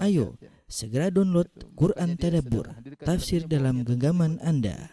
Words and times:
Ayo, 0.00 0.40
segera 0.64 1.12
download 1.12 1.52
Quran 1.76 2.16
Tadabbur, 2.16 2.64
tafsir 3.04 3.44
dalam 3.44 3.84
genggaman 3.84 4.40
Anda. 4.40 4.88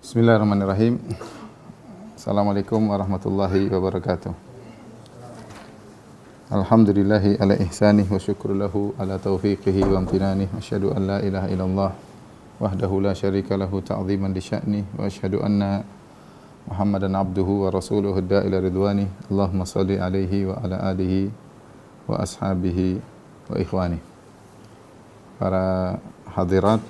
Bismillahirrahmanirrahim. 0.00 0.96
Assalamualaikum 2.16 2.80
warahmatullahi 2.80 3.68
wabarakatuh. 3.68 4.32
Alhamdulillahi 6.48 7.44
ala 7.44 7.60
ihsanih 7.60 8.08
wa 8.08 8.16
syukur 8.24 8.56
lahu 8.56 8.96
ala 8.96 9.20
taufiqihi 9.20 9.84
wa 9.84 10.00
amtinanih. 10.00 10.48
Asyhadu 10.56 10.96
an 10.96 11.04
la 11.04 11.18
ilaha 11.20 11.52
illallah 11.52 11.90
wahdahu 12.56 13.04
la 13.04 13.12
syarika 13.12 13.52
lahu 13.52 13.84
ta'ziman 13.84 14.32
li 14.32 14.40
sya'nih 14.40 14.84
wa 14.96 15.04
asyhadu 15.04 15.44
anna 15.44 15.84
Muhammadan 16.72 17.12
abduhu 17.12 17.68
wa 17.68 17.70
rasuluhu 17.70 18.24
ila 18.24 18.64
ridwani. 18.64 19.04
Allahumma 19.28 19.68
salli 19.68 20.00
alaihi 20.00 20.48
wa 20.48 20.56
ala 20.64 20.80
alihi 20.88 21.44
wa 22.06 22.22
ashabihi 22.22 23.02
wa 23.50 23.56
ikhwani. 23.58 23.98
Para 25.36 25.98
hadirat, 26.32 26.80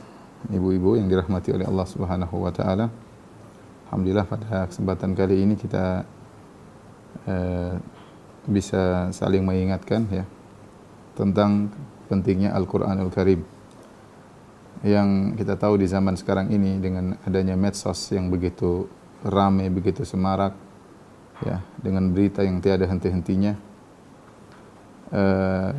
ibu-ibu 0.52 0.94
yang 1.00 1.10
dirahmati 1.10 1.50
oleh 1.52 1.66
Allah 1.66 1.86
Subhanahu 1.88 2.36
wa 2.46 2.52
taala. 2.54 2.86
Alhamdulillah 3.88 4.26
pada 4.26 4.66
kesempatan 4.70 5.14
kali 5.14 5.42
ini 5.42 5.54
kita 5.54 6.06
eh, 7.26 7.74
bisa 8.46 9.10
saling 9.10 9.42
mengingatkan 9.42 10.06
ya 10.10 10.24
tentang 11.18 11.70
pentingnya 12.06 12.54
Al-Qur'anul 12.54 13.10
Karim. 13.10 13.42
Yang 14.84 15.40
kita 15.40 15.56
tahu 15.56 15.80
di 15.80 15.88
zaman 15.88 16.14
sekarang 16.14 16.52
ini 16.52 16.78
dengan 16.78 17.16
adanya 17.24 17.56
medsos 17.56 18.12
yang 18.12 18.28
begitu 18.28 18.86
ramai, 19.24 19.72
begitu 19.72 20.04
semarak 20.04 20.52
ya, 21.42 21.64
dengan 21.80 22.12
berita 22.12 22.44
yang 22.44 22.60
tiada 22.60 22.84
henti-hentinya. 22.86 23.56
Uh, 25.06 25.70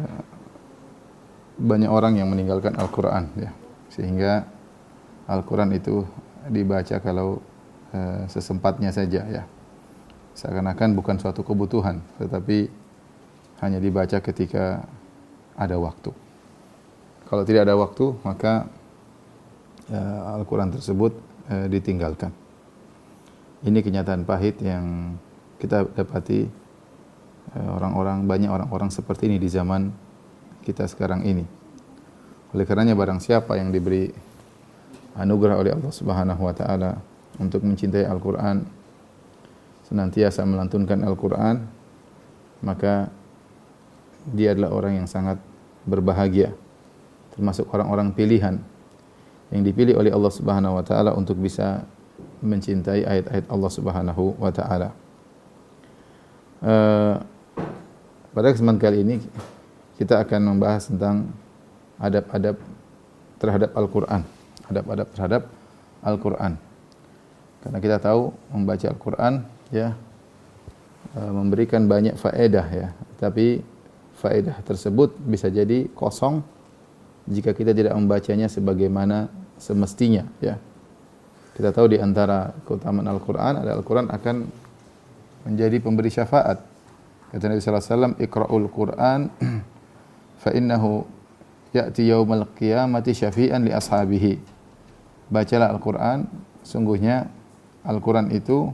banyak 1.57 1.89
orang 1.89 2.15
yang 2.15 2.31
meninggalkan 2.31 2.77
Al-Qur'an 2.77 3.33
ya. 3.35 3.51
Sehingga 3.91 4.45
Al-Qur'an 5.27 5.73
itu 5.75 6.05
dibaca 6.47 7.01
kalau 7.03 7.43
uh, 7.91 8.23
sesempatnya 8.31 8.93
saja 8.93 9.25
ya 9.27 9.43
seakan-akan 10.37 10.93
bukan 10.93 11.17
suatu 11.17 11.41
kebutuhan, 11.41 11.97
tetapi 12.21 12.69
hanya 13.65 13.81
dibaca 13.81 14.21
ketika 14.21 14.85
ada 15.57 15.81
waktu. 15.81 16.13
Kalau 17.25 17.41
tidak 17.41 17.65
ada 17.65 17.73
waktu, 17.73 18.13
maka 18.21 18.69
uh, 19.89 20.37
Al-Quran 20.37 20.69
tersebut 20.69 21.17
uh, 21.49 21.65
ditinggalkan. 21.65 22.29
Ini 23.65 23.81
kenyataan 23.81 24.29
pahit 24.29 24.61
yang 24.61 25.17
kita 25.57 25.89
dapati 25.97 26.45
orang-orang 27.55 28.27
banyak 28.27 28.51
orang-orang 28.51 28.89
seperti 28.91 29.31
ini 29.31 29.37
di 29.39 29.47
zaman 29.47 29.93
kita 30.67 30.83
sekarang 30.89 31.23
ini. 31.23 31.47
Oleh 32.51 32.65
karenanya 32.67 32.95
barang 32.95 33.23
siapa 33.23 33.55
yang 33.55 33.71
diberi 33.71 34.11
anugerah 35.15 35.55
oleh 35.55 35.71
Allah 35.71 35.93
Subhanahu 35.93 36.41
wa 36.43 36.53
taala 36.55 36.99
untuk 37.39 37.63
mencintai 37.63 38.03
Al-Qur'an 38.03 38.77
senantiasa 39.87 40.43
melantunkan 40.43 40.99
Al-Quran, 40.99 41.63
maka 42.59 43.07
dia 44.27 44.51
adalah 44.51 44.75
orang 44.75 44.99
yang 44.99 45.07
sangat 45.07 45.39
berbahagia, 45.87 46.51
termasuk 47.31 47.71
orang-orang 47.71 48.11
pilihan 48.11 48.59
yang 49.47 49.63
dipilih 49.63 49.95
oleh 49.95 50.11
Allah 50.11 50.27
Subhanahu 50.27 50.75
wa 50.75 50.83
taala 50.83 51.15
untuk 51.15 51.39
bisa 51.39 51.87
mencintai 52.43 53.07
ayat-ayat 53.07 53.45
Allah 53.47 53.71
Subhanahu 53.71 54.35
wa 54.35 54.51
taala. 54.51 54.89
Uh, 56.59 57.15
pada 58.37 58.53
kesempatan 58.53 58.77
kali 58.77 59.01
ini 59.01 59.17
kita 59.97 60.21
akan 60.21 60.53
membahas 60.53 60.93
tentang 60.93 61.33
adab-adab 61.97 62.61
terhadap 63.41 63.73
Al-Qur'an, 63.73 64.21
adab-adab 64.69 65.07
terhadap 65.17 65.41
Al-Qur'an. 66.05 66.53
Karena 67.65 67.77
kita 67.81 67.97
tahu 67.97 68.29
membaca 68.53 68.93
Al-Qur'an 68.93 69.41
ya 69.73 69.97
e, 71.17 71.21
memberikan 71.33 71.89
banyak 71.89 72.13
faedah 72.13 72.67
ya. 72.69 72.87
Tapi 73.17 73.65
faedah 74.21 74.61
tersebut 74.61 75.17
bisa 75.17 75.49
jadi 75.49 75.89
kosong 75.97 76.45
jika 77.25 77.57
kita 77.57 77.73
tidak 77.73 77.97
membacanya 77.97 78.45
sebagaimana 78.53 79.33
semestinya 79.57 80.29
ya. 80.45 80.61
Kita 81.57 81.73
tahu 81.73 81.89
di 81.89 81.97
antara 81.97 82.53
keutamaan 82.69 83.09
Al-Qur'an 83.09 83.65
ada 83.65 83.73
Al-Qur'an 83.73 84.13
akan 84.13 84.45
menjadi 85.49 85.81
pemberi 85.81 86.13
syafaat 86.13 86.76
kata 87.33 87.43
Nabi 87.51 87.59
sallallahu 87.59 87.83
alaihi 87.83 87.93
wasallam 87.93 88.13
iqra'ul 88.19 88.67
Qur'an 88.71 89.21
fa 90.43 90.49
innahu 90.55 91.03
ya'ti 91.75 92.07
yaumal 92.07 92.47
qiyamati 92.55 93.11
syafi'an 93.11 93.67
li 93.67 93.71
ashabihi 93.75 94.39
bacalah 95.27 95.75
Al-Qur'an 95.75 96.27
sungguhnya 96.63 97.27
Al-Qur'an 97.83 98.31
itu 98.31 98.71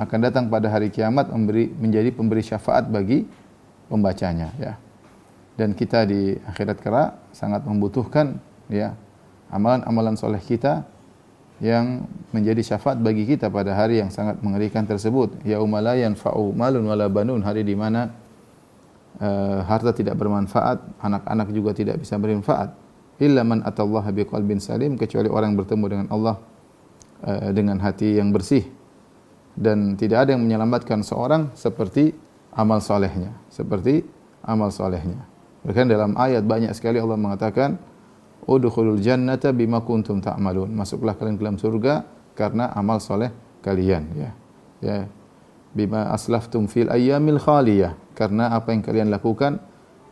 akan 0.00 0.18
datang 0.22 0.48
pada 0.48 0.70
hari 0.72 0.88
kiamat 0.88 1.28
memberi 1.28 1.68
menjadi 1.70 2.08
pemberi 2.14 2.40
syafaat 2.40 2.88
bagi 2.88 3.26
pembacanya 3.90 4.48
ya. 4.56 4.72
Dan 5.58 5.76
kita 5.76 6.08
di 6.08 6.40
akhirat 6.40 6.80
kera 6.80 7.20
sangat 7.36 7.68
membutuhkan 7.68 8.40
ya 8.72 8.96
amalan-amalan 9.52 10.16
soleh 10.16 10.40
kita 10.40 10.88
yang 11.60 12.08
menjadi 12.32 12.74
syafaat 12.74 12.96
bagi 13.04 13.28
kita 13.28 13.52
pada 13.52 13.76
hari 13.76 14.00
yang 14.00 14.08
sangat 14.08 14.40
mengerikan 14.40 14.88
tersebut. 14.88 15.44
Ya 15.44 15.60
umalayan 15.60 16.16
fa'u 16.16 16.56
malun 16.56 16.88
wala 16.88 17.06
banun 17.12 17.44
hari 17.44 17.60
di 17.62 17.76
mana 17.76 18.16
uh, 19.20 19.60
harta 19.68 19.92
tidak 19.92 20.16
bermanfaat, 20.16 20.80
anak-anak 21.04 21.48
juga 21.52 21.76
tidak 21.76 22.00
bisa 22.00 22.16
bermanfaat. 22.16 22.72
Illa 23.20 23.44
man 23.44 23.60
atallaha 23.60 24.08
biqalbin 24.08 24.56
salim 24.56 24.96
kecuali 24.96 25.28
orang 25.28 25.52
yang 25.52 25.60
bertemu 25.60 25.84
dengan 25.92 26.06
Allah 26.08 26.36
uh, 27.28 27.52
dengan 27.52 27.76
hati 27.84 28.16
yang 28.16 28.32
bersih 28.32 28.64
dan 29.52 30.00
tidak 30.00 30.24
ada 30.24 30.32
yang 30.32 30.42
menyelamatkan 30.48 31.04
seorang 31.04 31.52
seperti 31.52 32.16
amal 32.56 32.80
solehnya, 32.80 33.36
seperti 33.52 34.00
amal 34.40 34.72
solehnya. 34.72 35.28
Bahkan 35.60 35.86
dalam 35.92 36.16
ayat 36.16 36.40
banyak 36.48 36.72
sekali 36.72 36.96
Allah 36.96 37.20
mengatakan, 37.20 37.76
Udkhulul 38.48 39.00
jannata 39.00 39.52
bima 39.52 39.84
kuntum 39.84 40.20
ta'malun. 40.20 40.72
Masuklah 40.72 41.16
kalian 41.16 41.36
ke 41.36 41.42
dalam 41.44 41.58
surga 41.60 41.94
karena 42.36 42.72
amal 42.72 43.00
soleh 43.00 43.32
kalian. 43.60 44.02
Ya. 44.16 44.30
ya. 44.80 44.98
Bima 45.70 46.10
aslaftum 46.10 46.66
fil 46.66 46.88
ayyamil 46.88 47.38
khaliyah. 47.38 47.94
Karena 48.16 48.52
apa 48.52 48.72
yang 48.74 48.82
kalian 48.84 49.08
lakukan 49.08 49.60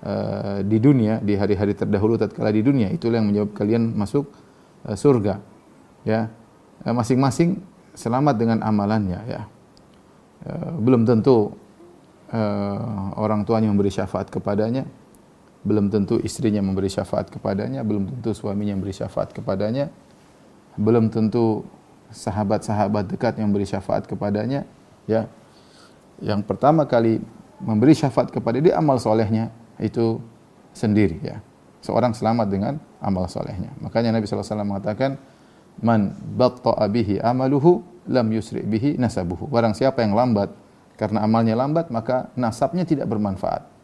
uh, 0.04 0.64
di 0.64 0.78
dunia, 0.80 1.20
di 1.20 1.36
hari-hari 1.36 1.76
terdahulu 1.76 2.16
tatkala 2.16 2.48
di 2.54 2.64
dunia, 2.64 2.88
itulah 2.88 3.20
yang 3.20 3.28
menyebabkan 3.28 3.56
kalian 3.64 3.82
masuk 3.92 4.30
uh, 4.86 4.96
surga. 4.96 5.40
Ya. 6.06 6.30
Eh, 6.86 6.94
masing-masing 6.94 7.58
selamat 7.98 8.34
dengan 8.38 8.58
amalannya 8.62 9.20
ya. 9.26 9.42
E, 10.46 10.50
belum 10.78 11.02
tentu 11.02 11.50
e, 12.30 12.40
orang 13.18 13.42
tuanya 13.42 13.66
memberi 13.74 13.90
syafaat 13.90 14.30
kepadanya, 14.30 14.86
belum 15.68 15.92
tentu 15.92 16.16
istrinya 16.24 16.64
memberi 16.64 16.88
syafaat 16.88 17.28
kepadanya, 17.28 17.84
belum 17.84 18.08
tentu 18.08 18.32
suaminya 18.32 18.72
memberi 18.72 18.96
syafaat 18.96 19.36
kepadanya, 19.36 19.92
belum 20.80 21.12
tentu 21.12 21.68
sahabat-sahabat 22.08 23.04
dekat 23.12 23.36
yang 23.36 23.52
memberi 23.52 23.68
syafaat 23.68 24.08
kepadanya, 24.08 24.64
ya. 25.04 25.28
Yang 26.24 26.48
pertama 26.48 26.88
kali 26.88 27.20
memberi 27.60 27.92
syafaat 27.92 28.32
kepada 28.32 28.58
dia 28.58 28.80
amal 28.80 28.96
solehnya 28.96 29.52
itu 29.78 30.18
sendiri 30.74 31.20
ya. 31.22 31.38
Seorang 31.84 32.10
selamat 32.16 32.46
dengan 32.50 32.74
amal 32.98 33.30
solehnya. 33.30 33.70
Makanya 33.78 34.10
Nabi 34.10 34.26
SAW 34.26 34.66
mengatakan, 34.66 35.14
man 35.78 36.10
batta'a 36.34 36.90
bihi 36.90 37.22
amaluhu 37.22 37.86
lam 38.10 38.26
yusri 38.34 38.66
bihi 38.66 38.98
nasabuhu. 38.98 39.46
Barang 39.46 39.78
siapa 39.78 40.02
yang 40.02 40.18
lambat 40.18 40.50
karena 40.98 41.22
amalnya 41.22 41.54
lambat 41.54 41.94
maka 41.94 42.34
nasabnya 42.34 42.82
tidak 42.82 43.06
bermanfaat. 43.06 43.77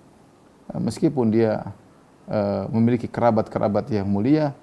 Eh, 0.73 0.81
meskipun 0.81 1.29
dia 1.29 1.75
uh, 2.31 2.65
memiliki 2.73 3.05
kerabat-kerabat 3.05 3.93
yang 3.93 4.09
mulia, 4.09 4.57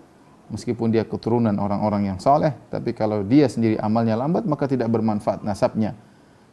meskipun 0.50 0.90
dia 0.90 1.06
keturunan 1.06 1.54
orang-orang 1.62 2.10
yang 2.14 2.18
soleh, 2.18 2.58
tapi 2.74 2.98
kalau 2.98 3.22
dia 3.22 3.46
sendiri 3.46 3.78
amalnya 3.78 4.18
lambat 4.18 4.50
maka 4.50 4.66
tidak 4.66 4.90
bermanfaat 4.90 5.46
nasabnya. 5.46 5.94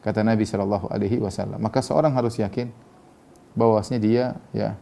Kata 0.05 0.23
Nabi 0.23 0.47
Shallallahu 0.47 0.93
Alaihi 0.93 1.19
Wasallam. 1.19 1.59
Maka 1.59 1.83
seorang 1.83 2.15
harus 2.15 2.39
yakin 2.39 2.71
bahwasanya 3.59 4.00
dia 4.00 4.25
ya 4.55 4.79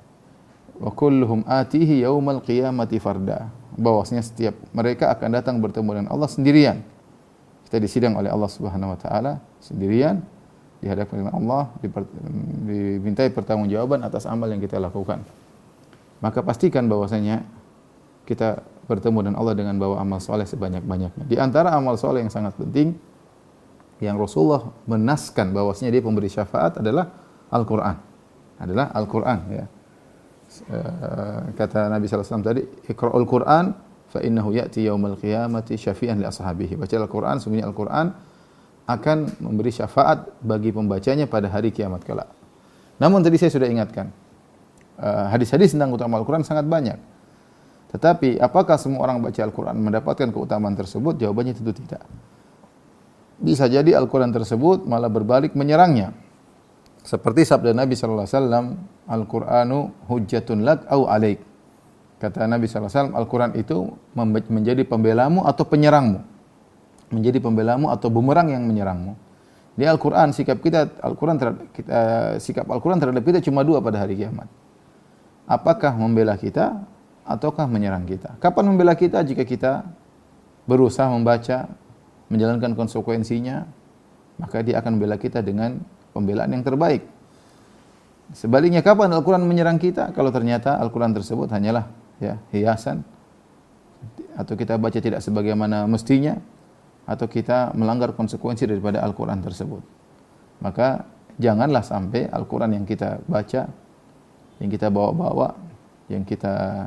wa 0.76 0.92
kulluhum 0.92 1.40
atihi 1.48 2.04
yaumal 2.04 2.44
qiyamati 2.44 3.00
farda 3.00 3.48
bahwasanya 3.80 4.20
setiap 4.20 4.52
mereka 4.76 5.08
akan 5.08 5.28
datang 5.32 5.56
bertemu 5.64 6.04
dengan 6.04 6.08
Allah 6.12 6.28
sendirian. 6.28 6.84
Kita 7.64 7.80
disidang 7.80 8.14
oleh 8.20 8.28
Allah 8.28 8.50
Subhanahu 8.52 8.92
wa 8.92 8.98
taala 9.00 9.32
sendirian 9.64 10.20
dihadapkan 10.80 11.24
dengan 11.24 11.34
Allah 11.34 11.72
dimintai 12.66 13.32
pertanggungjawaban 13.32 14.04
atas 14.04 14.28
amal 14.28 14.48
yang 14.50 14.60
kita 14.60 14.76
lakukan. 14.76 15.24
Maka 16.20 16.40
pastikan 16.40 16.88
bahwasanya 16.88 17.44
kita 18.28 18.60
bertemu 18.86 19.30
dengan 19.30 19.36
Allah 19.38 19.54
dengan 19.54 19.74
bawa 19.76 20.02
amal 20.02 20.22
soleh 20.22 20.46
sebanyak-banyaknya. 20.46 21.24
Di 21.26 21.36
antara 21.36 21.74
amal 21.74 21.98
soleh 21.98 22.22
yang 22.22 22.32
sangat 22.32 22.54
penting 22.54 22.94
yang 23.98 24.20
Rasulullah 24.20 24.68
menaskan 24.84 25.56
bahwasanya 25.56 25.90
dia 25.90 26.02
pemberi 26.04 26.28
syafaat 26.28 26.80
adalah 26.80 27.08
Al-Qur'an. 27.48 27.96
adalah 28.56 28.88
Al-Qur'an 28.96 29.38
ya. 29.52 29.64
Eh, 30.46 31.40
kata 31.58 31.92
Nabi 31.92 32.08
SAW 32.08 32.40
tadi, 32.40 32.64
"Iqra'ul 32.88 33.28
Qur'an 33.28 33.76
fa 34.08 34.24
innahu 34.24 34.56
ya'ti 34.56 34.88
yaumal 34.88 35.20
qiyamati 35.20 35.76
syafi'an 35.76 36.16
li 36.16 36.24
ashabihi." 36.24 36.80
Baca 36.80 36.94
Al-Qur'an, 36.96 37.36
sungguhnya 37.36 37.68
Al-Qur'an 37.68 38.16
akan 38.86 39.42
memberi 39.42 39.74
syafaat 39.74 40.30
bagi 40.38 40.70
pembacanya 40.70 41.26
pada 41.26 41.50
hari 41.50 41.74
kiamat 41.74 42.06
kelak. 42.06 42.30
Namun 43.02 43.20
tadi 43.20 43.36
saya 43.36 43.50
sudah 43.50 43.66
ingatkan, 43.66 44.08
eh, 45.02 45.26
hadis-hadis 45.34 45.74
tentang 45.74 45.90
utama 45.92 46.16
Al-Quran 46.22 46.46
sangat 46.46 46.64
banyak. 46.64 46.96
Tetapi 47.90 48.38
apakah 48.38 48.78
semua 48.78 49.06
orang 49.06 49.22
baca 49.22 49.40
Al-Quran 49.42 49.76
mendapatkan 49.78 50.28
keutamaan 50.30 50.74
tersebut? 50.74 51.18
Jawabannya 51.18 51.54
tentu 51.54 51.74
tidak. 51.74 52.02
Bisa 53.36 53.68
jadi 53.68 53.94
Al-Quran 53.98 54.32
tersebut 54.32 54.88
malah 54.88 55.12
berbalik 55.12 55.52
menyerangnya. 55.52 56.16
Seperti 57.06 57.46
sabda 57.46 57.70
Nabi 57.70 57.94
wasallam, 57.94 58.82
Al-Qur'anu 59.06 59.94
hujjatun 60.10 60.66
lak 60.66 60.90
au 60.90 61.06
alaik. 61.06 61.38
Kata 62.18 62.48
Nabi 62.48 62.66
wasallam, 62.66 63.14
Al-Quran 63.14 63.54
itu 63.54 63.92
menjadi 64.50 64.82
pembelamu 64.82 65.46
atau 65.46 65.62
penyerangmu. 65.62 66.35
Menjadi 67.12 67.38
pembelamu 67.38 67.90
atau 67.94 68.10
bumerang 68.10 68.50
yang 68.50 68.66
menyerangmu. 68.66 69.14
Di 69.76 69.84
Al-Quran 69.84 70.32
sikap 70.32 70.64
kita 70.64 70.88
Al-Quran 71.04 71.36
kita, 71.70 71.98
sikap 72.40 72.64
Al-Quran 72.64 72.96
terhadap 72.96 73.20
kita 73.20 73.38
cuma 73.44 73.60
dua 73.60 73.84
pada 73.84 74.00
hari 74.00 74.16
kiamat. 74.16 74.48
Apakah 75.44 75.94
membela 75.94 76.34
kita 76.34 76.80
ataukah 77.28 77.68
menyerang 77.68 78.08
kita? 78.08 78.40
Kapan 78.40 78.72
membela 78.72 78.96
kita 78.96 79.20
jika 79.20 79.44
kita 79.44 79.84
berusaha 80.64 81.06
membaca, 81.12 81.70
menjalankan 82.32 82.72
konsekuensinya, 82.74 83.68
maka 84.40 84.64
dia 84.64 84.80
akan 84.80 84.98
membela 84.98 85.20
kita 85.20 85.44
dengan 85.44 85.78
pembelaan 86.16 86.50
yang 86.50 86.64
terbaik. 86.64 87.04
Sebaliknya 88.34 88.82
kapan 88.82 89.12
Al-Quran 89.14 89.46
menyerang 89.46 89.78
kita? 89.78 90.10
Kalau 90.10 90.34
ternyata 90.34 90.80
Al-Quran 90.82 91.14
tersebut 91.14 91.46
hanyalah 91.52 91.86
ya 92.18 92.40
hiasan 92.50 93.04
atau 94.34 94.56
kita 94.56 94.80
baca 94.80 94.98
tidak 94.98 95.20
sebagaimana 95.20 95.84
mestinya 95.84 96.40
atau 97.06 97.26
kita 97.30 97.72
melanggar 97.78 98.12
konsekuensi 98.12 98.66
daripada 98.66 99.00
Al-Quran 99.06 99.38
tersebut. 99.38 99.82
Maka 100.60 101.06
janganlah 101.38 101.86
sampai 101.86 102.26
Al-Quran 102.26 102.82
yang 102.82 102.84
kita 102.84 103.22
baca, 103.30 103.70
yang 104.58 104.70
kita 104.70 104.90
bawa-bawa, 104.90 105.54
yang 106.10 106.26
kita 106.26 106.86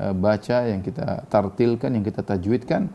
uh, 0.00 0.14
baca, 0.16 0.58
yang 0.72 0.80
kita 0.80 1.28
tartilkan, 1.28 1.92
yang 1.92 2.04
kita 2.04 2.24
tajwidkan, 2.24 2.88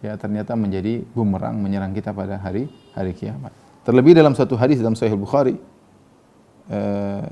ya 0.00 0.16
ternyata 0.16 0.56
menjadi 0.56 1.04
bumerang 1.12 1.60
menyerang 1.60 1.92
kita 1.92 2.12
pada 2.16 2.40
hari 2.40 2.68
hari 2.96 3.12
kiamat. 3.12 3.52
Terlebih 3.86 4.18
dalam 4.18 4.34
satu 4.34 4.58
hadis 4.58 4.82
dalam 4.82 4.98
Sahih 4.98 5.14
Bukhari, 5.14 5.54
eh, 6.66 7.22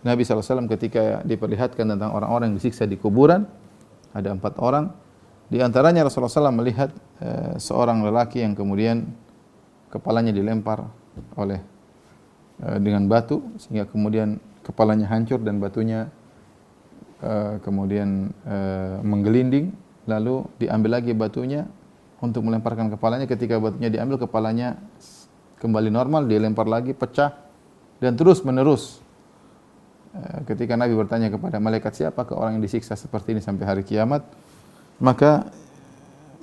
Nabi 0.00 0.24
SAW 0.24 0.64
ketika 0.72 1.20
diperlihatkan 1.28 1.84
tentang 1.84 2.16
orang-orang 2.16 2.52
yang 2.52 2.56
disiksa 2.56 2.88
di 2.88 2.96
kuburan, 2.96 3.44
ada 4.16 4.32
empat 4.32 4.56
orang. 4.56 4.88
Di 5.50 5.58
antaranya 5.58 6.06
Rasulullah 6.06 6.30
SAW 6.30 6.54
melihat 6.54 6.94
eh, 7.18 7.58
seorang 7.58 8.06
lelaki 8.06 8.46
yang 8.46 8.54
kemudian 8.54 9.02
kepalanya 9.90 10.30
dilempar 10.30 10.86
oleh 11.34 11.58
eh, 12.62 12.78
dengan 12.78 13.10
batu 13.10 13.42
sehingga 13.58 13.90
kemudian 13.90 14.38
kepalanya 14.62 15.10
hancur 15.10 15.42
dan 15.42 15.58
batunya 15.58 16.06
eh, 17.18 17.58
kemudian 17.66 18.30
eh, 18.46 18.96
menggelinding. 19.02 19.74
Lalu 20.06 20.46
diambil 20.62 21.02
lagi 21.02 21.12
batunya 21.18 21.66
untuk 22.22 22.46
melemparkan 22.46 22.92
kepalanya. 22.92 23.26
Ketika 23.26 23.58
batunya 23.58 23.90
diambil, 23.90 24.22
kepalanya 24.22 24.78
kembali 25.60 25.90
normal, 25.92 26.24
dia 26.30 26.40
lempar 26.40 26.68
lagi, 26.70 26.96
pecah, 26.96 27.36
dan 27.98 28.14
terus 28.14 28.40
menerus. 28.46 29.02
Eh, 30.14 30.46
ketika 30.46 30.78
Nabi 30.78 30.94
bertanya 30.94 31.28
kepada 31.28 31.58
malaikat 31.58 31.92
siapa 31.94 32.22
ke 32.26 32.32
orang 32.38 32.58
yang 32.58 32.64
disiksa 32.64 32.94
seperti 32.94 33.36
ini 33.36 33.42
sampai 33.44 33.64
hari 33.66 33.82
kiamat, 33.82 34.24
maka 35.00 35.48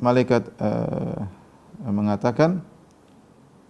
malaikat 0.01 0.49
uh, 0.57 1.29
mengatakan, 1.85 2.65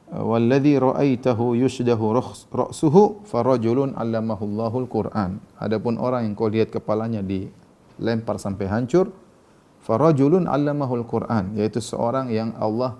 "Walladzi 0.09 0.79
ra'aitahu 0.79 1.59
yushdahu 1.59 2.03
ra'suhu 2.51 3.27
farajulun 3.27 3.93
'allamahu 3.99 4.43
Allahul 4.47 4.87
Qur'an." 4.87 5.43
Adapun 5.59 5.99
orang 5.99 6.23
yang 6.23 6.33
kau 6.33 6.47
lihat 6.47 6.71
kepalanya 6.71 7.19
dilempar 7.19 8.39
sampai 8.39 8.71
hancur, 8.71 9.11
farajulun 9.83 10.47
'allamahul 10.47 11.03
Qur'an, 11.03 11.51
yaitu 11.59 11.83
seorang 11.83 12.31
yang 12.31 12.55
Allah 12.55 12.95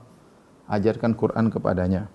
ajarkan 0.68 1.16
Quran 1.16 1.48
kepadanya. 1.48 2.12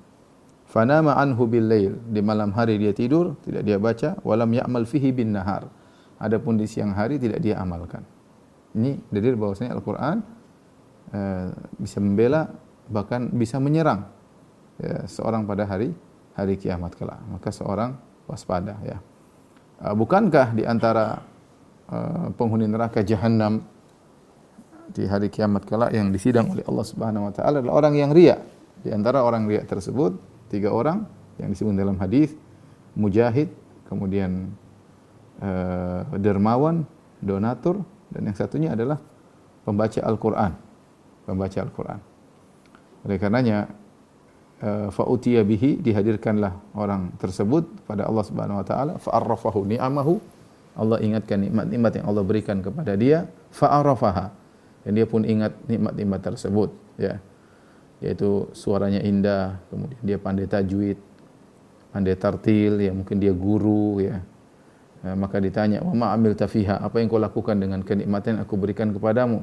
Fanama 0.68 1.16
anhu 1.20 1.44
bil 1.48 1.68
lail. 1.68 2.00
Di 2.08 2.24
malam 2.24 2.52
hari 2.56 2.80
dia 2.80 2.96
tidur, 2.96 3.36
tidak 3.44 3.64
dia 3.64 3.76
baca, 3.76 4.16
walam 4.24 4.48
ya'mal 4.52 4.88
fihi 4.88 5.12
bin 5.12 5.36
nahar. 5.36 5.68
Adapun 6.16 6.56
di 6.56 6.64
siang 6.64 6.96
hari 6.96 7.20
tidak 7.20 7.44
dia 7.44 7.60
amalkan. 7.60 8.04
Ini 8.72 9.12
dalil 9.12 9.36
bahwasanya 9.36 9.76
Al-Qur'an 9.76 10.16
uh, 11.12 11.48
bisa 11.76 11.98
membela 12.00 12.48
bahkan 12.88 13.28
bisa 13.32 13.60
menyerang 13.60 14.08
ya, 14.80 15.04
seorang 15.04 15.44
pada 15.44 15.68
hari 15.68 15.92
hari 16.32 16.56
kiamat 16.56 16.96
kelak. 16.96 17.20
Maka 17.28 17.52
seorang 17.52 17.96
waspada 18.24 18.80
ya. 18.80 18.98
Uh, 19.82 19.94
bukankah 19.96 20.56
di 20.56 20.64
antara 20.64 21.20
uh, 21.92 22.32
penghuni 22.32 22.64
neraka 22.64 23.04
jahanam 23.04 23.60
di 24.92 25.04
hari 25.08 25.28
kiamat 25.28 25.64
kelak 25.68 25.92
yang 25.92 26.12
disidang 26.12 26.52
oleh 26.52 26.64
Allah 26.68 26.86
Subhanahu 26.86 27.28
wa 27.28 27.32
taala 27.32 27.60
adalah 27.60 27.76
orang 27.84 27.94
yang 27.96 28.10
riya. 28.12 28.40
Di 28.82 28.90
antara 28.90 29.22
orang 29.22 29.46
riya 29.46 29.62
tersebut 29.68 30.16
tiga 30.48 30.72
orang 30.72 31.04
yang 31.40 31.52
disebut 31.52 31.72
dalam 31.76 31.96
hadis 32.00 32.34
mujahid 32.92 33.48
kemudian 33.88 34.52
uh, 35.40 36.04
dermawan 36.16 36.84
donatur 37.20 37.80
dan 38.12 38.28
yang 38.28 38.36
satunya 38.36 38.76
adalah 38.76 39.00
pembaca 39.64 40.00
Al-Qur'an. 40.04 40.52
Pembaca 41.24 41.58
Al-Qur'an. 41.64 42.00
Oleh 43.08 43.16
karenanya 43.18 43.66
uh, 44.62 44.88
fa'utiya 44.92 45.42
bihi 45.42 45.80
dihadirkanlah 45.80 46.76
orang 46.76 47.16
tersebut 47.18 47.66
pada 47.88 48.06
Allah 48.06 48.24
Subhanahu 48.26 48.60
wa 48.60 48.66
taala. 48.66 48.92
Fa'arrafahu 49.00 49.64
ni'amahu. 49.66 50.20
Allah 50.72 51.04
ingatkan 51.04 51.40
nikmat-nikmat 51.42 52.00
yang 52.00 52.06
Allah 52.08 52.24
berikan 52.24 52.60
kepada 52.60 52.96
dia. 52.96 53.28
Fa'arafaha 53.52 54.42
dan 54.82 54.92
dia 54.98 55.06
pun 55.06 55.22
ingat 55.22 55.54
nikmat-nikmat 55.70 56.20
tersebut 56.22 56.70
ya. 56.98 57.22
Yaitu 58.02 58.50
suaranya 58.50 58.98
indah, 58.98 59.62
kemudian 59.70 60.02
dia 60.02 60.18
pandai 60.18 60.50
tajwid, 60.50 60.98
pandai 61.94 62.18
tartil, 62.18 62.82
ya 62.82 62.90
mungkin 62.90 63.22
dia 63.22 63.30
guru 63.30 64.02
ya. 64.02 64.18
Nah, 65.02 65.14
maka 65.18 65.42
ditanya, 65.42 65.82
"Wa 65.82 65.94
ma 65.94 66.06
amil 66.14 66.38
tafiha? 66.38 66.78
Apa 66.78 67.02
yang 67.02 67.10
kau 67.10 67.18
lakukan 67.18 67.58
dengan 67.58 67.82
kenikmatan 67.82 68.38
yang 68.38 68.42
aku 68.46 68.54
berikan 68.54 68.94
kepadamu?" 68.94 69.42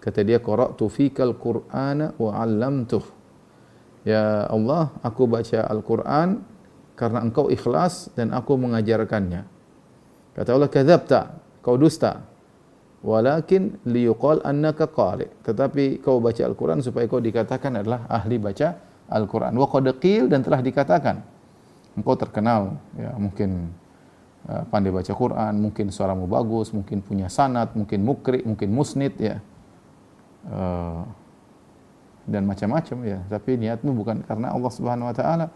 Kata 0.00 0.20
dia, 0.24 0.40
"Qara'tu 0.40 0.88
fikal 0.88 1.36
Qur'ana 1.36 2.16
wa 2.16 2.30
'allamtuh." 2.40 3.04
Ya 4.04 4.48
Allah, 4.48 4.92
aku 5.00 5.24
baca 5.24 5.64
Al-Qur'an 5.64 6.44
karena 6.96 7.24
engkau 7.24 7.48
ikhlas 7.48 8.12
dan 8.12 8.36
aku 8.36 8.56
mengajarkannya. 8.60 9.48
Kata 10.36 10.50
Allah, 10.56 10.68
"Kadzabta." 10.68 11.40
Kau 11.64 11.80
dusta 11.80 12.20
walakin 13.04 13.76
liyuqal 13.84 14.40
annaka 14.48 14.88
qari 14.88 15.28
tetapi 15.44 16.00
kau 16.00 16.24
baca 16.24 16.40
Al-Qur'an 16.40 16.80
supaya 16.80 17.04
kau 17.04 17.20
dikatakan 17.20 17.84
adalah 17.84 18.08
ahli 18.08 18.40
baca 18.40 18.80
Al-Qur'an 19.12 19.52
wa 19.52 19.68
qad 19.68 19.84
dan 20.32 20.40
telah 20.40 20.60
dikatakan 20.64 21.20
engkau 22.00 22.16
terkenal 22.16 22.80
ya 22.96 23.12
mungkin 23.20 23.68
pandai 24.44 24.92
baca 24.92 25.12
Quran 25.12 25.54
mungkin 25.56 25.88
suaramu 25.88 26.28
bagus 26.28 26.70
mungkin 26.76 27.00
punya 27.00 27.32
sanat 27.32 27.72
mungkin 27.72 28.04
mukri 28.04 28.44
mungkin 28.44 28.68
musnid 28.76 29.16
ya 29.16 29.40
uh, 30.52 31.04
dan 32.28 32.44
macam-macam 32.44 32.98
ya 33.04 33.18
tapi 33.28 33.56
niatmu 33.56 33.92
bukan 33.96 34.20
karena 34.24 34.52
Allah 34.52 34.72
Subhanahu 34.72 35.08
wa 35.08 35.16
taala 35.16 35.46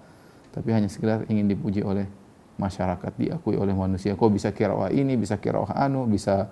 tapi 0.52 0.72
hanya 0.72 0.88
sekedar 0.88 1.28
ingin 1.28 1.48
dipuji 1.48 1.84
oleh 1.84 2.08
masyarakat 2.56 3.12
diakui 3.20 3.54
oleh 3.60 3.76
manusia 3.76 4.16
kau 4.16 4.32
bisa 4.32 4.50
kiraah 4.50 4.88
ini 4.88 5.14
bisa 5.20 5.36
kiraah 5.36 5.76
anu 5.76 6.08
bisa 6.08 6.48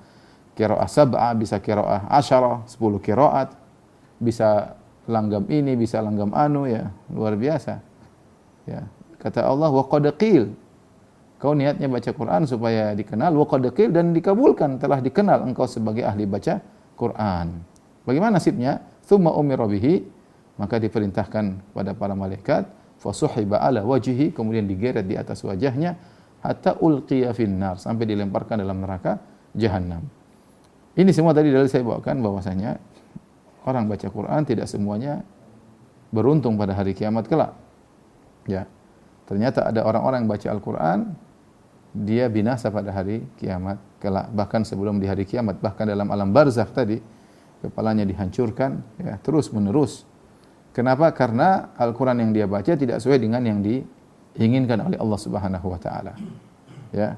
kiroah 0.56 0.88
sab'ah, 0.88 1.36
bisa 1.36 1.60
kiroah 1.60 2.08
asyarah, 2.08 2.64
sepuluh 2.64 2.96
kiroat, 2.96 3.52
bisa 4.16 4.80
langgam 5.04 5.44
ini, 5.52 5.76
bisa 5.76 6.00
langgam 6.00 6.32
anu 6.32 6.64
ya, 6.64 6.88
luar 7.12 7.36
biasa. 7.36 7.84
Ya. 8.64 8.88
Kata 9.20 9.44
Allah, 9.44 9.68
wa 9.68 9.84
qadqil. 9.84 10.56
Kau 11.36 11.52
niatnya 11.52 11.84
baca 11.92 12.10
Quran 12.16 12.48
supaya 12.48 12.96
dikenal, 12.96 13.36
wa 13.36 13.44
qadqil 13.44 13.92
dan 13.92 14.16
dikabulkan, 14.16 14.80
telah 14.80 15.04
dikenal 15.04 15.44
engkau 15.44 15.68
sebagai 15.68 16.00
ahli 16.00 16.24
baca 16.24 16.64
Quran. 16.96 17.60
Bagaimana 18.08 18.40
nasibnya? 18.40 18.80
Thumma 19.04 19.36
umira 19.36 19.68
bihi, 19.68 20.00
maka 20.56 20.80
diperintahkan 20.80 21.76
pada 21.76 21.92
para 21.92 22.16
malaikat, 22.16 22.64
fasuhiba 22.96 23.60
ala 23.60 23.84
wajhihi, 23.84 24.32
kemudian 24.32 24.64
digeret 24.64 25.04
di 25.04 25.14
atas 25.14 25.44
wajahnya, 25.44 26.00
hatta 26.40 26.80
ulqiya 26.80 27.36
finnar, 27.36 27.76
sampai 27.76 28.08
dilemparkan 28.08 28.64
dalam 28.64 28.80
neraka 28.80 29.20
jahanam. 29.52 30.08
Ini 30.96 31.12
semua 31.12 31.36
tadi 31.36 31.52
dari 31.52 31.68
saya 31.68 31.84
bawakan 31.84 32.24
bahwasanya 32.24 32.80
orang 33.68 33.84
baca 33.84 34.08
Quran 34.08 34.40
tidak 34.48 34.64
semuanya 34.72 35.20
beruntung 36.08 36.56
pada 36.56 36.72
hari 36.72 36.96
kiamat 36.96 37.28
kelak. 37.28 37.52
Ya. 38.48 38.64
Ternyata 39.28 39.68
ada 39.68 39.84
orang-orang 39.84 40.24
yang 40.24 40.30
baca 40.30 40.48
Al-Qur'an 40.54 40.98
dia 41.96 42.28
binasa 42.28 42.68
pada 42.68 42.92
hari 42.92 43.24
kiamat 43.40 43.80
kelak. 43.96 44.28
Bahkan 44.28 44.68
sebelum 44.68 45.00
di 45.00 45.08
hari 45.08 45.24
kiamat 45.24 45.64
bahkan 45.64 45.88
dalam 45.88 46.12
alam 46.12 46.28
barzakh 46.28 46.68
tadi 46.76 47.00
kepalanya 47.64 48.04
dihancurkan 48.04 48.84
ya 49.00 49.16
terus 49.24 49.48
menerus. 49.48 50.04
Kenapa? 50.76 51.08
Karena 51.16 51.72
Al-Qur'an 51.72 52.20
yang 52.20 52.36
dia 52.36 52.44
baca 52.44 52.76
tidak 52.76 53.00
sesuai 53.00 53.16
dengan 53.16 53.40
yang 53.40 53.64
diinginkan 53.64 54.76
oleh 54.84 55.00
Allah 55.00 55.16
Subhanahu 55.16 55.66
wa 55.72 55.80
taala. 55.80 56.12
Ya 56.92 57.16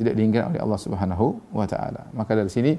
tidak 0.00 0.16
diinginkan 0.16 0.56
oleh 0.56 0.60
Allah 0.64 0.80
Subhanahu 0.80 1.26
wa 1.52 1.68
taala. 1.68 2.08
Maka 2.16 2.32
dari 2.32 2.48
sini 2.48 2.72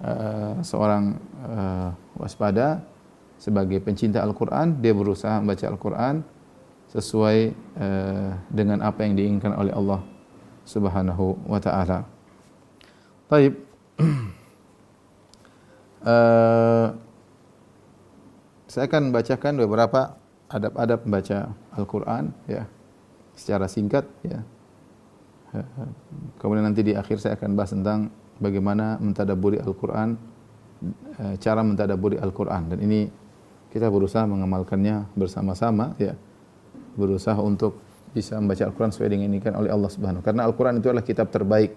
uh, 0.00 0.64
seorang 0.64 1.12
uh, 1.44 1.90
waspada 2.16 2.80
sebagai 3.36 3.84
pencinta 3.84 4.24
Al-Qur'an 4.24 4.80
dia 4.80 4.96
berusaha 4.96 5.44
membaca 5.44 5.68
Al-Qur'an 5.68 6.24
sesuai 6.88 7.38
uh, 7.76 8.30
dengan 8.48 8.80
apa 8.80 9.04
yang 9.04 9.12
diinginkan 9.12 9.52
oleh 9.60 9.76
Allah 9.76 10.13
Subhanahu 10.64 11.38
wa 11.44 11.60
taala. 11.60 12.08
Baik. 13.28 13.54
uh, 16.02 16.88
saya 18.72 18.90
akan 18.90 19.14
bacakan 19.14 19.54
beberapa 19.60 20.18
adab-adab 20.50 21.06
membaca 21.06 21.54
Al-Qur'an 21.76 22.34
ya 22.50 22.66
secara 23.38 23.70
singkat 23.70 24.06
ya. 24.26 24.42
Kemudian 26.42 26.66
nanti 26.66 26.82
di 26.82 26.98
akhir 26.98 27.22
saya 27.22 27.38
akan 27.38 27.54
bahas 27.54 27.70
tentang 27.70 28.10
bagaimana 28.42 28.98
mentadaburi 28.98 29.62
Al-Qur'an 29.62 30.18
eh, 31.22 31.34
cara 31.38 31.62
mentadaburi 31.62 32.18
Al-Qur'an 32.18 32.66
dan 32.74 32.82
ini 32.82 33.06
kita 33.70 33.86
berusaha 33.90 34.26
mengamalkannya 34.26 35.14
bersama-sama 35.14 35.94
ya. 35.98 36.18
Berusaha 36.94 37.38
untuk 37.38 37.78
bisa 38.14 38.38
membaca 38.38 38.62
Al-Quran 38.62 38.90
sesuai 38.94 39.10
dengan 39.10 39.26
inginkan 39.34 39.58
oleh 39.58 39.74
Allah 39.74 39.90
Subhanahu 39.90 40.22
Karena 40.22 40.46
Al-Quran 40.46 40.78
itu 40.78 40.86
adalah 40.86 41.02
kitab 41.02 41.34
terbaik, 41.34 41.74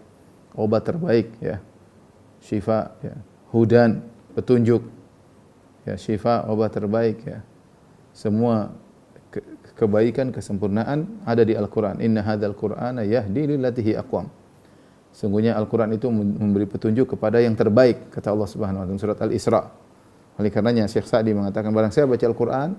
obat 0.53 0.86
terbaik, 0.86 1.34
ya, 1.41 1.58
syifa, 2.38 2.94
ya, 3.01 3.17
hudan, 3.50 4.06
petunjuk, 4.38 4.86
ya, 5.89 5.98
syifa, 5.98 6.46
obat 6.46 6.77
terbaik, 6.77 7.17
ya. 7.25 7.41
Semua 8.13 8.70
ke 9.34 9.41
kebaikan, 9.77 10.29
kesempurnaan 10.29 11.25
ada 11.25 11.41
di 11.41 11.58
Al-Quran. 11.58 12.01
Inna 12.06 12.22
hadzal 12.22 12.53
Qur'ana 12.53 13.01
yahdi 13.01 13.58
lillatihi 13.58 13.98
aqwam. 13.98 14.29
Sungguhnya 15.13 15.58
Al-Quran 15.58 15.98
itu 15.98 16.13
memberi 16.13 16.70
petunjuk 16.70 17.17
kepada 17.17 17.41
yang 17.41 17.58
terbaik, 17.58 18.13
kata 18.13 18.29
Allah 18.29 18.46
Subhanahu 18.46 18.82
wa 18.82 18.86
taala 18.86 19.01
surat 19.01 19.17
Al-Isra. 19.17 19.62
Oleh 20.38 20.53
karenanya 20.53 20.86
Syekh 20.86 21.10
Sa'di 21.10 21.34
mengatakan 21.34 21.74
barang 21.74 21.89
saya 21.89 22.06
baca 22.06 22.22
Al-Quran 22.22 22.77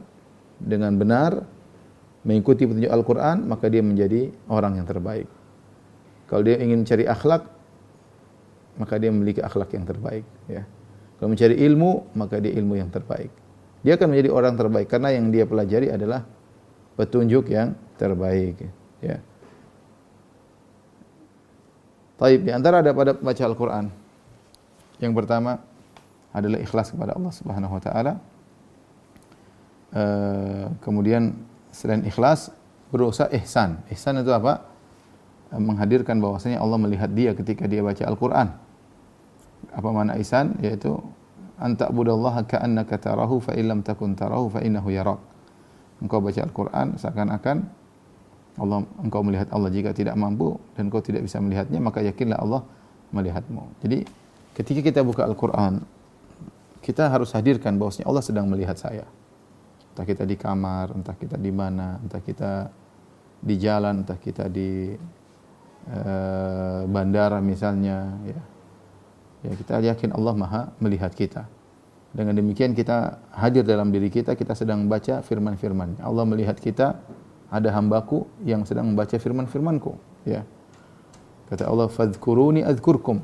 dengan 0.62 0.94
benar, 0.94 1.42
mengikuti 2.26 2.66
petunjuk 2.66 2.90
Al-Quran, 2.90 3.46
maka 3.46 3.70
dia 3.70 3.82
menjadi 3.82 4.32
orang 4.50 4.78
yang 4.80 4.86
terbaik. 4.88 5.28
Kalau 6.28 6.42
dia 6.44 6.60
ingin 6.60 6.84
cari 6.84 7.04
akhlak, 7.08 7.46
maka 8.78 8.94
dia 9.00 9.10
memiliki 9.10 9.42
akhlak 9.42 9.74
yang 9.74 9.84
terbaik. 9.86 10.24
Ya. 10.46 10.62
Kalau 11.18 11.34
mencari 11.34 11.56
ilmu, 11.58 12.14
maka 12.14 12.38
dia 12.38 12.54
ilmu 12.54 12.78
yang 12.78 12.90
terbaik. 12.92 13.30
Dia 13.82 13.94
akan 13.98 14.06
menjadi 14.10 14.30
orang 14.30 14.54
terbaik 14.58 14.86
karena 14.90 15.14
yang 15.14 15.30
dia 15.30 15.46
pelajari 15.46 15.90
adalah 15.90 16.26
petunjuk 16.98 17.50
yang 17.50 17.78
terbaik. 17.98 18.66
Ya. 19.02 19.22
Taib 22.18 22.42
di 22.42 22.50
antara 22.50 22.82
ada 22.82 22.90
pada 22.90 23.14
baca 23.14 23.42
Al-Quran. 23.46 23.86
Yang 24.98 25.12
pertama 25.14 25.62
adalah 26.34 26.58
ikhlas 26.58 26.90
kepada 26.90 27.14
Allah 27.14 27.30
Subhanahu 27.30 27.78
Wa 27.78 27.82
Taala. 27.82 28.12
Uh, 29.88 30.66
kemudian 30.84 31.32
selain 31.72 32.04
ikhlas 32.04 32.52
berusaha 32.92 33.28
ihsan. 33.40 33.80
Ihsan 33.92 34.20
itu 34.20 34.32
apa? 34.32 34.64
Menghadirkan 35.52 36.20
bahwasanya 36.20 36.60
Allah 36.60 36.76
melihat 36.76 37.08
dia 37.12 37.32
ketika 37.32 37.64
dia 37.64 37.80
baca 37.80 38.04
Al-Qur'an. 38.04 38.52
Apa 39.72 39.88
makna 39.92 40.16
ihsan? 40.20 40.56
Yaitu 40.60 41.00
anta 41.58 41.88
budallaha 41.88 42.44
ka'annaka 42.44 43.00
tarahu 43.00 43.40
fa 43.40 43.56
illam 43.56 43.80
takun 43.80 44.12
tarahu 44.12 44.52
fa 44.52 44.60
innahu 44.60 44.92
yarak. 44.92 45.20
Engkau 45.98 46.20
baca 46.20 46.40
Al-Qur'an 46.44 46.94
seakan-akan 47.00 47.78
Allah 48.58 48.82
engkau 48.98 49.22
melihat 49.22 49.48
Allah 49.54 49.70
jika 49.70 49.94
tidak 49.94 50.18
mampu 50.18 50.58
dan 50.74 50.90
engkau 50.90 50.98
tidak 50.98 51.22
bisa 51.22 51.38
melihatnya 51.38 51.78
maka 51.78 52.02
yakinlah 52.02 52.38
Allah 52.42 52.66
melihatmu. 53.14 53.82
Jadi 53.86 54.04
ketika 54.58 54.80
kita 54.82 55.00
buka 55.06 55.24
Al-Qur'an 55.24 55.82
kita 56.82 57.06
harus 57.06 57.30
hadirkan 57.34 57.78
bahwasanya 57.78 58.06
Allah 58.10 58.24
sedang 58.24 58.46
melihat 58.50 58.74
saya 58.74 59.06
entah 59.98 60.06
kita 60.06 60.22
di 60.22 60.38
kamar, 60.38 60.94
entah 60.94 61.18
kita 61.18 61.34
di 61.34 61.50
mana, 61.50 61.98
entah 61.98 62.22
kita 62.22 62.70
di 63.42 63.58
jalan, 63.58 64.06
entah 64.06 64.14
kita 64.14 64.46
di 64.46 64.94
uh, 65.90 66.86
bandara 66.86 67.42
misalnya, 67.42 68.14
ya. 68.22 68.38
Ya 69.42 69.52
kita 69.58 69.82
yakin 69.82 70.14
Allah 70.14 70.38
Maha 70.38 70.62
melihat 70.78 71.10
kita. 71.10 71.50
Dengan 72.14 72.38
demikian 72.38 72.78
kita 72.78 73.18
hadir 73.34 73.66
dalam 73.66 73.90
diri 73.90 74.06
kita, 74.06 74.38
kita 74.38 74.54
sedang 74.54 74.86
membaca 74.86 75.18
firman-firman. 75.18 75.98
Allah 75.98 76.22
melihat 76.30 76.62
kita, 76.62 76.94
ada 77.50 77.68
hambaku 77.74 78.22
yang 78.46 78.62
sedang 78.62 78.94
membaca 78.94 79.18
firman-firmanku. 79.18 79.98
Ya. 80.22 80.46
Kata 81.50 81.66
Allah, 81.66 81.90
"Fadhkuruni 81.90 82.62
adzkurkum." 82.62 83.18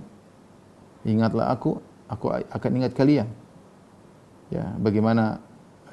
Ingatlah 1.07 1.55
aku, 1.55 1.79
aku 2.11 2.35
akan 2.35 2.71
ingat 2.83 2.99
kalian. 2.99 3.31
Ya, 4.51 4.75
bagaimana 4.75 5.39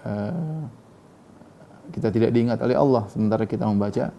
uh, 0.05 0.63
kita 1.91 2.07
tidak 2.13 2.31
diingat 2.31 2.59
oleh 2.63 2.77
Allah 2.77 3.03
sementara 3.11 3.43
kita 3.43 3.67
membaca 3.67 4.13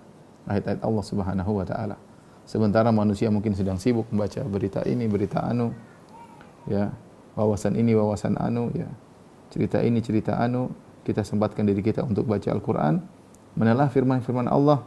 ayat-ayat 0.46 0.80
Allah 0.82 1.04
Subhanahu 1.04 1.52
wa 1.56 1.66
taala. 1.66 1.96
Sementara 2.42 2.90
manusia 2.90 3.30
mungkin 3.30 3.54
sedang 3.54 3.78
sibuk 3.78 4.10
membaca 4.10 4.42
berita 4.42 4.82
ini, 4.82 5.06
berita 5.06 5.46
anu, 5.46 5.70
ya, 6.66 6.90
wawasan 7.38 7.78
ini, 7.78 7.94
wawasan 7.94 8.34
anu, 8.34 8.68
ya. 8.74 8.90
Cerita 9.52 9.78
ini, 9.78 10.02
cerita 10.02 10.40
anu, 10.42 10.74
kita 11.06 11.22
sempatkan 11.22 11.62
diri 11.62 11.80
kita 11.84 12.02
untuk 12.02 12.26
baca 12.26 12.50
Al-Qur'an, 12.50 12.98
menelah 13.54 13.86
firman-firman 13.94 14.50
Allah, 14.50 14.82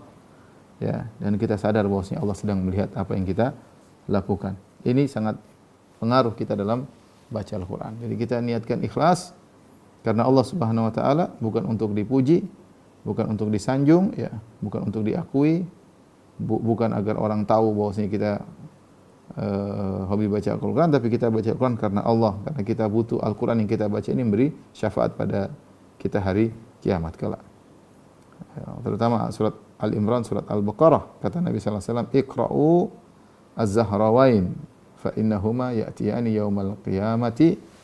ya, 0.84 1.08
dan 1.24 1.40
kita 1.40 1.56
sadar 1.56 1.88
bahwasanya 1.88 2.20
Allah 2.20 2.36
sedang 2.36 2.60
melihat 2.60 2.92
apa 2.92 3.16
yang 3.16 3.24
kita 3.24 3.56
lakukan. 4.12 4.60
Ini 4.84 5.08
sangat 5.08 5.40
pengaruh 6.04 6.36
kita 6.36 6.60
dalam 6.60 6.86
baca 7.32 7.54
Al-Qur'an. 7.56 7.96
Jadi 8.04 8.14
kita 8.20 8.44
niatkan 8.44 8.84
ikhlas 8.84 9.32
karena 10.06 10.30
Allah 10.30 10.46
Subhanahu 10.46 10.86
wa 10.86 10.94
taala 10.94 11.34
bukan 11.42 11.66
untuk 11.66 11.98
dipuji, 11.98 12.46
bukan 13.02 13.34
untuk 13.34 13.50
disanjung 13.50 14.14
ya 14.14 14.30
bukan 14.62 14.86
untuk 14.86 15.02
diakui 15.02 15.66
bu, 16.38 16.62
bukan 16.62 16.94
agar 16.94 17.18
orang 17.18 17.42
tahu 17.50 17.74
bahwasanya 17.74 18.10
kita 18.14 18.32
uh, 19.40 20.06
hobi 20.06 20.30
baca 20.30 20.50
Al-Qur'an 20.54 20.90
tapi 20.94 21.10
kita 21.10 21.34
baca 21.34 21.50
Al-Qur'an 21.50 21.76
karena 21.80 22.02
Allah. 22.06 22.38
Karena 22.46 22.62
kita 22.62 22.86
butuh 22.86 23.18
Al-Qur'an 23.18 23.58
yang 23.58 23.70
kita 23.70 23.90
baca 23.90 24.10
ini 24.14 24.22
memberi 24.22 24.54
syafaat 24.78 25.18
pada 25.18 25.50
kita 25.98 26.22
hari 26.22 26.54
kiamat 26.86 27.18
kelak. 27.18 27.42
Ya, 28.56 28.68
terutama 28.86 29.34
surat 29.34 29.58
Al-Imran 29.82 30.22
surat 30.22 30.46
Al-Baqarah. 30.46 31.20
Kata 31.20 31.42
Nabi 31.42 31.58
sallallahu 31.60 31.82
alaihi 31.82 31.92
wasallam 31.92 32.12
iqra'u 32.14 32.70
az-zahrawain 33.58 34.46
fa 35.00 35.10
innahuma 35.18 35.74
ya'tiyani 35.76 36.36
yaumal 36.36 36.78
qiyamati 36.84 37.75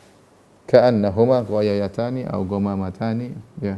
ka'annahuma 0.72 1.44
qayayatani 1.44 2.24
aw 2.24 2.40
gamamatani 2.48 3.36
ya. 3.60 3.76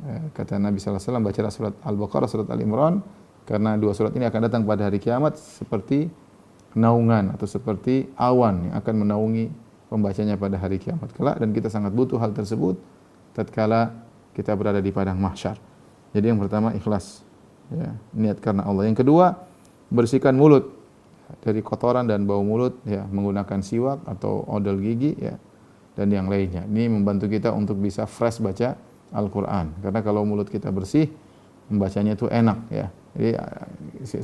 Eh, 0.00 0.22
kata 0.36 0.60
Nabi 0.60 0.80
SAW 0.80 1.20
bacalah 1.20 1.52
surat 1.52 1.74
Al-Baqarah, 1.84 2.28
surat 2.28 2.48
Al-Imran 2.52 3.00
karena 3.48 3.80
dua 3.80 3.96
surat 3.96 4.12
ini 4.12 4.28
akan 4.28 4.40
datang 4.48 4.62
pada 4.68 4.88
hari 4.88 5.00
kiamat 5.00 5.40
seperti 5.40 6.08
naungan 6.76 7.32
atau 7.34 7.48
seperti 7.48 8.08
awan 8.16 8.68
yang 8.68 8.74
akan 8.80 8.94
menaungi 9.04 9.44
pembacanya 9.90 10.38
pada 10.38 10.60
hari 10.60 10.78
kiamat 10.78 11.10
kelak 11.16 11.40
dan 11.40 11.50
kita 11.50 11.66
sangat 11.66 11.90
butuh 11.96 12.20
hal 12.20 12.30
tersebut 12.30 12.78
tatkala 13.34 14.06
kita 14.36 14.54
berada 14.54 14.78
di 14.78 14.92
padang 14.92 15.18
mahsyar. 15.18 15.56
Jadi 16.12 16.26
yang 16.28 16.38
pertama 16.38 16.76
ikhlas. 16.76 17.24
Ya, 17.70 17.94
niat 18.14 18.42
karena 18.42 18.66
Allah. 18.66 18.90
Yang 18.90 19.06
kedua 19.06 19.46
bersihkan 19.88 20.36
mulut. 20.36 20.76
Dari 21.38 21.62
kotoran 21.62 22.10
dan 22.10 22.26
bau 22.26 22.42
mulut 22.42 22.82
ya 22.82 23.06
menggunakan 23.06 23.62
siwak 23.62 24.02
atau 24.02 24.42
odol 24.50 24.82
gigi 24.82 25.14
ya 25.14 25.38
dan 26.00 26.08
yang 26.08 26.32
lainnya. 26.32 26.64
Ini 26.64 26.88
membantu 26.88 27.28
kita 27.28 27.52
untuk 27.52 27.76
bisa 27.76 28.08
fresh 28.08 28.40
baca 28.40 28.72
Al-Quran. 29.12 29.76
Karena 29.84 30.00
kalau 30.00 30.24
mulut 30.24 30.48
kita 30.48 30.72
bersih, 30.72 31.12
membacanya 31.68 32.16
itu 32.16 32.24
enak 32.24 32.58
ya. 32.72 32.88
Jadi 33.12 33.30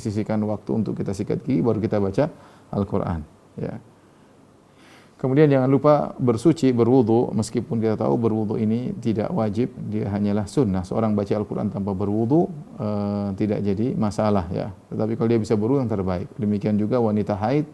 sisihkan 0.01 0.41
waktu 0.49 0.71
untuk 0.73 0.97
kita 0.97 1.13
sikat 1.13 1.45
gigi 1.45 1.61
baru 1.61 1.77
kita 1.77 2.01
baca 2.01 2.33
Al-Quran. 2.73 3.21
Ya. 3.61 3.77
Kemudian 5.17 5.49
jangan 5.49 5.69
lupa 5.73 6.13
bersuci, 6.21 6.77
berwudu, 6.77 7.33
meskipun 7.33 7.81
kita 7.81 7.97
tahu 7.97 8.21
berwudu 8.21 8.61
ini 8.61 8.93
tidak 9.01 9.33
wajib, 9.33 9.73
dia 9.89 10.13
hanyalah 10.13 10.45
sunnah. 10.45 10.85
Seorang 10.85 11.17
baca 11.17 11.33
Al-Quran 11.33 11.73
tanpa 11.73 11.97
berwudu 11.97 12.53
uh, 12.77 13.33
tidak 13.33 13.65
jadi 13.65 13.97
masalah 13.97 14.45
ya. 14.53 14.73
Tetapi 14.93 15.17
kalau 15.17 15.29
dia 15.33 15.41
bisa 15.41 15.57
berwudu 15.57 15.85
yang 15.85 15.93
terbaik. 15.93 16.29
Demikian 16.37 16.77
juga 16.77 17.01
wanita 17.01 17.33
haid, 17.33 17.65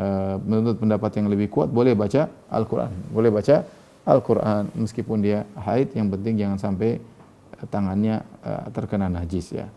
uh, 0.00 0.40
menurut 0.40 0.80
pendapat 0.80 1.20
yang 1.20 1.28
lebih 1.28 1.52
kuat, 1.52 1.68
boleh 1.68 1.92
baca 1.92 2.32
Al-Quran. 2.48 3.12
Boleh 3.12 3.28
baca 3.28 3.68
Al-Quran 4.08 4.72
meskipun 4.80 5.20
dia 5.20 5.44
haid 5.60 5.92
yang 5.92 6.08
penting 6.08 6.40
jangan 6.40 6.56
sampai 6.56 6.96
eh, 6.96 7.66
tangannya 7.68 8.24
uh, 8.40 8.72
terkena 8.72 9.12
najis 9.12 9.52
ya 9.52 9.68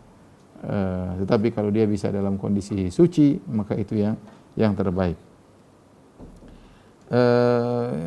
tetapi 1.20 1.52
kalau 1.52 1.68
dia 1.68 1.84
bisa 1.84 2.08
dalam 2.08 2.40
kondisi 2.40 2.88
suci, 2.88 3.36
maka 3.52 3.76
itu 3.76 4.00
yang 4.00 4.16
yang 4.56 4.72
terbaik. 4.72 5.18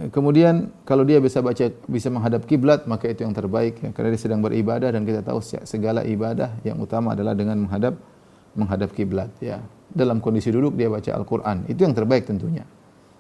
Kemudian 0.10 0.74
kalau 0.84 1.06
dia 1.08 1.22
bisa 1.22 1.40
baca 1.40 1.70
bisa 1.88 2.10
menghadap 2.12 2.44
kiblat 2.44 2.90
maka 2.90 3.08
itu 3.08 3.24
yang 3.24 3.32
terbaik 3.32 3.80
ya, 3.80 3.90
karena 3.96 4.10
dia 4.12 4.20
sedang 4.20 4.42
beribadah 4.44 4.90
dan 4.92 5.06
kita 5.08 5.24
tahu 5.24 5.40
segala 5.64 6.04
ibadah 6.04 6.60
yang 6.66 6.82
utama 6.82 7.14
adalah 7.16 7.38
dengan 7.38 7.62
menghadap 7.62 7.96
menghadap 8.58 8.90
kiblat 8.92 9.30
ya. 9.40 9.62
Dalam 9.98 10.22
kondisi 10.22 10.54
duduk 10.54 10.78
dia 10.78 10.94
baca 10.94 11.10
Al-Qur'an. 11.10 11.66
Itu 11.66 11.82
yang 11.82 11.98
terbaik 11.98 12.30
tentunya. 12.30 12.62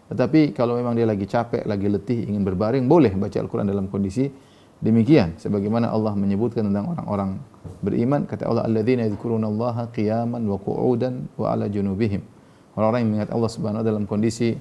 Tetapi 0.07 0.55
kalau 0.55 0.79
memang 0.79 0.95
dia 0.95 1.03
lagi 1.03 1.27
capek, 1.27 1.67
lagi 1.67 1.87
letih, 1.91 2.31
ingin 2.31 2.45
berbaring, 2.47 2.87
boleh 2.87 3.11
baca 3.17 3.37
Al-Quran 3.43 3.67
dalam 3.67 3.91
kondisi 3.91 4.31
demikian. 4.79 5.35
Sebagaimana 5.35 5.91
Allah 5.91 6.15
menyebutkan 6.15 6.71
tentang 6.71 6.95
orang-orang 6.95 7.29
beriman, 7.83 8.23
kata 8.23 8.47
Allah, 8.47 8.63
alladzina 8.63 9.03
yadhkurunallaha 9.03 9.91
qiyaman 9.91 10.47
wa 10.47 10.55
qu'udan 10.63 11.27
wa 11.35 11.51
ala 11.51 11.67
junubihim. 11.67 12.23
Orang-orang 12.79 12.99
yang 13.03 13.09
mengingat 13.11 13.29
Allah 13.35 13.51
Subhanahu 13.51 13.83
dalam 13.83 14.03
kondisi 14.07 14.55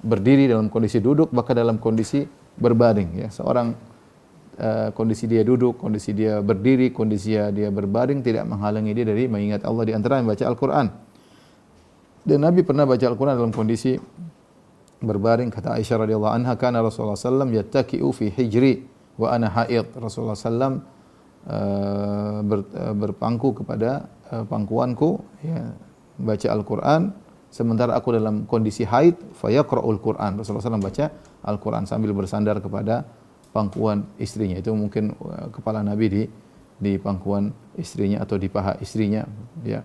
berdiri, 0.00 0.48
dalam 0.48 0.72
kondisi 0.72 1.04
duduk, 1.04 1.34
bahkan 1.36 1.58
dalam 1.58 1.76
kondisi 1.76 2.24
berbaring. 2.56 3.18
Ya, 3.18 3.28
seorang 3.28 3.76
uh, 4.56 4.88
kondisi 4.96 5.28
dia 5.28 5.44
duduk, 5.44 5.76
kondisi 5.76 6.16
dia 6.16 6.40
berdiri, 6.40 6.96
kondisi 6.96 7.36
dia 7.36 7.68
berbaring 7.68 8.24
tidak 8.24 8.48
menghalangi 8.48 8.96
dia 8.96 9.04
dari 9.04 9.28
mengingat 9.28 9.68
Allah 9.68 9.84
di 9.84 9.92
antara 9.92 10.22
membaca 10.22 10.48
Al-Quran. 10.48 11.07
Dan 12.24 12.44
Nabi 12.44 12.66
pernah 12.66 12.84
baca 12.84 13.04
Al-Quran 13.04 13.34
dalam 13.38 13.54
kondisi 13.54 13.96
berbaring. 14.98 15.50
Kata 15.50 15.78
Aisyah 15.78 16.06
radhiyallahu 16.06 16.34
anha 16.34 16.54
kana 16.58 16.82
Rasulullah 16.82 17.18
sallam 17.18 17.54
yattaki'u 17.54 18.10
fi 18.10 18.30
hijri 18.34 18.86
wa 19.18 19.30
ana 19.34 19.50
haid. 19.50 19.94
Rasulullah 19.94 20.38
sallam 20.38 20.82
uh, 21.46 22.38
ber, 22.42 22.66
uh, 22.74 22.94
berpangku 22.94 23.62
kepada 23.62 24.10
uh, 24.30 24.44
pangkuanku 24.46 25.22
ya 25.42 25.74
baca 26.18 26.48
Al-Qur'an. 26.50 27.14
Sementara 27.48 27.96
aku 27.96 28.12
dalam 28.12 28.44
kondisi 28.44 28.84
haid 28.84 29.16
fayaqra'ul 29.38 30.02
Qur'an. 30.02 30.36
Rasulullah 30.36 30.66
sallam 30.66 30.84
baca 30.84 31.08
Al-Qur'an 31.46 31.88
sambil 31.88 32.12
bersandar 32.12 32.58
kepada 32.58 33.06
pangkuan 33.54 34.04
istrinya. 34.20 34.58
Itu 34.58 34.74
mungkin 34.74 35.14
uh, 35.16 35.48
kepala 35.54 35.80
Nabi 35.86 36.06
di 36.10 36.22
di 36.78 36.94
pangkuan 36.94 37.50
istrinya 37.74 38.22
atau 38.22 38.38
di 38.38 38.46
paha 38.46 38.78
istrinya 38.78 39.26
ya 39.66 39.82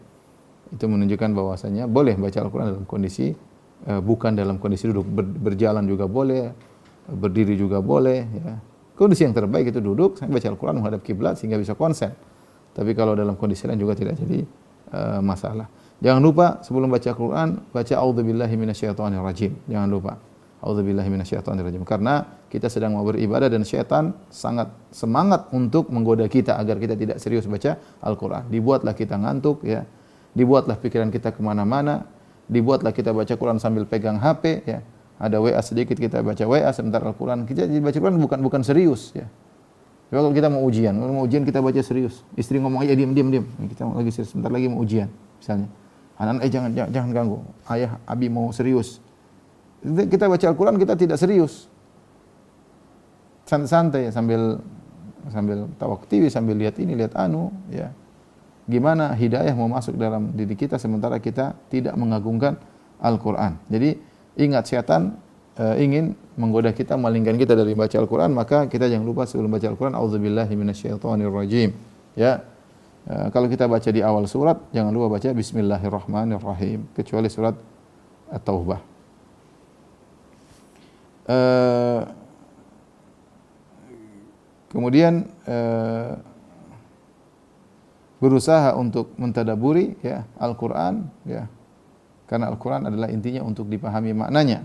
itu 0.74 0.86
menunjukkan 0.90 1.30
bahwasanya 1.38 1.86
boleh 1.86 2.18
baca 2.18 2.42
Al-Qur'an 2.42 2.74
dalam 2.74 2.86
kondisi 2.90 3.38
Eh, 3.84 4.00
bukan 4.00 4.32
dalam 4.32 4.64
kondisi 4.64 4.88
duduk. 4.88 5.04
Berjalan 5.44 5.84
juga 5.84 6.08
boleh 6.08 6.56
berdiri 7.04 7.60
juga 7.60 7.84
boleh 7.84 8.24
ya. 8.24 8.56
kondisi 8.96 9.28
yang 9.28 9.36
terbaik 9.36 9.76
itu 9.76 9.84
duduk 9.84 10.16
saya 10.16 10.32
baca 10.32 10.48
Al-Quran 10.48 10.76
menghadap 10.80 11.04
kiblat 11.04 11.36
sehingga 11.36 11.60
bisa 11.60 11.76
konsen. 11.76 12.16
Tapi 12.72 12.96
kalau 12.96 13.12
dalam 13.12 13.36
kondisi 13.36 13.68
lain 13.68 13.76
juga 13.76 13.92
tidak 13.92 14.16
jadi 14.24 14.48
uh, 14.96 15.20
masalah. 15.20 15.68
Jangan 16.00 16.22
lupa 16.24 16.64
sebelum 16.64 16.88
baca 16.88 17.12
Al-Quran 17.12 17.50
baca 17.76 17.94
A'udzubillahi 18.00 18.56
minasyaitonirrajim. 18.56 19.52
Jangan 19.68 19.90
lupa 19.92 20.16
A'udzubillahi 20.64 21.10
minasyaitonirrajim. 21.12 21.84
Karena 21.84 22.24
kita 22.48 22.72
sedang 22.72 22.96
mau 22.96 23.04
beribadah 23.04 23.52
dan 23.52 23.68
syaitan 23.68 24.16
sangat 24.32 24.72
semangat 24.96 25.52
untuk 25.52 25.92
menggoda 25.92 26.24
kita 26.32 26.56
agar 26.56 26.80
kita 26.80 26.96
tidak 26.96 27.20
serius 27.20 27.44
baca 27.52 27.76
Al-Quran. 28.00 28.48
Dibuatlah 28.48 28.96
kita 28.96 29.20
ngantuk 29.20 29.68
ya 29.68 29.84
dibuatlah 30.34 30.78
pikiran 30.78 31.14
kita 31.14 31.34
ke 31.34 31.42
mana-mana 31.42 32.06
dibuatlah 32.52 32.92
kita 32.92 33.16
baca 33.16 33.34
Quran 33.34 33.58
sambil 33.62 33.88
pegang 33.88 34.20
HP 34.20 34.66
ya. 34.68 34.80
Ada 35.22 35.40
WA 35.40 35.62
sedikit 35.64 35.96
kita 35.96 36.20
baca 36.20 36.44
WA 36.44 36.68
sebentar 36.74 37.00
Al-Quran. 37.00 37.48
Kita 37.48 37.64
baca 37.80 37.96
Quran 37.96 38.18
bukan 38.20 38.40
bukan 38.44 38.62
serius 38.66 39.16
ya. 39.16 39.30
Coba 40.12 40.30
kalau 40.30 40.36
kita 40.36 40.48
mau 40.52 40.62
ujian, 40.68 40.94
kalau 40.94 41.14
mau 41.16 41.24
ujian 41.24 41.48
kita 41.48 41.64
baca 41.64 41.80
serius. 41.80 42.22
Istri 42.36 42.60
ngomong 42.60 42.84
aja 42.84 42.94
diam 42.94 43.16
diam 43.16 43.32
diam. 43.32 43.46
Kita 43.72 43.88
lagi 43.88 44.12
serius, 44.12 44.30
sebentar 44.36 44.52
lagi 44.52 44.68
mau 44.68 44.84
ujian 44.84 45.08
misalnya. 45.40 45.70
Anak 46.20 46.46
eh 46.46 46.52
jangan, 46.52 46.70
jangan 46.76 46.90
jangan 46.92 47.10
ganggu. 47.16 47.38
Ayah 47.66 47.92
Abi 48.04 48.28
mau 48.28 48.52
serius. 48.52 49.00
Kita 49.86 50.28
baca 50.28 50.46
Al-Quran 50.46 50.76
kita 50.78 50.94
tidak 51.00 51.18
serius. 51.18 51.72
Santai-santai 53.48 54.12
sambil 54.12 54.60
sambil 55.32 55.72
tawak 55.80 56.04
TV 56.12 56.28
sambil 56.28 56.60
lihat 56.60 56.76
ini 56.84 57.00
lihat 57.00 57.16
anu 57.16 57.54
ya 57.72 57.96
gimana 58.64 59.12
hidayah 59.12 59.52
mau 59.56 59.68
masuk 59.68 60.00
dalam 60.00 60.32
diri 60.32 60.56
kita 60.56 60.80
sementara 60.80 61.20
kita 61.20 61.56
tidak 61.68 61.96
mengagungkan 62.00 62.56
Al-Quran. 63.04 63.60
Jadi 63.68 64.00
ingat 64.40 64.72
setan 64.72 65.20
uh, 65.60 65.76
ingin 65.76 66.16
menggoda 66.40 66.72
kita, 66.72 66.96
malingkan 66.96 67.36
kita 67.38 67.54
dari 67.54 67.76
baca 67.76 67.94
Al-Quran, 68.00 68.32
maka 68.34 68.66
kita 68.72 68.90
jangan 68.90 69.06
lupa 69.06 69.28
sebelum 69.28 69.52
baca 69.52 69.68
Al-Quran, 69.68 69.94
A'udzubillahi. 69.94 70.56
Ya, 72.16 72.42
uh, 73.10 73.28
kalau 73.30 73.52
kita 73.52 73.68
baca 73.68 73.90
di 73.92 74.02
awal 74.02 74.26
surat, 74.26 74.58
jangan 74.72 74.96
lupa 74.96 75.20
baca 75.20 75.30
Bismillahirrahmanirrahim, 75.36 76.88
kecuali 76.96 77.28
surat 77.28 77.54
At-Taubah. 78.32 78.82
Uh, 81.24 82.02
kemudian 84.72 85.30
uh, 85.48 86.20
berusaha 88.24 88.72
untuk 88.80 89.12
mentadaburi 89.20 90.00
ya 90.00 90.24
Al-Qur'an 90.40 91.12
ya. 91.28 91.52
Karena 92.24 92.48
Al-Qur'an 92.48 92.88
adalah 92.88 93.12
intinya 93.12 93.44
untuk 93.44 93.68
dipahami 93.68 94.16
maknanya, 94.16 94.64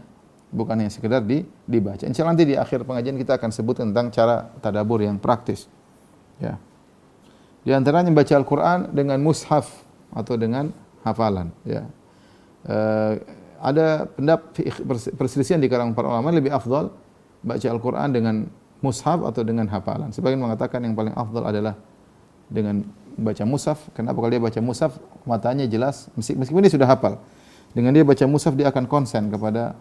bukan 0.54 0.78
hanya 0.78 0.94
sekedar 0.94 1.26
di, 1.26 1.42
dibaca. 1.66 2.06
Insya 2.06 2.22
Allah 2.22 2.38
nanti 2.38 2.46
di 2.46 2.54
akhir 2.54 2.86
pengajian 2.86 3.18
kita 3.18 3.34
akan 3.34 3.50
sebut 3.50 3.82
tentang 3.82 4.14
cara 4.14 4.46
tadabur 4.62 5.02
yang 5.02 5.18
praktis. 5.18 5.66
Ya. 6.38 6.54
Di 7.66 7.74
antaranya 7.74 8.14
membaca 8.14 8.30
Al-Qur'an 8.30 8.94
dengan 8.94 9.18
mushaf 9.18 9.82
atau 10.14 10.38
dengan 10.38 10.70
hafalan 11.02 11.50
ya. 11.66 11.82
E, 12.62 12.76
ada 13.58 14.06
pendapat 14.06 14.54
perselisihan 15.18 15.58
di 15.58 15.66
kalangan 15.66 15.98
para 15.98 16.06
ulama 16.14 16.30
lebih 16.30 16.54
afdal 16.54 16.94
baca 17.42 17.66
Al-Qur'an 17.66 18.14
dengan 18.14 18.46
mushaf 18.78 19.18
atau 19.26 19.42
dengan 19.42 19.66
hafalan. 19.66 20.14
Sebagian 20.14 20.38
mengatakan 20.38 20.78
yang 20.86 20.94
paling 20.94 21.12
afdal 21.18 21.42
adalah 21.42 21.74
dengan 22.48 22.86
baca 23.18 23.42
musaf. 23.42 23.90
Kenapa 23.92 24.22
kalau 24.22 24.30
dia 24.30 24.42
baca 24.42 24.60
musaf 24.62 24.96
matanya 25.26 25.66
jelas 25.66 26.06
meskipun 26.14 26.62
dia 26.62 26.72
sudah 26.72 26.86
hafal. 26.86 27.18
Dengan 27.74 27.92
dia 27.92 28.06
baca 28.06 28.24
musaf 28.24 28.54
dia 28.54 28.70
akan 28.70 28.86
konsen 28.86 29.28
kepada 29.28 29.74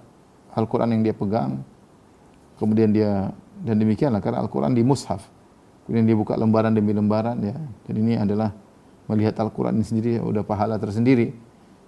Al-Qur'an 0.57 0.89
yang 0.91 1.05
dia 1.05 1.13
pegang. 1.13 1.61
Kemudian 2.57 2.89
dia 2.89 3.29
dan 3.61 3.77
demikianlah 3.77 4.19
karena 4.19 4.41
Al-Qur'an 4.41 4.73
di 4.73 4.81
mushaf. 4.81 5.23
Kemudian 5.85 6.03
dia 6.03 6.17
buka 6.17 6.35
lembaran 6.35 6.73
demi 6.73 6.91
lembaran 6.91 7.37
ya. 7.39 7.55
Dan 7.87 7.95
ini 8.01 8.17
adalah 8.17 8.51
melihat 9.07 9.37
Al-Qur'an 9.39 9.77
ini 9.77 9.85
sendiri 9.85 10.11
udah 10.19 10.41
pahala 10.43 10.81
tersendiri. 10.81 11.31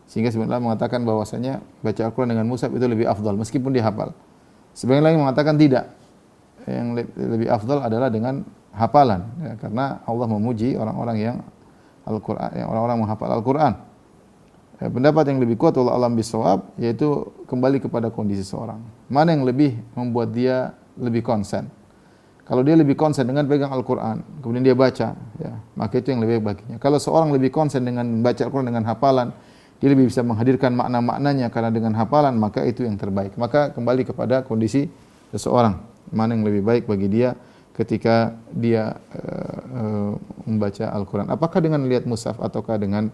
Sehingga 0.10 0.34
sebenarnya 0.34 0.62
mengatakan 0.62 1.02
bahwasanya 1.04 1.62
baca 1.82 2.02
Al-Qur'an 2.06 2.30
dengan 2.30 2.46
mushaf 2.46 2.70
itu 2.72 2.86
lebih 2.86 3.10
afdal 3.10 3.36
meskipun 3.36 3.74
dia 3.74 3.84
hafal. 3.84 4.14
Sebagian 4.78 5.04
lain 5.04 5.20
mengatakan 5.20 5.58
tidak. 5.58 5.92
Yang 6.70 7.10
lebih 7.18 7.50
afdal 7.50 7.82
adalah 7.82 8.14
dengan 8.14 8.46
hafalan 8.74 9.26
ya, 9.42 9.54
karena 9.58 10.02
Allah 10.06 10.28
memuji 10.30 10.78
orang-orang 10.78 11.18
yang 11.18 11.38
Al-Qur'an 12.10 12.52
yang 12.58 12.68
orang-orang 12.70 12.98
menghafal 13.06 13.30
Al-Qur'an. 13.30 13.74
Ya, 14.80 14.88
pendapat 14.88 15.28
yang 15.28 15.44
lebih 15.44 15.60
kuat 15.60 15.76
Allah 15.76 16.00
alam 16.00 16.16
bisawab 16.16 16.72
yaitu 16.80 17.28
kembali 17.46 17.84
kepada 17.84 18.08
kondisi 18.10 18.48
seorang. 18.48 18.80
Mana 19.12 19.36
yang 19.36 19.44
lebih 19.44 19.76
membuat 19.94 20.32
dia 20.32 20.74
lebih 20.96 21.22
konsen? 21.22 21.68
Kalau 22.50 22.66
dia 22.66 22.74
lebih 22.74 22.98
konsen 22.98 23.30
dengan 23.30 23.46
pegang 23.46 23.70
Al-Qur'an, 23.70 24.26
kemudian 24.42 24.66
dia 24.66 24.74
baca, 24.74 25.14
ya, 25.38 25.54
maka 25.78 26.02
itu 26.02 26.10
yang 26.10 26.18
lebih 26.26 26.42
baik 26.42 26.66
baginya. 26.66 26.78
Kalau 26.82 26.98
seorang 26.98 27.30
lebih 27.30 27.54
konsen 27.54 27.86
dengan 27.86 28.10
membaca 28.10 28.42
Al-Qur'an 28.42 28.66
dengan 28.66 28.90
hafalan, 28.90 29.30
dia 29.78 29.90
lebih 29.94 30.10
bisa 30.10 30.26
menghadirkan 30.26 30.74
makna-maknanya 30.74 31.54
karena 31.54 31.70
dengan 31.70 31.94
hafalan 31.94 32.42
maka 32.42 32.66
itu 32.66 32.90
yang 32.90 32.98
terbaik. 32.98 33.38
Maka 33.38 33.70
kembali 33.70 34.02
kepada 34.02 34.42
kondisi 34.42 34.90
seseorang, 35.30 35.78
mana 36.10 36.34
yang 36.34 36.42
lebih 36.42 36.66
baik 36.66 36.84
bagi 36.90 37.06
dia 37.06 37.38
ketika 37.80 38.36
dia 38.52 39.00
uh, 39.16 39.60
uh, 39.72 40.14
membaca 40.44 40.92
Al-Quran. 40.92 41.32
Apakah 41.32 41.64
dengan 41.64 41.88
lihat 41.88 42.04
mushaf 42.04 42.36
ataukah 42.36 42.76
dengan 42.76 43.08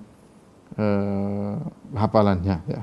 uh, 0.82 1.62
hafalannya? 1.94 2.58
Ya. 2.66 2.82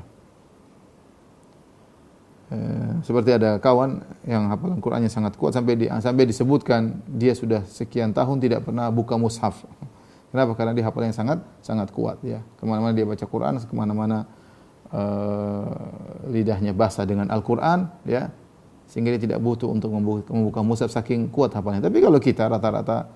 Uh, 2.54 3.02
seperti 3.02 3.34
ada 3.34 3.58
kawan 3.58 3.98
yang 4.22 4.46
hafalan 4.46 4.78
Qurannya 4.78 5.10
sangat 5.10 5.34
kuat 5.34 5.58
sampai 5.58 5.74
di, 5.74 5.86
sampai 5.90 6.22
disebutkan 6.22 7.02
dia 7.10 7.34
sudah 7.34 7.66
sekian 7.66 8.14
tahun 8.14 8.38
tidak 8.38 8.62
pernah 8.62 8.86
buka 8.94 9.18
mushaf. 9.18 9.66
Kenapa? 10.30 10.54
Karena 10.54 10.78
dia 10.78 10.86
hafalannya 10.86 11.16
sangat 11.18 11.42
sangat 11.66 11.90
kuat 11.90 12.22
ya. 12.22 12.46
Ke 12.56 12.62
mana-mana 12.62 12.94
dia 12.94 13.02
baca 13.02 13.26
Quran, 13.26 13.58
ke 13.58 13.74
mana-mana 13.74 14.30
uh, 14.94 15.66
lidahnya 16.30 16.70
basah 16.70 17.02
dengan 17.02 17.26
Al-Quran 17.26 17.90
ya 18.06 18.30
sehingga 18.92 19.16
dia 19.16 19.24
tidak 19.24 19.40
butuh 19.40 19.72
untuk 19.72 19.88
membuka, 19.88 20.61
mushaf 20.61 20.92
saking 20.92 21.33
kuat 21.33 21.57
hafalnya. 21.57 21.81
Tapi 21.88 22.05
kalau 22.05 22.20
kita 22.20 22.44
rata-rata 22.44 23.09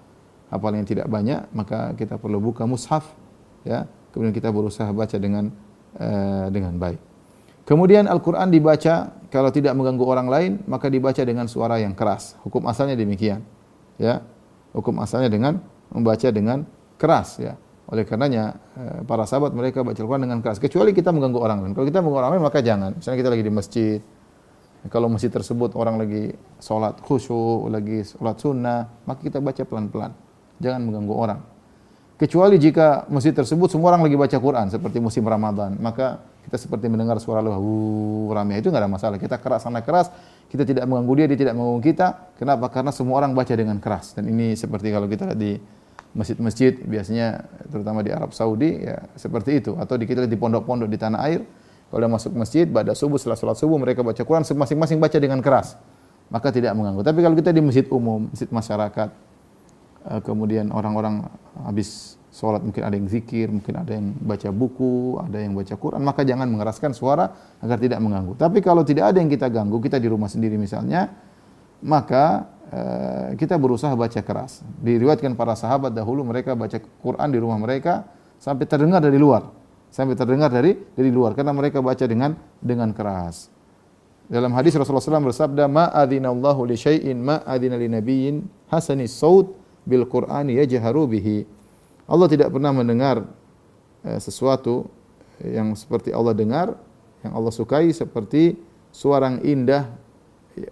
hafalnya 0.49 0.89
tidak 0.89 1.05
banyak, 1.13 1.53
maka 1.53 1.93
kita 1.93 2.17
perlu 2.17 2.41
buka 2.41 2.65
mushaf 2.65 3.13
ya. 3.61 3.85
Kemudian 4.09 4.33
kita 4.33 4.49
berusaha 4.49 4.89
baca 4.89 5.21
dengan 5.21 5.53
uh, 6.01 6.49
dengan 6.49 6.81
baik. 6.81 6.97
Kemudian 7.69 8.09
Al-Qur'an 8.09 8.49
dibaca 8.49 9.13
kalau 9.29 9.53
tidak 9.53 9.77
mengganggu 9.77 10.05
orang 10.09 10.29
lain, 10.33 10.53
maka 10.65 10.89
dibaca 10.89 11.21
dengan 11.21 11.45
suara 11.45 11.77
yang 11.77 11.93
keras. 11.93 12.41
Hukum 12.41 12.65
asalnya 12.73 12.97
demikian. 12.97 13.45
Ya. 14.01 14.25
Hukum 14.73 14.97
asalnya 15.05 15.29
dengan 15.29 15.61
membaca 15.93 16.33
dengan 16.33 16.65
keras 16.97 17.37
ya. 17.37 17.61
Oleh 17.93 18.09
karenanya 18.09 18.57
eh, 18.81 19.01
para 19.05 19.29
sahabat 19.29 19.53
mereka 19.53 19.85
baca 19.85 20.01
Al-Quran 20.01 20.25
dengan 20.25 20.41
keras. 20.41 20.57
Kecuali 20.57 20.97
kita 20.97 21.13
mengganggu 21.13 21.37
orang 21.37 21.59
lain. 21.69 21.73
Kalau 21.77 21.85
kita 21.85 22.01
mengganggu 22.01 22.21
orang 22.25 22.33
lain 22.41 22.45
maka 22.49 22.59
jangan. 22.65 22.91
Misalnya 22.97 23.19
kita 23.21 23.31
lagi 23.37 23.45
di 23.45 23.53
masjid. 23.53 24.01
Kalau 24.89 25.07
masjid 25.11 25.33
tersebut 25.33 25.75
orang 25.75 25.97
lagi 26.01 26.35
sholat 26.59 26.99
khusyuk, 27.03 27.69
lagi 27.71 28.05
sholat 28.05 28.37
sunnah, 28.39 28.89
maka 29.07 29.21
kita 29.25 29.39
baca 29.39 29.63
pelan-pelan. 29.63 30.13
Jangan 30.63 30.81
mengganggu 30.85 31.15
orang. 31.15 31.41
Kecuali 32.17 32.57
jika 32.57 33.05
masjid 33.13 33.37
tersebut 33.37 33.69
semua 33.69 33.93
orang 33.93 34.09
lagi 34.09 34.17
baca 34.17 34.37
Quran 34.41 34.73
seperti 34.73 35.05
musim 35.05 35.21
Ramadan, 35.29 35.77
maka 35.77 36.25
kita 36.49 36.57
seperti 36.57 36.89
mendengar 36.89 37.21
suara 37.21 37.45
lu 37.45 37.53
ramai 38.33 38.65
itu 38.65 38.73
nggak 38.73 38.83
ada 38.83 38.89
masalah. 38.89 39.21
Kita 39.21 39.37
keras 39.37 39.69
sana 39.69 39.85
keras, 39.85 40.09
kita 40.49 40.65
tidak 40.65 40.89
mengganggu 40.89 41.13
dia, 41.13 41.27
dia 41.29 41.39
tidak 41.45 41.55
mengganggu 41.61 41.83
kita. 41.85 42.07
Kenapa? 42.41 42.73
Karena 42.73 42.89
semua 42.89 43.21
orang 43.21 43.37
baca 43.37 43.53
dengan 43.53 43.77
keras. 43.77 44.17
Dan 44.17 44.33
ini 44.33 44.57
seperti 44.57 44.89
kalau 44.95 45.05
kita 45.11 45.37
di 45.37 45.61
masjid-masjid 46.17 46.73
biasanya 46.81 47.45
terutama 47.69 48.01
di 48.01 48.09
Arab 48.09 48.33
Saudi 48.33 48.81
ya 48.81 49.05
seperti 49.21 49.61
itu 49.61 49.77
atau 49.77 50.01
di 50.01 50.09
kita 50.09 50.25
di 50.25 50.39
pondok-pondok 50.41 50.89
di 50.89 50.97
tanah 50.97 51.21
air 51.29 51.45
kalau 51.91 52.07
masuk 52.11 52.33
masjid 52.35 52.67
pada 52.67 52.93
subuh 52.93 53.17
setelah 53.21 53.39
sholat 53.39 53.57
subuh 53.59 53.79
mereka 53.79 54.03
baca 54.03 54.19
Quran 54.19 54.43
masing-masing 54.43 54.99
baca 54.99 55.19
dengan 55.19 55.39
keras 55.41 55.79
maka 56.31 56.51
tidak 56.51 56.75
mengganggu 56.75 57.03
tapi 57.07 57.23
kalau 57.23 57.37
kita 57.39 57.51
di 57.55 57.63
masjid 57.63 57.87
umum 57.89 58.27
masjid 58.31 58.51
masyarakat 58.51 59.09
eh, 60.11 60.21
kemudian 60.27 60.75
orang-orang 60.75 61.27
habis 61.63 62.19
sholat 62.35 62.61
mungkin 62.61 62.83
ada 62.85 62.95
yang 62.99 63.09
zikir 63.09 63.49
mungkin 63.49 63.75
ada 63.81 63.93
yang 63.97 64.13
baca 64.13 64.49
buku 64.53 65.23
ada 65.23 65.39
yang 65.41 65.57
baca 65.57 65.75
Quran 65.79 66.03
maka 66.05 66.21
jangan 66.27 66.47
mengeraskan 66.51 66.93
suara 66.93 67.57
agar 67.63 67.79
tidak 67.81 68.03
mengganggu 68.03 68.37
tapi 68.37 68.61
kalau 68.61 68.85
tidak 68.85 69.15
ada 69.15 69.19
yang 69.23 69.31
kita 69.33 69.49
ganggu 69.49 69.81
kita 69.81 69.97
di 69.97 70.09
rumah 70.11 70.29
sendiri 70.29 70.61
misalnya 70.61 71.09
maka 71.81 72.57
Eh, 72.67 73.39
kita 73.39 73.55
berusaha 73.63 73.95
baca 73.95 74.19
keras. 74.27 74.67
Diriwayatkan 74.83 75.39
para 75.39 75.55
sahabat 75.55 75.95
dahulu 75.95 76.27
mereka 76.27 76.59
baca 76.59 76.75
Quran 76.83 77.29
di 77.31 77.39
rumah 77.39 77.63
mereka 77.63 78.11
sampai 78.43 78.67
terdengar 78.67 78.99
dari 78.99 79.23
luar. 79.23 79.55
Sampai 79.97 80.13
terdengar 80.13 80.53
dari 80.53 80.77
dari 80.93 81.09
luar 81.09 81.33
karena 81.33 81.57
mereka 81.57 81.81
baca 81.81 82.05
dengan 82.05 82.37
dengan 82.61 82.93
keras. 82.93 83.49
Dalam 84.29 84.53
hadis 84.53 84.77
Rasulullah 84.77 85.01
SAW 85.01 85.33
bersabda, 85.33 85.65
"Ma 85.73 85.89
adzinallahu 85.89 86.69
li 86.69 86.77
syai'in 86.77 87.17
ma 87.17 87.41
adzina 87.49 87.81
li 87.81 87.89
nabiyyin 87.89 88.45
hasanis 88.69 89.17
saut 89.17 89.57
bil 89.89 90.05
Qur'ani 90.05 90.61
yajharu 90.61 91.09
bihi." 91.09 91.49
Allah 92.13 92.29
tidak 92.29 92.53
pernah 92.53 92.77
mendengar 92.77 93.25
eh, 94.05 94.21
sesuatu 94.21 94.85
yang 95.41 95.73
seperti 95.73 96.13
Allah 96.13 96.37
dengar, 96.37 96.77
yang 97.25 97.33
Allah 97.33 97.49
sukai 97.49 97.89
seperti 97.89 98.53
suara 98.93 99.33
yang 99.33 99.41
indah 99.49 99.85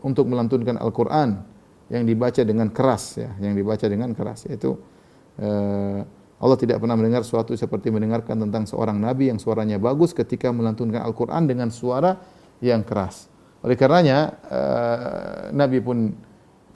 untuk 0.05 0.29
melantunkan 0.29 0.77
Al-Qur'an 0.77 1.45
yang 1.89 2.05
dibaca 2.05 2.45
dengan 2.45 2.69
keras 2.73 3.21
ya, 3.21 3.33
yang 3.41 3.57
dibaca 3.57 3.85
dengan 3.85 4.17
keras 4.17 4.49
yaitu 4.49 4.73
uh, 5.37 6.01
Allah 6.45 6.61
tidak 6.61 6.77
pernah 6.77 6.93
mendengar 6.93 7.25
suatu 7.25 7.57
seperti 7.57 7.89
mendengarkan 7.89 8.37
tentang 8.37 8.69
seorang 8.69 9.01
nabi 9.01 9.33
yang 9.33 9.41
suaranya 9.41 9.81
bagus 9.81 10.13
ketika 10.13 10.53
melantunkan 10.53 11.01
Al-Qur'an 11.01 11.49
dengan 11.49 11.73
suara 11.73 12.21
yang 12.61 12.85
keras. 12.85 13.33
Oleh 13.65 13.81
karenanya 13.81 14.37
uh, 14.53 15.43
nabi 15.57 15.81
pun 15.81 16.13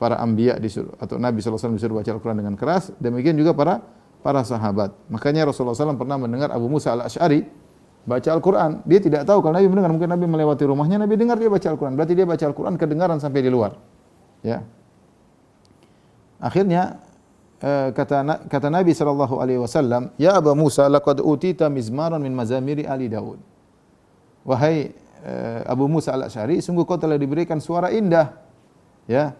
para 0.01 0.17
anbiya 0.25 0.57
disuruh 0.57 0.97
atau 0.97 1.21
Nabi 1.21 1.45
wasallam 1.45 1.77
disuruh 1.77 2.01
baca 2.01 2.11
Al-Qur'an 2.17 2.39
dengan 2.41 2.57
keras, 2.57 2.95
demikian 2.97 3.37
juga 3.37 3.53
para 3.53 3.85
para 4.25 4.41
sahabat. 4.47 4.95
Makanya 5.13 5.51
Rasulullah 5.51 5.77
SAW 5.77 5.99
pernah 5.99 6.17
mendengar 6.17 6.51
Abu 6.51 6.67
Musa 6.67 6.95
al-Ash'ari 6.97 7.45
baca 8.09 8.29
Al-Quran. 8.33 8.83
Dia 8.89 9.01
tidak 9.05 9.29
tahu 9.29 9.45
kalau 9.45 9.55
Nabi 9.55 9.69
mendengar, 9.69 9.91
mungkin 9.93 10.11
Nabi 10.11 10.25
melewati 10.27 10.65
rumahnya, 10.65 10.97
Nabi 11.03 11.15
dengar 11.21 11.37
dia 11.37 11.51
baca 11.53 11.67
Al-Quran. 11.69 11.93
Berarti 11.95 12.15
dia 12.17 12.27
baca 12.27 12.45
Al-Quran 12.49 12.75
kedengaran 12.81 13.19
sampai 13.21 13.41
di 13.45 13.51
luar. 13.53 13.77
Ya. 14.41 14.65
Akhirnya 16.39 17.03
kata 17.59 18.47
kata 18.47 18.69
Nabi 18.71 18.95
sallallahu 18.95 19.43
alaihi 19.43 19.59
wasallam, 19.59 20.15
"Ya 20.15 20.39
Abu 20.39 20.55
Musa, 20.55 20.87
laqad 20.87 21.19
utita 21.19 21.67
mizmaran 21.67 22.23
min 22.23 22.31
mazamiri 22.31 22.87
Ali 22.87 23.11
Daud." 23.11 23.43
Wahai 24.47 24.95
uh, 25.27 25.61
Abu 25.67 25.91
Musa 25.91 26.15
al-Asy'ari, 26.15 26.63
sungguh 26.63 26.87
kau 26.87 26.97
telah 26.97 27.19
diberikan 27.19 27.59
suara 27.59 27.91
indah. 27.91 28.33
Ya. 29.11 29.35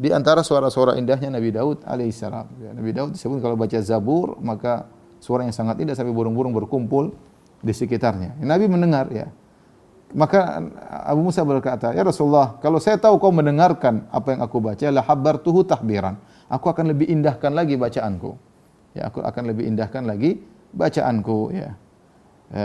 Di 0.00 0.08
antara 0.10 0.40
suara-suara 0.40 0.96
indahnya 0.96 1.28
Nabi 1.28 1.52
Daud 1.52 1.84
alaihissalam. 1.84 2.46
Ya, 2.56 2.70
Nabi 2.72 2.90
Daud 2.96 3.10
disebut 3.14 3.38
kalau 3.44 3.52
baca 3.52 3.78
Zabur, 3.84 4.40
maka 4.40 4.88
suaranya 5.20 5.52
sangat 5.52 5.76
indah 5.76 5.92
sampai 5.92 6.10
burung-burung 6.10 6.56
berkumpul 6.56 7.12
di 7.60 7.72
sekitarnya. 7.76 8.40
Nabi 8.40 8.64
mendengar 8.64 9.12
ya. 9.12 9.28
Maka 10.10 10.58
Abu 11.06 11.22
Musa 11.22 11.44
berkata, 11.46 11.94
"Ya 11.94 12.02
Rasulullah, 12.02 12.58
kalau 12.58 12.82
saya 12.82 12.98
tahu 12.98 13.20
kau 13.22 13.30
mendengarkan 13.30 14.10
apa 14.10 14.34
yang 14.34 14.40
aku 14.42 14.58
baca, 14.58 14.86
la 14.90 15.04
habartuhu 15.04 15.62
tahbiran." 15.62 16.18
Aku 16.50 16.66
akan 16.68 16.90
lebih 16.90 17.06
indahkan 17.06 17.54
lagi 17.54 17.78
bacaanku. 17.78 18.34
Ya, 18.98 19.06
aku 19.06 19.22
akan 19.22 19.42
lebih 19.46 19.70
indahkan 19.70 20.02
lagi 20.02 20.42
bacaanku 20.74 21.54
ya. 21.54 21.78
E, 22.50 22.62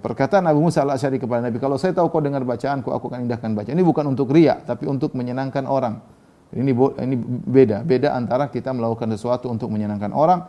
perkataan 0.00 0.48
Abu 0.48 0.64
Musa 0.64 0.80
al-Asy'ari 0.80 1.20
kepada 1.20 1.44
Nabi, 1.44 1.60
kalau 1.60 1.76
saya 1.76 1.92
tahu 1.92 2.08
kau 2.08 2.24
dengar 2.24 2.40
bacaanku, 2.48 2.88
aku 2.88 3.12
akan 3.12 3.28
indahkan 3.28 3.52
bacaan. 3.52 3.76
Ini 3.76 3.84
bukan 3.84 4.08
untuk 4.08 4.32
ria, 4.32 4.56
tapi 4.64 4.88
untuk 4.88 5.12
menyenangkan 5.12 5.68
orang. 5.68 6.00
Ini 6.48 6.72
ini 7.04 7.14
beda, 7.44 7.84
beda 7.84 8.16
antara 8.16 8.48
kita 8.48 8.72
melakukan 8.72 9.12
sesuatu 9.12 9.52
untuk 9.52 9.68
menyenangkan 9.68 10.16
orang 10.16 10.48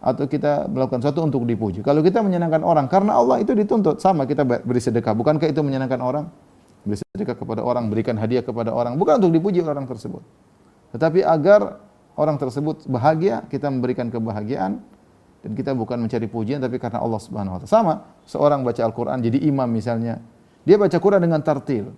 atau 0.00 0.24
kita 0.24 0.72
melakukan 0.72 1.04
sesuatu 1.04 1.20
untuk 1.20 1.44
dipuji. 1.44 1.84
Kalau 1.84 2.00
kita 2.00 2.24
menyenangkan 2.24 2.64
orang 2.64 2.88
karena 2.88 3.20
Allah 3.20 3.44
itu 3.44 3.52
dituntut 3.52 4.00
sama 4.00 4.24
kita 4.24 4.40
beri 4.44 4.80
sedekah. 4.80 5.12
Bukankah 5.12 5.44
itu 5.44 5.60
menyenangkan 5.60 6.00
orang? 6.00 6.24
Beri 6.84 6.96
sedekah 7.00 7.36
kepada 7.36 7.60
orang, 7.60 7.92
berikan 7.92 8.16
hadiah 8.16 8.40
kepada 8.40 8.72
orang, 8.72 8.96
bukan 8.96 9.20
untuk 9.20 9.36
dipuji 9.36 9.60
orang 9.60 9.84
tersebut. 9.84 10.24
Tetapi 10.96 11.20
agar 11.24 11.80
orang 12.14 12.36
tersebut 12.38 12.86
bahagia, 12.86 13.46
kita 13.50 13.70
memberikan 13.70 14.10
kebahagiaan 14.10 14.82
dan 15.44 15.50
kita 15.52 15.76
bukan 15.76 16.00
mencari 16.00 16.24
pujian 16.24 16.62
tapi 16.62 16.80
karena 16.80 17.04
Allah 17.04 17.20
Subhanahu 17.20 17.54
wa 17.56 17.60
taala. 17.60 17.70
Sama, 17.70 17.94
seorang 18.24 18.64
baca 18.64 18.80
Al-Qur'an 18.80 19.20
jadi 19.20 19.38
imam 19.44 19.68
misalnya. 19.68 20.22
Dia 20.64 20.80
baca 20.80 20.96
Quran 20.96 21.20
dengan 21.20 21.44
tartil 21.44 21.92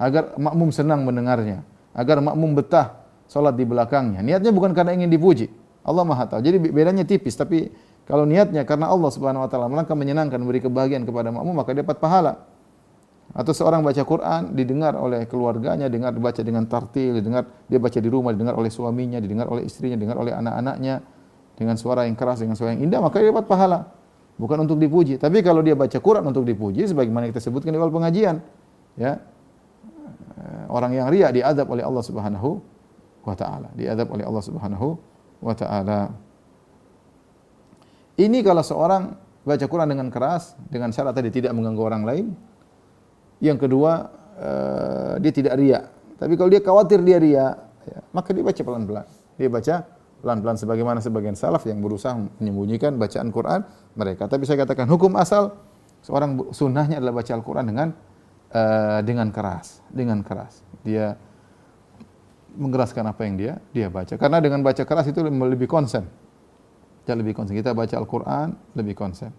agar 0.00 0.32
makmum 0.40 0.72
senang 0.72 1.04
mendengarnya, 1.04 1.60
agar 1.92 2.24
makmum 2.24 2.56
betah 2.56 3.04
salat 3.28 3.52
di 3.52 3.68
belakangnya. 3.68 4.24
Niatnya 4.24 4.50
bukan 4.56 4.72
karena 4.72 4.96
ingin 4.96 5.12
dipuji. 5.12 5.52
Allah 5.86 6.02
Maha 6.02 6.26
tahu. 6.26 6.40
Jadi 6.42 6.56
bedanya 6.72 7.04
tipis 7.06 7.36
tapi 7.36 7.70
kalau 8.08 8.26
niatnya 8.26 8.64
karena 8.64 8.90
Allah 8.90 9.10
Subhanahu 9.12 9.44
wa 9.44 9.48
taala 9.50 9.68
melangkah 9.68 9.94
menyenangkan 9.94 10.40
memberi 10.40 10.64
kebahagiaan 10.64 11.04
kepada 11.04 11.28
makmum 11.30 11.54
maka 11.60 11.76
dia 11.76 11.84
dapat 11.84 12.00
pahala. 12.00 12.48
Atau 13.34 13.52
seorang 13.52 13.82
baca 13.82 14.02
Quran 14.06 14.54
didengar 14.54 14.94
oleh 14.94 15.26
keluarganya, 15.26 15.90
dengar 15.90 16.14
baca 16.16 16.40
dengan 16.40 16.64
tartil, 16.70 17.18
didengar 17.18 17.46
dia 17.66 17.82
baca 17.82 17.98
di 17.98 18.08
rumah, 18.08 18.30
didengar 18.32 18.54
oleh 18.54 18.70
suaminya, 18.70 19.18
didengar 19.18 19.50
oleh 19.50 19.66
istrinya, 19.66 19.98
didengar 19.98 20.20
oleh 20.20 20.32
anak-anaknya 20.32 21.02
dengan 21.56 21.76
suara 21.76 22.04
yang 22.06 22.16
keras, 22.16 22.40
dengan 22.44 22.54
suara 22.54 22.76
yang 22.76 22.86
indah, 22.86 23.00
maka 23.02 23.18
dia 23.20 23.32
dapat 23.32 23.48
pahala. 23.48 23.92
Bukan 24.36 24.68
untuk 24.68 24.76
dipuji. 24.76 25.16
Tapi 25.16 25.40
kalau 25.40 25.64
dia 25.64 25.72
baca 25.72 25.96
Quran 25.96 26.24
untuk 26.28 26.44
dipuji, 26.44 26.84
sebagaimana 26.84 27.28
kita 27.32 27.40
sebutkan 27.40 27.72
di 27.72 27.80
awal 27.80 27.88
pengajian, 27.88 28.44
ya 29.00 29.16
orang 30.68 30.92
yang 30.92 31.08
riak 31.08 31.32
diadab 31.32 31.66
oleh 31.72 31.80
Allah 31.84 32.04
Subhanahu 32.04 32.60
wa 33.24 33.34
taala, 33.34 33.72
diadab 33.72 34.12
oleh 34.12 34.24
Allah 34.28 34.44
Subhanahu 34.44 34.88
wa 35.40 35.54
taala. 35.56 36.12
Ini 38.16 38.38
kalau 38.40 38.64
seorang 38.64 39.16
baca 39.44 39.64
Quran 39.68 39.88
dengan 39.92 40.08
keras, 40.08 40.56
dengan 40.68 40.92
syarat 40.92 41.16
tadi 41.16 41.28
tidak 41.32 41.52
mengganggu 41.52 41.82
orang 41.84 42.02
lain, 42.04 42.26
yang 43.40 43.58
kedua, 43.60 44.08
uh, 44.40 45.14
dia 45.20 45.32
tidak 45.32 45.54
riak. 45.60 45.84
Tapi 46.16 46.32
kalau 46.40 46.48
dia 46.48 46.62
khawatir 46.64 47.04
dia 47.04 47.18
riak, 47.20 47.54
ya, 47.84 47.98
maka 48.12 48.32
dia 48.32 48.44
baca 48.44 48.62
pelan-pelan. 48.64 49.06
Dia 49.36 49.48
baca 49.52 49.74
pelan-pelan 50.24 50.56
sebagaimana 50.56 50.98
sebagian 51.04 51.36
salaf 51.36 51.68
yang 51.68 51.84
berusaha 51.84 52.16
menyembunyikan 52.40 52.96
bacaan 52.96 53.28
Quran 53.28 53.60
mereka. 53.94 54.26
Tapi 54.26 54.48
saya 54.48 54.64
katakan 54.64 54.88
hukum 54.88 55.12
asal 55.20 55.54
seorang 56.00 56.50
sunnahnya 56.50 56.98
adalah 56.98 57.20
baca 57.20 57.32
Al-Quran 57.36 57.64
dengan 57.68 57.88
uh, 58.52 59.00
dengan 59.04 59.28
keras, 59.30 59.84
dengan 59.92 60.24
keras. 60.24 60.64
Dia 60.80 61.14
mengeraskan 62.56 63.04
apa 63.04 63.20
yang 63.28 63.34
dia 63.36 63.52
dia 63.70 63.92
baca. 63.92 64.16
Karena 64.16 64.40
dengan 64.40 64.64
baca 64.64 64.82
keras 64.88 65.06
itu 65.12 65.20
lebih 65.20 65.68
konsen. 65.68 66.08
Kita 67.04 67.12
lebih 67.12 67.36
konsen. 67.36 67.54
Kita 67.54 67.76
baca 67.76 67.94
Al-Quran 68.00 68.56
lebih 68.74 68.96
konsen. 68.96 69.30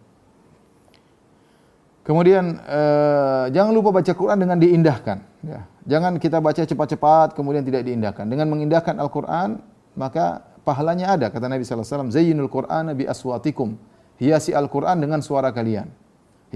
Kemudian 2.07 2.55
uh, 2.63 3.51
jangan 3.51 3.75
lupa 3.75 3.91
baca 3.91 4.15
Quran 4.15 4.39
dengan 4.39 4.55
diindahkan. 4.55 5.17
Ya. 5.43 5.67
Jangan 5.83 6.15
kita 6.23 6.39
baca 6.39 6.63
cepat-cepat 6.63 7.35
kemudian 7.35 7.67
tidak 7.67 7.83
diindahkan. 7.83 8.23
Dengan 8.31 8.47
mengindahkan 8.47 8.95
Al-Quran 8.95 9.59
maka 9.99 10.39
pahalanya 10.63 11.19
ada. 11.19 11.27
Kata 11.27 11.51
Nabi 11.51 11.67
SAW, 11.67 12.07
Zayyinul 12.07 12.47
Quran 12.47 12.95
bi 12.95 13.03
aswatikum. 13.03 13.75
Hiasi 14.23 14.55
Al-Quran 14.55 15.03
dengan 15.03 15.19
suara 15.19 15.51
kalian. 15.51 15.91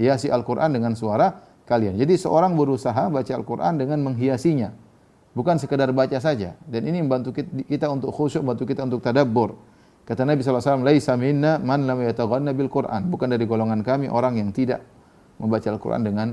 Hiasi 0.00 0.32
Al-Quran 0.32 0.72
dengan 0.72 0.96
suara 0.96 1.44
kalian. 1.68 2.00
Jadi 2.00 2.16
seorang 2.16 2.56
berusaha 2.56 3.12
baca 3.12 3.32
Al-Quran 3.36 3.76
dengan 3.76 4.00
menghiasinya. 4.08 4.72
Bukan 5.36 5.60
sekedar 5.60 5.92
baca 5.92 6.16
saja. 6.16 6.56
Dan 6.64 6.88
ini 6.88 7.04
membantu 7.04 7.36
kita 7.68 7.92
untuk 7.92 8.08
khusyuk, 8.08 8.40
membantu 8.40 8.64
kita 8.72 8.88
untuk 8.88 9.04
tadabbur. 9.04 9.60
Kata 10.08 10.24
Nabi 10.24 10.40
SAW, 10.40 10.80
Laisa 10.80 11.12
minna 11.20 11.60
man 11.60 11.84
lam 11.84 12.00
yataghanna 12.00 12.56
bil 12.56 12.72
Quran. 12.72 13.12
Bukan 13.12 13.28
dari 13.28 13.44
golongan 13.44 13.84
kami 13.84 14.08
orang 14.08 14.40
yang 14.40 14.48
tidak 14.48 14.80
membaca 15.40 15.68
Al-Quran 15.68 16.02
dengan 16.04 16.28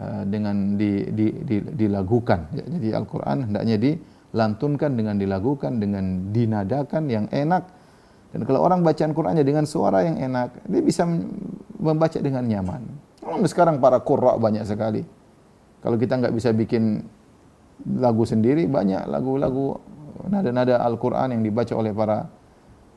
uh, 0.00 0.22
dengan 0.26 0.74
di, 0.74 1.06
di, 1.12 1.26
di, 1.44 1.56
dilagukan. 1.74 2.50
Ya, 2.54 2.64
jadi 2.66 2.88
Al-Quran 2.98 3.50
hendaknya 3.50 3.76
dilantunkan 3.78 4.90
dengan 4.94 5.14
dilagukan, 5.18 5.72
dengan 5.78 6.34
dinadakan 6.34 7.02
yang 7.10 7.26
enak. 7.30 7.66
Dan 8.34 8.42
kalau 8.42 8.66
orang 8.66 8.82
bacaan 8.82 9.14
Qur'annya 9.14 9.46
dengan 9.46 9.62
suara 9.62 10.02
yang 10.02 10.18
enak, 10.18 10.66
dia 10.66 10.82
bisa 10.82 11.06
membaca 11.78 12.18
dengan 12.18 12.42
nyaman. 12.42 12.82
Sekarang 13.46 13.78
para 13.78 14.02
qurra 14.02 14.36
banyak 14.36 14.66
sekali. 14.66 15.06
Kalau 15.80 15.96
kita 16.00 16.16
nggak 16.18 16.34
bisa 16.34 16.50
bikin 16.50 17.04
lagu 18.00 18.24
sendiri, 18.24 18.64
banyak 18.66 19.04
lagu-lagu 19.06 19.78
nada-nada 20.28 20.80
Al-Quran 20.80 21.36
yang 21.36 21.42
dibaca 21.44 21.72
oleh 21.76 21.92
para 21.92 22.28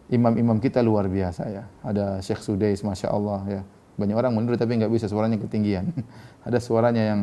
imam-imam 0.07 0.57
kita 0.63 0.79
luar 0.79 1.11
biasa 1.11 1.43
ya. 1.51 1.63
Ada 1.83 2.23
Syekh 2.23 2.41
Sudais, 2.43 2.79
Masya 2.79 3.11
Allah 3.11 3.41
ya. 3.47 3.61
Banyak 3.97 4.13
orang 4.13 4.31
menurut 4.37 4.61
tapi 4.61 4.77
nggak 4.77 4.93
bisa 4.93 5.09
suaranya 5.09 5.41
ketinggian. 5.41 5.89
ada 6.47 6.61
suaranya 6.61 7.03
yang 7.03 7.21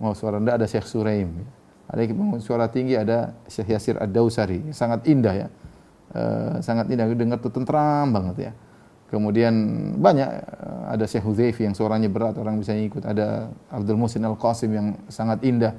mau 0.00 0.16
suara 0.16 0.40
rendah, 0.40 0.56
ada 0.56 0.66
Syekh 0.66 0.88
Suraim. 0.88 1.44
Ada 1.88 2.00
yang 2.04 2.40
suara 2.40 2.68
tinggi, 2.68 2.96
ada 2.96 3.36
Syekh 3.48 3.76
Yasir 3.76 3.96
Ad-Dausari. 4.00 4.72
Sangat 4.72 5.04
indah 5.08 5.34
ya. 5.36 5.48
Uh, 6.12 6.60
sangat 6.64 6.88
indah. 6.88 7.08
Dengar 7.12 7.40
tuh 7.40 7.52
tentram 7.52 8.08
banget 8.12 8.50
ya. 8.50 8.52
Kemudian 9.08 9.52
banyak 9.96 10.28
uh, 10.28 10.92
ada 10.92 11.08
Syekh 11.08 11.24
Huzaifi 11.24 11.64
yang 11.64 11.72
suaranya 11.72 12.12
berat 12.12 12.36
orang 12.36 12.60
bisa 12.60 12.76
ikut 12.76 13.08
ada 13.08 13.48
Abdul 13.72 13.96
Musin 13.96 14.24
Al 14.24 14.36
Qasim 14.36 14.72
yang 14.72 14.88
sangat 15.08 15.40
indah. 15.44 15.72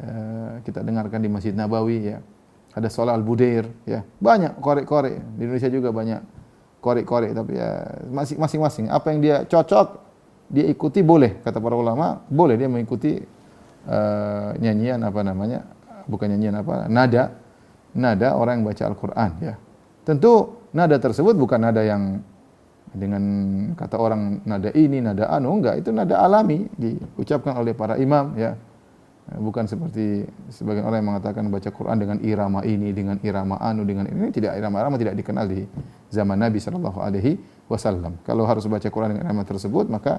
Uh, 0.00 0.60
kita 0.64 0.84
dengarkan 0.84 1.20
di 1.20 1.28
Masjid 1.28 1.52
Nabawi 1.52 2.16
ya. 2.16 2.18
Ada 2.76 2.92
Salah 2.92 3.16
Al 3.16 3.24
Budair 3.24 3.64
ya. 3.88 4.04
Banyak 4.20 4.60
korek-korek. 4.60 5.40
Di 5.40 5.48
Indonesia 5.48 5.72
juga 5.72 5.88
banyak 5.88 6.39
korek-korek 6.80 7.36
tapi 7.36 7.60
ya 7.60 7.70
masing-masing 8.36 8.88
apa 8.88 9.06
yang 9.12 9.20
dia 9.20 9.36
cocok 9.44 9.88
dia 10.50 10.64
ikuti 10.66 11.04
boleh 11.04 11.44
kata 11.44 11.60
para 11.60 11.76
ulama 11.76 12.24
boleh 12.26 12.56
dia 12.56 12.66
mengikuti 12.66 13.20
uh, 13.86 14.50
nyanyian 14.58 15.04
apa 15.04 15.20
namanya 15.22 15.62
bukan 16.08 16.26
nyanyian 16.32 16.58
apa 16.58 16.88
nada 16.90 17.40
nada 17.94 18.38
orang 18.38 18.62
yang 18.62 18.66
baca 18.70 18.84
Al-Quran 18.86 19.30
ya. 19.42 19.54
Tentu 20.06 20.62
nada 20.74 20.96
tersebut 20.98 21.34
bukan 21.34 21.60
nada 21.60 21.82
yang 21.82 22.22
dengan 22.90 23.22
kata 23.78 23.96
orang 23.98 24.42
nada 24.42 24.74
ini, 24.74 24.98
nada 24.98 25.30
anu, 25.30 25.62
enggak, 25.62 25.78
itu 25.78 25.94
nada 25.94 26.18
alami 26.18 26.66
diucapkan 26.74 27.54
oleh 27.58 27.74
para 27.74 27.94
imam 27.98 28.34
ya. 28.34 28.58
Bukan 29.30 29.62
seperti 29.70 30.26
sebagian 30.50 30.82
orang 30.82 31.06
yang 31.06 31.08
mengatakan 31.14 31.46
baca 31.46 31.70
Quran 31.70 32.02
dengan 32.02 32.18
irama 32.18 32.66
ini, 32.66 32.90
dengan 32.90 33.14
irama 33.22 33.62
anu, 33.62 33.86
dengan 33.86 34.10
ini 34.10 34.34
tidak 34.34 34.58
irama-irama 34.58 34.98
tidak 34.98 35.14
dikenal 35.14 35.46
di 35.46 35.62
zaman 36.10 36.34
Nabi 36.34 36.58
Shallallahu 36.58 36.98
alaihi 36.98 37.38
wasallam. 37.70 38.18
Kalau 38.26 38.42
harus 38.42 38.66
baca 38.66 38.90
Quran 38.90 39.14
dengan 39.14 39.30
irama 39.30 39.46
tersebut, 39.46 39.86
maka 39.86 40.18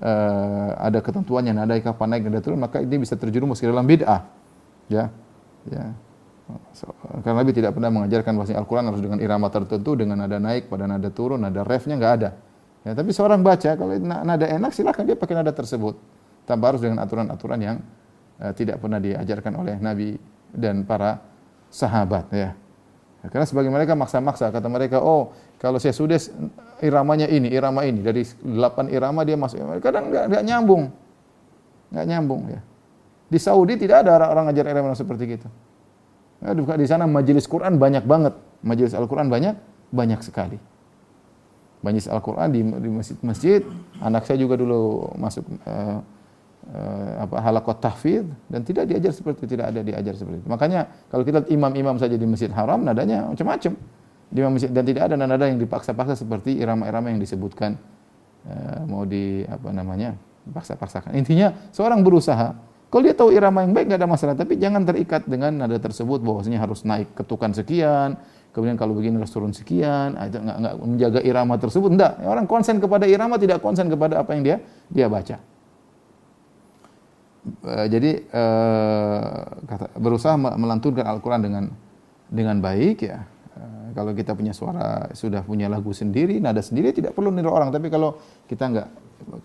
uh, 0.00 0.80
ada 0.80 1.04
ketentuannya 1.04 1.52
nada 1.52 1.76
kapan 1.76 2.16
naik 2.16 2.22
nada 2.24 2.40
turun, 2.40 2.56
maka 2.56 2.80
ini 2.80 2.96
bisa 3.04 3.20
terjerumus 3.20 3.60
ke 3.60 3.68
dalam 3.68 3.84
bid'ah. 3.84 4.24
Ya. 4.88 5.12
Ya. 5.68 5.92
Karena 7.20 7.44
Nabi 7.44 7.52
tidak 7.52 7.76
pernah 7.76 7.92
mengajarkan 7.92 8.32
bahwa 8.32 8.48
Al-Quran 8.48 8.84
harus 8.88 9.02
dengan 9.04 9.18
irama 9.20 9.52
tertentu, 9.52 9.92
dengan 9.92 10.24
nada 10.24 10.40
naik, 10.40 10.72
pada 10.72 10.88
nada 10.88 11.12
turun, 11.12 11.44
nada 11.44 11.60
refnya 11.68 12.00
nggak 12.00 12.12
ada. 12.16 12.32
Ya, 12.88 12.96
tapi 12.96 13.12
seorang 13.12 13.44
baca, 13.44 13.76
kalau 13.76 13.92
nada 14.00 14.46
enak 14.48 14.72
silahkan 14.72 15.04
dia 15.04 15.20
pakai 15.20 15.36
nada 15.36 15.52
tersebut. 15.52 16.00
Tanpa 16.48 16.72
harus 16.72 16.80
dengan 16.80 17.04
aturan-aturan 17.04 17.60
yang 17.60 17.76
tidak 18.54 18.78
pernah 18.78 19.02
diajarkan 19.02 19.52
oleh 19.58 19.74
Nabi 19.82 20.14
dan 20.54 20.86
para 20.86 21.18
sahabat. 21.68 22.30
Ya. 22.30 22.54
Karena 23.26 23.44
sebagian 23.44 23.74
mereka 23.74 23.98
maksa-maksa, 23.98 24.48
kata 24.54 24.70
mereka, 24.70 25.02
oh 25.02 25.34
kalau 25.58 25.82
saya 25.82 25.90
sudah 25.90 26.16
iramanya 26.78 27.26
ini, 27.26 27.50
irama 27.50 27.82
ini, 27.82 27.98
dari 27.98 28.22
delapan 28.40 28.86
irama 28.94 29.26
dia 29.26 29.34
masuk. 29.34 29.58
Kadang 29.82 30.14
nggak, 30.14 30.24
nggak 30.30 30.42
nyambung. 30.46 30.84
Nggak 31.90 32.06
nyambung 32.06 32.42
ya. 32.46 32.60
Di 33.28 33.38
Saudi 33.42 33.74
tidak 33.76 34.06
ada 34.06 34.16
orang, 34.16 34.30
-orang 34.30 34.44
ngajar 34.54 34.64
irama 34.70 34.94
seperti 34.94 35.24
itu. 35.28 35.48
Ya, 36.38 36.54
di 36.54 36.86
sana 36.86 37.10
majelis 37.10 37.50
Quran 37.50 37.76
banyak 37.76 38.06
banget. 38.06 38.38
Majelis 38.62 38.94
Al-Quran 38.94 39.26
banyak, 39.26 39.58
banyak 39.90 40.20
sekali. 40.22 40.58
Majelis 41.82 42.06
Al-Quran 42.06 42.48
di, 42.54 42.60
di 42.62 42.88
masjid-masjid. 42.90 43.62
Anak 43.98 44.26
saya 44.26 44.38
juga 44.38 44.54
dulu 44.58 45.10
masuk 45.18 45.42
uh, 45.66 46.02
apa 47.24 47.36
halakot 47.40 47.80
tahfidz 47.80 48.28
dan 48.52 48.60
tidak 48.60 48.84
diajar 48.92 49.12
seperti 49.12 49.48
tidak 49.48 49.72
ada 49.72 49.80
diajar 49.80 50.12
seperti 50.12 50.44
itu. 50.44 50.48
Makanya 50.52 50.80
kalau 51.08 51.24
kita 51.24 51.48
imam-imam 51.48 51.96
saja 51.96 52.14
di 52.14 52.26
Masjid 52.28 52.52
Haram 52.52 52.84
nadanya 52.84 53.28
macam-macam. 53.28 53.72
Di 54.28 54.44
masjid 54.44 54.68
dan 54.68 54.84
tidak 54.84 55.08
ada 55.08 55.16
nada 55.16 55.40
yang 55.48 55.56
dipaksa-paksa 55.56 56.12
seperti 56.12 56.60
irama-irama 56.60 57.08
yang 57.08 57.16
disebutkan 57.16 57.80
uh, 58.44 58.84
mau 58.84 59.08
di 59.08 59.40
apa 59.48 59.72
namanya? 59.72 60.12
paksa-paksakan. 60.48 61.16
Intinya 61.16 61.52
seorang 61.72 62.00
berusaha 62.04 62.52
kalau 62.88 63.04
dia 63.04 63.12
tahu 63.12 63.36
irama 63.36 63.68
yang 63.68 63.76
baik 63.76 63.92
nggak 63.92 64.00
ada 64.00 64.08
masalah, 64.08 64.32
tapi 64.32 64.56
jangan 64.56 64.80
terikat 64.80 65.28
dengan 65.28 65.52
nada 65.52 65.76
tersebut 65.76 66.24
bahwasanya 66.24 66.56
harus 66.56 66.88
naik 66.88 67.12
ketukan 67.12 67.52
sekian, 67.52 68.16
kemudian 68.56 68.80
kalau 68.80 68.96
begini 68.96 69.20
harus 69.20 69.28
turun 69.28 69.52
sekian, 69.52 70.16
ah, 70.16 70.24
itu 70.24 70.40
nggak 70.40 70.74
menjaga 70.80 71.20
irama 71.20 71.60
tersebut. 71.60 71.92
Enggak, 71.92 72.16
orang 72.24 72.48
konsen 72.48 72.80
kepada 72.80 73.04
irama 73.04 73.36
tidak 73.36 73.60
konsen 73.60 73.92
kepada 73.92 74.24
apa 74.24 74.32
yang 74.32 74.40
dia 74.40 74.56
dia 74.88 75.04
baca. 75.04 75.36
Uh, 77.38 77.86
jadi 77.86 78.28
uh, 78.34 79.62
kata, 79.64 79.86
berusaha 79.96 80.34
melantunkan 80.36 81.06
Al-Quran 81.06 81.40
dengan 81.40 81.64
dengan 82.28 82.56
baik 82.60 82.98
ya. 83.06 83.24
Uh, 83.54 83.94
kalau 83.94 84.12
kita 84.12 84.34
punya 84.34 84.52
suara 84.52 85.08
sudah 85.14 85.46
punya 85.46 85.70
lagu 85.70 85.94
sendiri, 85.94 86.42
nada 86.42 86.60
sendiri 86.60 86.92
tidak 86.92 87.14
perlu 87.14 87.30
niru 87.32 87.54
orang. 87.54 87.70
Tapi 87.72 87.88
kalau 87.88 88.18
kita 88.50 88.64
nggak 88.68 88.88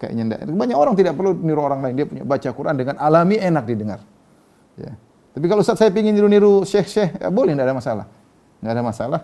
kayaknya 0.01 0.23
enggak. 0.25 0.39
Banyak 0.49 0.77
orang 0.77 0.93
tidak 0.97 1.13
perlu 1.15 1.31
niru 1.37 1.61
orang 1.63 1.79
lain, 1.81 1.95
dia 1.95 2.07
punya 2.09 2.23
baca 2.25 2.49
Quran 2.49 2.75
dengan 2.75 2.95
alami 2.99 3.37
enak 3.39 3.63
didengar. 3.65 3.99
Ya. 4.77 4.93
Tapi 5.33 5.45
kalau 5.49 5.65
saat 5.65 5.81
saya 5.81 5.89
ingin 5.89 6.13
niru-niru 6.13 6.61
syekh-syekh, 6.61 7.17
ya 7.17 7.29
boleh, 7.33 7.57
tidak 7.57 7.65
ada 7.65 7.75
masalah. 7.77 8.05
Tidak 8.61 8.71
ada 8.71 8.83
masalah. 8.85 9.21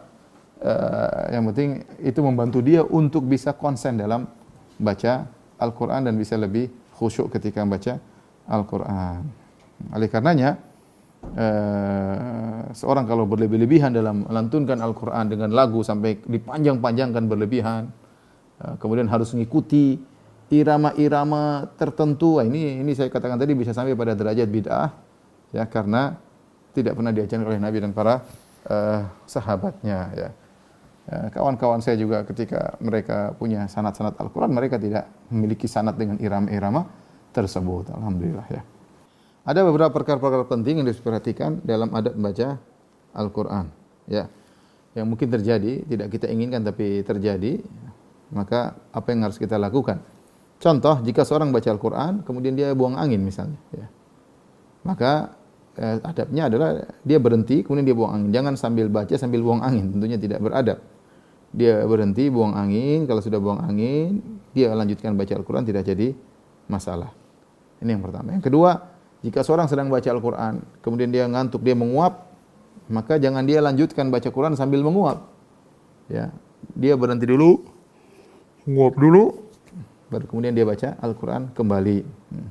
Uh, 0.60 1.24
yang 1.32 1.44
penting 1.54 1.70
itu 2.04 2.20
membantu 2.20 2.60
dia 2.60 2.84
untuk 2.84 3.24
bisa 3.24 3.56
konsen 3.56 3.96
dalam 3.96 4.28
baca 4.76 5.30
Al-Quran 5.56 6.10
dan 6.10 6.14
bisa 6.20 6.36
lebih 6.36 6.68
khusyuk 7.00 7.32
ketika 7.32 7.64
membaca 7.64 7.96
Al-Quran. 8.50 9.22
Oleh 9.94 10.10
karenanya, 10.12 10.58
uh, 11.24 12.74
seorang 12.74 13.06
kalau 13.06 13.30
berlebih-lebihan 13.30 13.94
dalam 13.94 14.26
melantunkan 14.26 14.82
Al-Quran 14.82 15.30
dengan 15.30 15.54
lagu 15.54 15.86
sampai 15.86 16.20
dipanjang-panjangkan 16.26 17.24
berlebihan, 17.30 17.94
uh, 18.66 18.76
kemudian 18.82 19.08
harus 19.08 19.32
mengikuti 19.38 20.02
irama-irama 20.50 21.70
tertentu. 21.78 22.42
Ini 22.42 22.82
ini 22.82 22.92
saya 22.98 23.14
katakan 23.14 23.38
tadi 23.38 23.54
bisa 23.54 23.72
sampai 23.72 23.94
pada 23.94 24.18
derajat 24.18 24.50
bid'ah 24.50 24.90
ya 25.54 25.64
karena 25.70 26.18
tidak 26.74 26.98
pernah 26.98 27.14
diajarkan 27.14 27.46
oleh 27.46 27.62
Nabi 27.62 27.78
dan 27.82 27.92
para 27.94 28.26
uh, 28.68 29.06
sahabatnya 29.30 30.00
ya. 30.18 30.30
ya. 30.30 30.32
Kawan-kawan 31.10 31.82
saya 31.82 31.98
juga 31.98 32.22
ketika 32.22 32.78
mereka 32.78 33.34
punya 33.34 33.66
sanat-sanat 33.66 34.14
Al-Quran, 34.22 34.54
mereka 34.54 34.78
tidak 34.78 35.10
memiliki 35.34 35.66
sanat 35.66 35.98
dengan 35.98 36.22
irama-irama 36.22 36.86
tersebut. 37.32 37.92
Alhamdulillah 37.94 38.48
ya. 38.50 38.62
Ada 39.48 39.66
beberapa 39.66 39.90
perkara-perkara 39.90 40.46
penting 40.46 40.82
yang 40.82 40.86
harus 40.86 41.02
diperhatikan 41.02 41.64
dalam 41.66 41.90
adab 41.96 42.14
membaca 42.14 42.62
Al-Quran. 43.18 43.66
Ya. 44.06 44.30
Yang 44.94 45.06
mungkin 45.10 45.28
terjadi, 45.30 45.86
tidak 45.86 46.08
kita 46.14 46.30
inginkan 46.30 46.62
tapi 46.66 47.02
terjadi, 47.02 47.62
maka 48.30 48.78
apa 48.94 49.08
yang 49.10 49.26
harus 49.26 49.42
kita 49.42 49.58
lakukan? 49.58 50.02
Contoh, 50.60 51.00
jika 51.02 51.24
seorang 51.24 51.56
baca 51.56 51.72
Al-Quran, 51.72 52.22
kemudian 52.28 52.54
dia 52.54 52.76
buang 52.76 53.00
angin 53.00 53.24
misalnya. 53.24 53.58
Ya. 53.74 53.88
Maka 54.84 55.34
eh, 55.80 55.98
adabnya 56.04 56.52
adalah 56.52 56.70
dia 57.02 57.18
berhenti, 57.18 57.64
kemudian 57.64 57.88
dia 57.88 57.96
buang 57.96 58.12
angin. 58.12 58.30
Jangan 58.36 58.54
sambil 58.60 58.86
baca 58.92 59.16
sambil 59.16 59.42
buang 59.42 59.64
angin, 59.64 59.90
tentunya 59.96 60.20
tidak 60.20 60.44
beradab. 60.44 60.84
Dia 61.50 61.82
berhenti, 61.90 62.30
buang 62.30 62.54
angin, 62.54 63.10
kalau 63.10 63.26
sudah 63.26 63.42
buang 63.42 63.66
angin, 63.66 64.22
dia 64.54 64.70
lanjutkan 64.78 65.18
baca 65.18 65.34
Al-Quran, 65.34 65.66
tidak 65.66 65.88
jadi 65.90 66.14
masalah. 66.70 67.19
Ini 67.80 67.96
yang 67.96 68.04
pertama. 68.04 68.36
Yang 68.36 68.52
kedua, 68.52 68.72
jika 69.24 69.44
seorang 69.44 69.68
sedang 69.68 69.92
baca 69.92 70.08
Al-Quran, 70.08 70.64
kemudian 70.80 71.12
dia 71.12 71.28
ngantuk, 71.28 71.60
dia 71.64 71.76
menguap, 71.76 72.32
maka 72.88 73.20
jangan 73.20 73.44
dia 73.44 73.60
lanjutkan 73.60 74.08
baca 74.08 74.28
Quran 74.32 74.56
sambil 74.56 74.84
menguap. 74.84 75.28
Ya, 76.08 76.32
dia 76.76 76.96
berhenti 76.96 77.28
dulu, 77.28 77.64
menguap 78.68 78.96
dulu, 78.96 79.24
baru 80.10 80.26
kemudian 80.26 80.56
dia 80.56 80.64
baca 80.64 80.96
Al-Quran 81.00 81.52
kembali. 81.54 82.00
Hmm. 82.34 82.50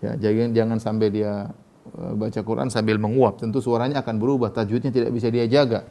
Ya, 0.00 0.12
jangan 0.18 0.50
jangan 0.54 0.78
sampai 0.78 1.08
dia 1.10 1.50
uh, 1.98 2.12
baca 2.14 2.40
Quran 2.42 2.68
sambil 2.70 2.96
menguap. 2.98 3.42
Tentu 3.42 3.58
suaranya 3.58 4.02
akan 4.02 4.16
berubah, 4.18 4.54
tajwidnya 4.54 4.94
tidak 4.94 5.10
bisa 5.10 5.30
dia 5.30 5.46
jaga. 5.50 5.86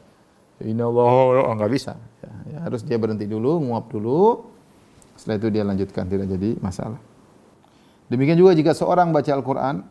Inna 0.64 0.88
Allah, 0.88 1.52
oh, 1.52 1.54
nggak 1.60 1.72
bisa. 1.72 2.00
Ya, 2.24 2.34
ya, 2.56 2.58
harus 2.64 2.88
dia 2.88 2.96
berhenti 2.96 3.28
dulu, 3.28 3.60
menguap 3.60 3.92
dulu. 3.92 4.48
Setelah 5.20 5.36
itu 5.44 5.48
dia 5.52 5.64
lanjutkan, 5.68 6.08
tidak 6.08 6.32
jadi 6.32 6.56
masalah. 6.64 7.00
Demikian 8.12 8.38
juga 8.38 8.54
jika 8.54 8.78
seorang 8.78 9.10
baca 9.10 9.32
Al-Quran, 9.34 9.82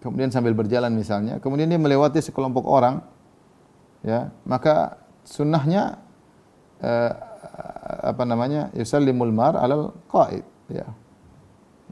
kemudian 0.00 0.32
sambil 0.32 0.56
berjalan 0.56 0.92
misalnya, 0.96 1.38
kemudian 1.38 1.68
dia 1.68 1.76
melewati 1.76 2.24
sekelompok 2.24 2.64
orang, 2.64 3.04
ya 4.00 4.32
maka 4.48 4.96
sunnahnya 5.28 6.00
uh, 6.80 7.12
apa 8.00 8.24
namanya 8.24 8.72
yusallimul 8.72 9.28
mar 9.28 9.60
alal 9.60 9.92
qaid 10.08 10.40
ya 10.72 10.88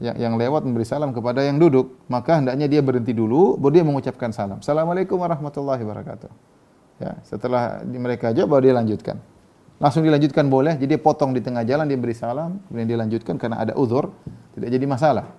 yang, 0.00 0.16
yang 0.16 0.34
lewat 0.40 0.64
memberi 0.64 0.88
salam 0.88 1.12
kepada 1.12 1.44
yang 1.44 1.60
duduk 1.60 2.00
maka 2.08 2.40
hendaknya 2.40 2.64
dia 2.64 2.80
berhenti 2.80 3.12
dulu 3.12 3.60
baru 3.60 3.72
dia 3.76 3.84
mengucapkan 3.84 4.32
salam 4.32 4.64
assalamualaikum 4.64 5.20
warahmatullahi 5.20 5.84
wabarakatuh 5.84 6.48
Ya, 6.98 7.14
setelah 7.22 7.86
mereka 7.86 8.34
jawab 8.34 8.58
baru 8.58 8.62
dia 8.70 8.74
lanjutkan. 8.74 9.22
Langsung 9.78 10.02
dilanjutkan 10.02 10.50
boleh, 10.50 10.74
jadi 10.74 10.98
potong 10.98 11.30
di 11.30 11.38
tengah 11.38 11.62
jalan 11.62 11.86
dia 11.86 11.94
beri 11.94 12.10
salam, 12.10 12.58
kemudian 12.66 12.90
dia 12.90 12.98
lanjutkan 12.98 13.38
karena 13.38 13.62
ada 13.62 13.78
uzur, 13.78 14.10
tidak 14.58 14.74
jadi 14.74 14.86
masalah. 14.90 15.30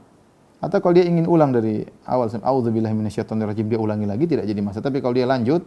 Atau 0.59 0.83
kalau 0.83 0.91
dia 0.91 1.07
ingin 1.07 1.23
ulang 1.23 1.55
dari 1.55 1.87
awal, 2.03 2.27
auzubillahi 2.27 2.91
minasyaitonirrajim 2.91 3.71
dia 3.71 3.79
ulangi 3.79 4.03
lagi 4.03 4.27
tidak 4.27 4.43
jadi 4.43 4.59
masalah. 4.59 4.91
Tapi 4.91 4.99
kalau 4.99 5.15
dia 5.15 5.23
lanjut 5.23 5.63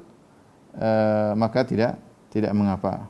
uh, 0.77 1.33
maka 1.33 1.65
tidak 1.65 1.97
tidak 2.29 2.53
mengapa. 2.53 3.09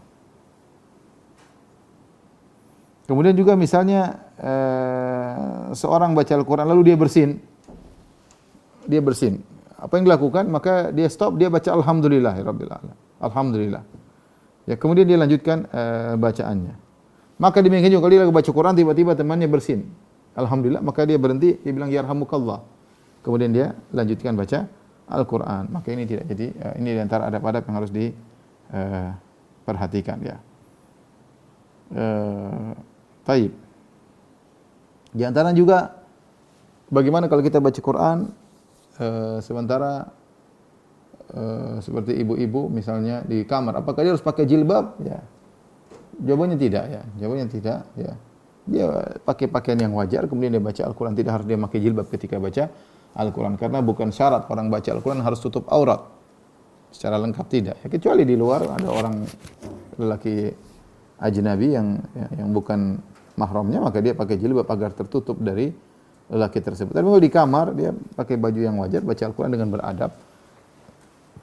Kemudian 3.10 3.34
juga 3.34 3.58
misalnya 3.58 4.22
uh, 4.38 5.74
seorang 5.74 6.14
baca 6.14 6.32
Al-Qur'an 6.38 6.70
lalu 6.70 6.94
dia 6.94 6.96
bersin. 6.96 7.42
Dia 8.86 9.02
bersin. 9.02 9.42
Apa 9.74 9.98
yang 9.98 10.06
dilakukan? 10.06 10.46
Maka 10.46 10.94
dia 10.94 11.10
stop, 11.10 11.34
dia 11.34 11.50
baca 11.50 11.66
alhamdulillah 11.66 12.38
rabbil 12.46 12.70
alamin. 12.70 12.98
Alhamdulillah. 13.18 13.82
Ya, 14.70 14.78
kemudian 14.78 15.10
dia 15.10 15.18
lanjutkan 15.18 15.66
uh, 15.74 16.14
bacaannya. 16.14 16.78
Maka 17.42 17.58
demikian 17.58 17.90
juga 17.90 18.06
kalau 18.06 18.14
dia 18.14 18.22
baca 18.30 18.50
Quran 18.54 18.74
tiba-tiba 18.78 19.18
temannya 19.18 19.50
bersin. 19.50 19.90
Alhamdulillah, 20.32 20.80
maka 20.80 21.04
dia 21.04 21.20
berhenti, 21.20 21.60
dia 21.60 21.72
bilang 21.72 21.92
yarhamukallah. 21.92 22.60
Kemudian 23.22 23.52
dia 23.52 23.76
lanjutkan 23.92 24.34
baca 24.34 24.66
Al-Qur'an. 25.06 25.68
Maka 25.68 25.92
ini 25.92 26.06
tidak 26.08 26.24
jadi 26.32 26.48
uh, 26.56 26.72
ini 26.80 26.96
di 26.96 27.00
antara 27.04 27.28
adab-adab 27.28 27.68
yang 27.68 27.76
harus 27.76 27.92
diperhatikan 27.92 30.16
uh, 30.18 30.26
ya. 30.26 30.36
Uh, 31.92 32.72
taib. 33.28 33.52
Di 35.12 35.28
antara 35.28 35.52
juga 35.52 36.00
bagaimana 36.88 37.28
kalau 37.28 37.44
kita 37.44 37.60
baca 37.60 37.76
Quran 37.76 38.32
uh, 38.96 39.36
sementara 39.44 40.08
Eh, 41.32 41.76
seperti 41.80 42.12
ibu-ibu 42.20 42.68
misalnya 42.68 43.24
di 43.24 43.48
kamar, 43.48 43.80
apakah 43.80 44.04
dia 44.04 44.12
harus 44.12 44.20
pakai 44.20 44.44
jilbab? 44.44 45.00
Ya. 45.00 45.24
Jawabannya 46.20 46.60
tidak 46.60 46.84
ya. 46.92 47.02
Jawabannya 47.16 47.48
tidak 47.48 47.88
ya. 47.96 48.12
Dia 48.62 49.18
pakai 49.26 49.50
pakaian 49.50 49.78
yang 49.82 49.92
wajar 49.98 50.30
kemudian 50.30 50.54
dia 50.54 50.62
baca 50.62 50.82
Al-Qur'an, 50.86 51.18
tidak 51.18 51.40
harus 51.40 51.46
dia 51.50 51.58
pakai 51.58 51.78
jilbab 51.82 52.06
ketika 52.06 52.38
baca 52.38 52.70
Al-Qur'an 53.18 53.58
karena 53.58 53.82
bukan 53.82 54.14
syarat 54.14 54.46
orang 54.48 54.70
baca 54.70 54.86
Al-Qur'an 54.86 55.20
harus 55.20 55.42
tutup 55.42 55.66
aurat. 55.68 56.00
Secara 56.92 57.16
lengkap 57.16 57.46
tidak. 57.48 57.76
Ya, 57.80 57.88
kecuali 57.88 58.22
di 58.28 58.36
luar 58.36 58.68
ada 58.68 58.88
orang 58.92 59.24
lelaki 59.96 60.52
ajnabi 61.24 61.68
yang 61.72 61.96
ya, 62.12 62.44
yang 62.44 62.48
bukan 62.52 63.00
mahramnya 63.34 63.80
maka 63.80 63.98
dia 64.04 64.12
pakai 64.12 64.36
jilbab 64.36 64.68
agar 64.68 64.92
tertutup 64.92 65.40
dari 65.40 65.72
lelaki 66.28 66.60
tersebut. 66.60 66.92
Tapi 66.92 67.06
kalau 67.08 67.22
di 67.22 67.32
kamar 67.32 67.66
dia 67.74 67.90
pakai 67.92 68.36
baju 68.36 68.60
yang 68.60 68.76
wajar 68.78 69.00
baca 69.02 69.22
Al-Qur'an 69.24 69.50
dengan 69.50 69.68
beradab 69.72 70.12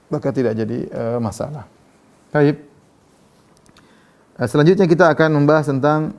maka 0.09 0.29
tidak 0.33 0.57
jadi 0.57 0.89
uh, 0.89 1.19
masalah. 1.21 1.69
Baik. 2.33 2.57
Uh, 4.37 4.47
selanjutnya 4.49 4.89
kita 4.89 5.05
akan 5.13 5.29
membahas 5.37 5.69
tentang 5.69 6.17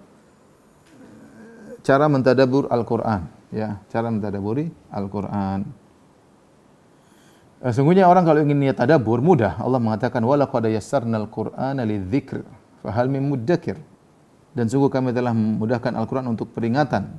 cara 1.90 2.06
mentadabur 2.06 2.70
Al-Qur'an, 2.70 3.26
ya, 3.50 3.82
cara 3.90 4.14
mentadaburi 4.14 4.70
Al-Qur'an. 4.94 5.66
Uh, 7.58 7.72
sungguhnya 7.74 8.06
orang 8.06 8.22
kalau 8.22 8.38
ingin 8.46 8.62
niat 8.62 8.78
tadabur 8.78 9.18
mudah. 9.18 9.58
Allah 9.58 9.82
mengatakan 9.82 10.22
wala 10.22 10.46
qad 10.46 10.70
yassarnal 10.70 11.26
Qur'ana 11.26 11.82
lidzikr 11.82 12.46
fahal 12.86 13.10
min 13.10 13.26
muddakir. 13.26 13.74
Dan 14.54 14.70
sungguh 14.70 14.86
kami 14.86 15.10
telah 15.10 15.34
memudahkan 15.34 15.98
Al-Qur'an 15.98 16.30
untuk 16.30 16.54
peringatan. 16.54 17.10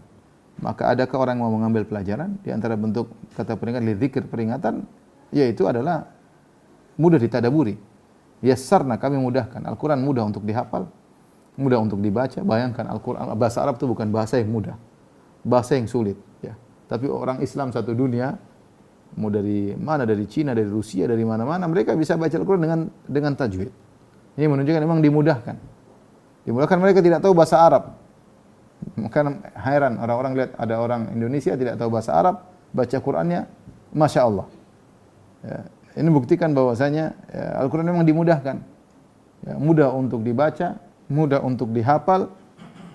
Maka 0.64 0.96
adakah 0.96 1.20
orang 1.20 1.36
yang 1.36 1.44
mau 1.52 1.52
mengambil 1.52 1.84
pelajaran? 1.84 2.40
Di 2.40 2.56
antara 2.56 2.80
bentuk 2.80 3.12
kata 3.36 3.60
peringatan 3.60 3.92
lidzikr 3.92 4.24
peringatan 4.24 4.88
yaitu 5.36 5.68
adalah 5.68 6.08
mudah 6.96 7.20
ditadaburi. 7.20 7.76
Yassarna 8.40 8.96
kami 8.96 9.20
mudahkan. 9.20 9.68
Al-Quran 9.68 10.00
mudah 10.00 10.24
untuk 10.24 10.48
dihafal, 10.48 10.88
mudah 11.56 11.80
untuk 11.82 12.00
dibaca. 12.00 12.40
Bayangkan 12.44 12.88
Al-Quran, 12.88 13.36
bahasa 13.36 13.64
Arab 13.64 13.80
itu 13.80 13.88
bukan 13.88 14.08
bahasa 14.12 14.40
yang 14.40 14.52
mudah. 14.52 14.76
Bahasa 15.42 15.76
yang 15.80 15.88
sulit. 15.90 16.20
Ya. 16.44 16.56
Tapi 16.88 17.10
orang 17.10 17.42
Islam 17.42 17.74
satu 17.74 17.92
dunia, 17.96 18.38
mau 19.18 19.32
dari 19.32 19.74
mana, 19.76 20.08
dari 20.08 20.28
Cina, 20.28 20.52
dari 20.56 20.70
Rusia, 20.70 21.10
dari 21.10 21.24
mana-mana, 21.26 21.68
mereka 21.68 21.98
bisa 21.98 22.16
baca 22.16 22.36
Al-Quran 22.36 22.62
dengan 22.62 22.80
dengan 23.08 23.34
tajwid. 23.36 23.72
Ini 24.40 24.48
menunjukkan 24.48 24.82
memang 24.82 25.00
dimudahkan. 25.04 25.56
Dimudahkan 26.48 26.78
mereka 26.80 27.00
tidak 27.04 27.20
tahu 27.20 27.36
bahasa 27.36 27.60
Arab. 27.60 27.84
Maka 28.98 29.38
heran 29.62 30.02
orang-orang 30.02 30.32
lihat 30.34 30.52
ada 30.58 30.82
orang 30.82 31.14
Indonesia 31.14 31.54
tidak 31.54 31.78
tahu 31.78 31.94
bahasa 31.94 32.18
Arab, 32.18 32.50
baca 32.74 32.98
Qurannya, 32.98 33.46
Masya 33.94 34.22
Allah. 34.26 34.48
Ya 35.46 35.62
ini 35.98 36.08
buktikan 36.08 36.56
bahwasanya 36.56 37.12
ya, 37.36 37.48
Al-Quran 37.60 37.92
memang 37.92 38.08
dimudahkan. 38.08 38.64
Ya, 39.42 39.54
mudah 39.58 39.90
untuk 39.92 40.24
dibaca, 40.24 40.80
mudah 41.12 41.44
untuk 41.44 41.76
dihafal, 41.76 42.32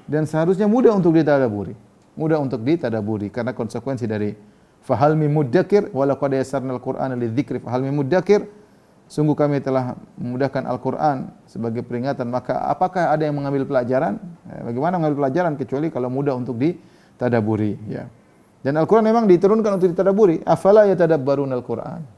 dan 0.09 0.25
seharusnya 0.25 0.65
mudah 0.65 0.97
untuk 0.97 1.13
ditadaburi. 1.13 1.77
Mudah 2.17 2.41
untuk 2.41 2.65
ditadaburi 2.65 3.29
karena 3.29 3.53
konsekuensi 3.53 4.09
dari 4.09 4.33
fahal 4.81 5.13
mi 5.21 5.29
muddakir 5.29 5.93
wa 5.93 6.09
laqad 6.09 6.33
yassarna 6.33 6.73
al-Qur'ana 6.73 7.13
lidzikri 7.13 7.61
fahal 7.61 7.85
mi 7.85 7.93
muddakir 7.93 8.49
sungguh 9.05 9.37
kami 9.37 9.61
telah 9.61 9.95
memudahkan 10.17 10.65
Al-Qur'an 10.65 11.31
sebagai 11.45 11.85
peringatan. 11.85 12.27
Maka 12.33 12.57
apakah 12.73 13.13
ada 13.13 13.23
yang 13.23 13.37
mengambil 13.37 13.69
pelajaran? 13.69 14.17
Ya, 14.49 14.65
bagaimana 14.65 14.97
mengambil 14.97 15.29
pelajaran 15.29 15.53
kecuali 15.61 15.93
kalau 15.93 16.09
mudah 16.09 16.33
untuk 16.33 16.57
ditadaburi 16.57 17.77
ya. 17.87 18.09
Dan 18.65 18.81
Al-Qur'an 18.81 19.05
memang 19.05 19.29
diturunkan 19.29 19.77
untuk 19.77 19.93
ditadaburi. 19.93 20.41
Afala 20.43 20.89
yatadabbarun 20.89 21.53
al-Qur'an 21.53 22.16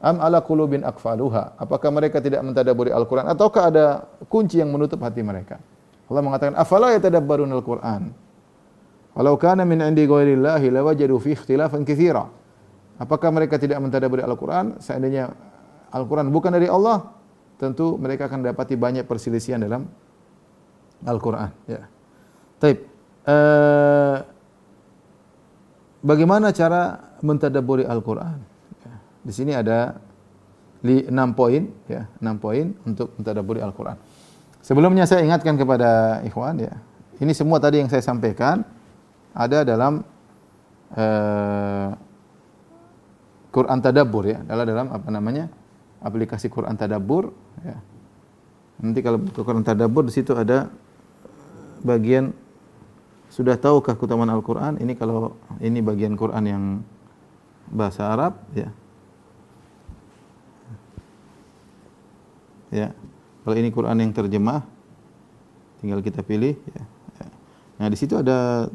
Am 0.00 0.16
ala 0.16 0.40
qulubin 0.40 0.80
akfaluha? 0.80 1.60
Apakah 1.60 1.92
mereka 1.92 2.24
tidak 2.24 2.40
mentadaburi 2.40 2.88
Al-Qur'an 2.88 3.28
ataukah 3.28 3.68
ada 3.68 3.84
kunci 4.32 4.56
yang 4.56 4.72
menutup 4.72 4.96
hati 5.04 5.20
mereka? 5.20 5.60
Allah 6.08 6.24
mengatakan, 6.24 6.56
"Afala 6.56 6.96
yatadabbarun 6.96 7.52
Al-Qur'an?" 7.52 8.08
Walau 9.12 9.36
kana 9.36 9.68
min 9.68 9.84
'indi 9.84 10.08
ghairillahi 10.08 10.72
lawajadu 10.72 11.20
fi 11.20 11.36
ikhtilafan 11.36 11.84
katsira. 11.84 12.32
Apakah 12.96 13.28
mereka 13.28 13.60
tidak 13.60 13.76
mentadaburi 13.84 14.24
Al-Qur'an? 14.24 14.80
Seandainya 14.80 15.36
Al-Qur'an 15.92 16.32
bukan 16.32 16.52
dari 16.56 16.68
Allah, 16.68 17.12
tentu 17.60 18.00
mereka 18.00 18.24
akan 18.24 18.40
dapati 18.40 18.80
banyak 18.80 19.04
perselisihan 19.04 19.60
dalam 19.60 19.84
Al-Qur'an, 21.04 21.52
ya. 21.68 21.84
Taib. 22.56 22.88
Uh, 23.24 24.16
bagaimana 26.00 26.56
cara 26.56 27.12
mentadaburi 27.20 27.84
Al-Qur'an? 27.84 28.49
Di 29.20 29.32
sini 29.36 29.52
ada 29.52 30.00
enam 30.84 31.36
poin 31.36 31.68
ya, 31.86 32.08
enam 32.24 32.40
poin 32.40 32.72
untuk 32.88 33.12
mentadabburi 33.20 33.60
Al-Qur'an. 33.60 34.00
Sebelumnya 34.64 35.04
saya 35.08 35.24
ingatkan 35.24 35.56
kepada 35.56 36.20
ikhwan 36.24 36.60
ya. 36.60 36.72
Ini 37.20 37.32
semua 37.36 37.60
tadi 37.60 37.84
yang 37.84 37.88
saya 37.92 38.00
sampaikan 38.00 38.64
ada 39.36 39.60
dalam 39.64 40.00
uh, 40.96 41.92
Quran 43.52 43.78
Tadabbur 43.82 44.24
ya, 44.24 44.38
adalah 44.46 44.64
dalam 44.64 44.86
apa 44.92 45.08
namanya? 45.12 45.46
aplikasi 46.00 46.48
Quran 46.48 46.80
Tadabbur 46.80 47.28
ya. 47.60 47.76
Nanti 48.80 49.04
kalau 49.04 49.20
buka 49.20 49.44
Quran 49.44 49.60
Tadabbur 49.60 50.08
di 50.08 50.12
situ 50.16 50.32
ada 50.32 50.72
bagian 51.84 52.32
sudah 53.28 53.60
tahukah 53.60 54.00
keutamaan 54.00 54.32
Al-Qur'an? 54.32 54.80
Ini 54.80 54.96
kalau 54.96 55.36
ini 55.60 55.84
bagian 55.84 56.16
Quran 56.16 56.44
yang 56.48 56.64
bahasa 57.68 58.08
Arab 58.08 58.40
ya. 58.56 58.72
Ya. 62.70 62.94
Kalau 63.44 63.56
ini 63.56 63.68
Quran 63.74 63.96
yang 63.98 64.12
terjemah 64.14 64.64
tinggal 65.80 66.00
kita 66.04 66.20
pilih 66.22 66.54
ya. 66.70 66.82
ya. 67.18 67.26
Nah, 67.80 67.86
di 67.88 67.96
situ 67.96 68.14
ada 68.16 68.68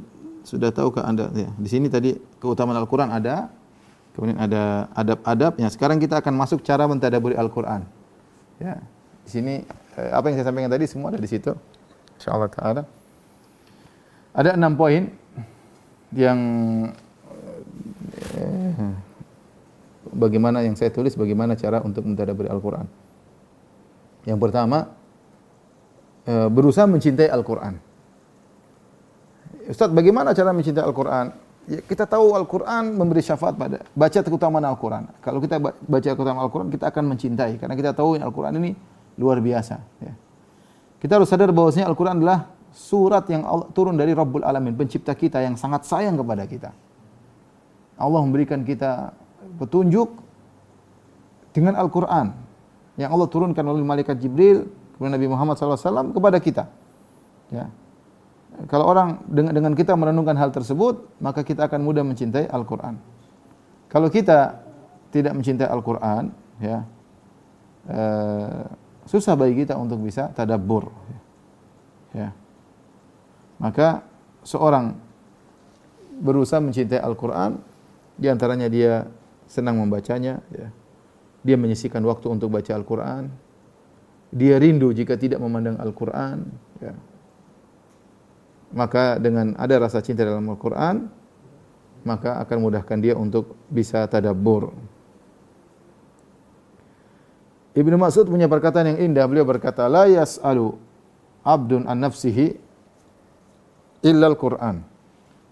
sudah 0.45 0.69
tahukah 0.69 1.05
Anda 1.05 1.33
ya. 1.33 1.49
Di 1.57 1.69
sini 1.69 1.89
tadi 1.89 2.13
keutamaan 2.37 2.77
Al-Qur'an 2.77 3.09
ada. 3.09 3.49
Kemudian 4.15 4.39
ada 4.39 4.87
adab-adabnya. 4.95 5.67
Sekarang 5.67 5.99
kita 5.99 6.23
akan 6.23 6.39
masuk 6.39 6.63
cara 6.63 6.87
mentadaburi 6.87 7.35
Al-Qur'an. 7.35 7.83
Ya. 8.61 8.79
Di 9.27 9.29
sini 9.29 9.53
eh, 9.99 10.11
apa 10.13 10.31
yang 10.31 10.39
saya 10.39 10.47
sampaikan 10.47 10.71
tadi 10.71 10.85
semua 10.87 11.11
ada 11.11 11.19
di 11.19 11.27
situ. 11.27 11.51
Insyaallah 12.15 12.49
taala. 12.53 12.83
Ada 14.31 14.55
enam 14.55 14.79
poin 14.79 15.11
yang 16.15 16.39
eh, 18.39 18.91
bagaimana 20.15 20.63
yang 20.63 20.79
saya 20.79 20.93
tulis 20.95 21.19
bagaimana 21.19 21.59
cara 21.59 21.83
untuk 21.83 22.07
mentadaburi 22.07 22.47
Al-Qur'an. 22.47 22.87
Yang 24.25 24.39
pertama, 24.41 24.89
e, 26.25 26.33
berusaha 26.49 26.89
mencintai 26.89 27.29
Al-Quran. 27.29 27.77
Ustaz, 29.69 29.89
bagaimana 29.93 30.33
cara 30.33 30.49
mencintai 30.53 30.81
Al-Quran? 30.81 31.25
Ya, 31.65 31.81
kita 31.81 32.05
tahu 32.05 32.37
Al-Quran 32.37 32.93
memberi 32.93 33.25
syafaat 33.25 33.57
pada 33.57 33.81
baca 33.93 34.19
keutamaan 34.21 34.65
Al-Quran. 34.65 35.09
Kalau 35.21 35.41
kita 35.41 35.57
baca 35.61 36.09
keutamaan 36.13 36.45
Al-Quran, 36.45 36.69
kita 36.69 36.89
akan 36.93 37.03
mencintai 37.13 37.57
karena 37.57 37.73
kita 37.73 37.93
tahu 37.93 38.17
Al-Quran 38.21 38.53
ini 38.61 38.77
luar 39.17 39.41
biasa. 39.41 39.81
Ya. 40.01 40.13
Kita 41.01 41.17
harus 41.21 41.29
sadar 41.29 41.49
bahwasanya 41.49 41.89
Al-Quran 41.89 42.21
adalah 42.21 42.53
surat 42.73 43.25
yang 43.29 43.45
Allah, 43.45 43.65
turun 43.73 43.97
dari 43.97 44.13
Rabbul 44.13 44.45
Alamin, 44.45 44.77
pencipta 44.77 45.17
kita 45.17 45.41
yang 45.41 45.57
sangat 45.57 45.85
sayang 45.89 46.17
kepada 46.17 46.45
kita. 46.45 46.69
Allah 47.95 48.21
memberikan 48.21 48.61
kita 48.61 49.15
petunjuk 49.57 50.11
dengan 51.55 51.79
Al-Quran 51.79 52.44
yang 52.95 53.11
Allah 53.11 53.27
turunkan 53.27 53.61
melalui 53.63 53.83
malaikat 53.83 54.15
Jibril 54.19 54.71
kepada 54.95 55.11
Nabi 55.19 55.27
Muhammad 55.27 55.59
SAW 55.59 56.15
kepada 56.15 56.37
kita. 56.39 56.63
Ya. 57.51 57.67
Kalau 58.71 58.87
orang 58.87 59.19
dengan, 59.27 59.51
dengan 59.51 59.73
kita 59.75 59.91
merenungkan 59.99 60.39
hal 60.39 60.55
tersebut, 60.55 61.11
maka 61.19 61.43
kita 61.43 61.67
akan 61.67 61.83
mudah 61.83 62.07
mencintai 62.07 62.47
Al-Quran. 62.47 62.95
Kalau 63.91 64.07
kita 64.07 64.63
tidak 65.11 65.35
mencintai 65.35 65.67
Al-Quran, 65.67 66.31
ya, 66.63 66.87
eh, 67.91 68.63
susah 69.03 69.35
bagi 69.35 69.67
kita 69.67 69.75
untuk 69.75 69.99
bisa 69.99 70.31
tadabbur. 70.31 70.87
Ya. 72.15 72.31
Maka 73.59 74.07
seorang 74.47 74.95
berusaha 76.23 76.63
mencintai 76.63 77.03
Al-Quran, 77.03 77.59
di 78.15 78.31
antaranya 78.31 78.71
dia 78.71 79.03
senang 79.51 79.83
membacanya, 79.83 80.39
ya. 80.47 80.71
Dia 81.45 81.53
menyisikan 81.61 82.01
waktu 82.09 82.25
untuk 82.25 82.49
baca 82.49 82.73
Al-Quran, 82.73 83.29
dia 84.33 84.57
rindu 84.57 84.89
jika 84.89 85.13
tidak 85.13 85.37
memandang 85.37 85.77
Al-Quran, 85.77 86.49
ya. 86.81 86.97
maka 88.73 89.21
dengan 89.21 89.53
ada 89.61 89.77
rasa 89.77 90.01
cinta 90.01 90.25
dalam 90.25 90.49
Al-Quran, 90.49 91.05
maka 92.01 92.41
akan 92.41 92.57
mudahkan 92.65 92.97
dia 92.97 93.13
untuk 93.13 93.53
bisa 93.69 94.09
tadabbur. 94.09 94.73
Ibnu 97.75 97.95
Mas'ud 97.99 98.25
punya 98.25 98.49
perkataan 98.49 98.95
yang 98.95 98.99
indah. 99.11 99.27
Beliau 99.27 99.43
berkata, 99.43 99.85
"La 99.91 100.07
yas'alu 100.07 100.73
abdun 101.43 101.85
an 101.85 102.07
nafsihi 102.07 102.55
illa 104.01 104.31
al-Qur'an." 104.31 104.81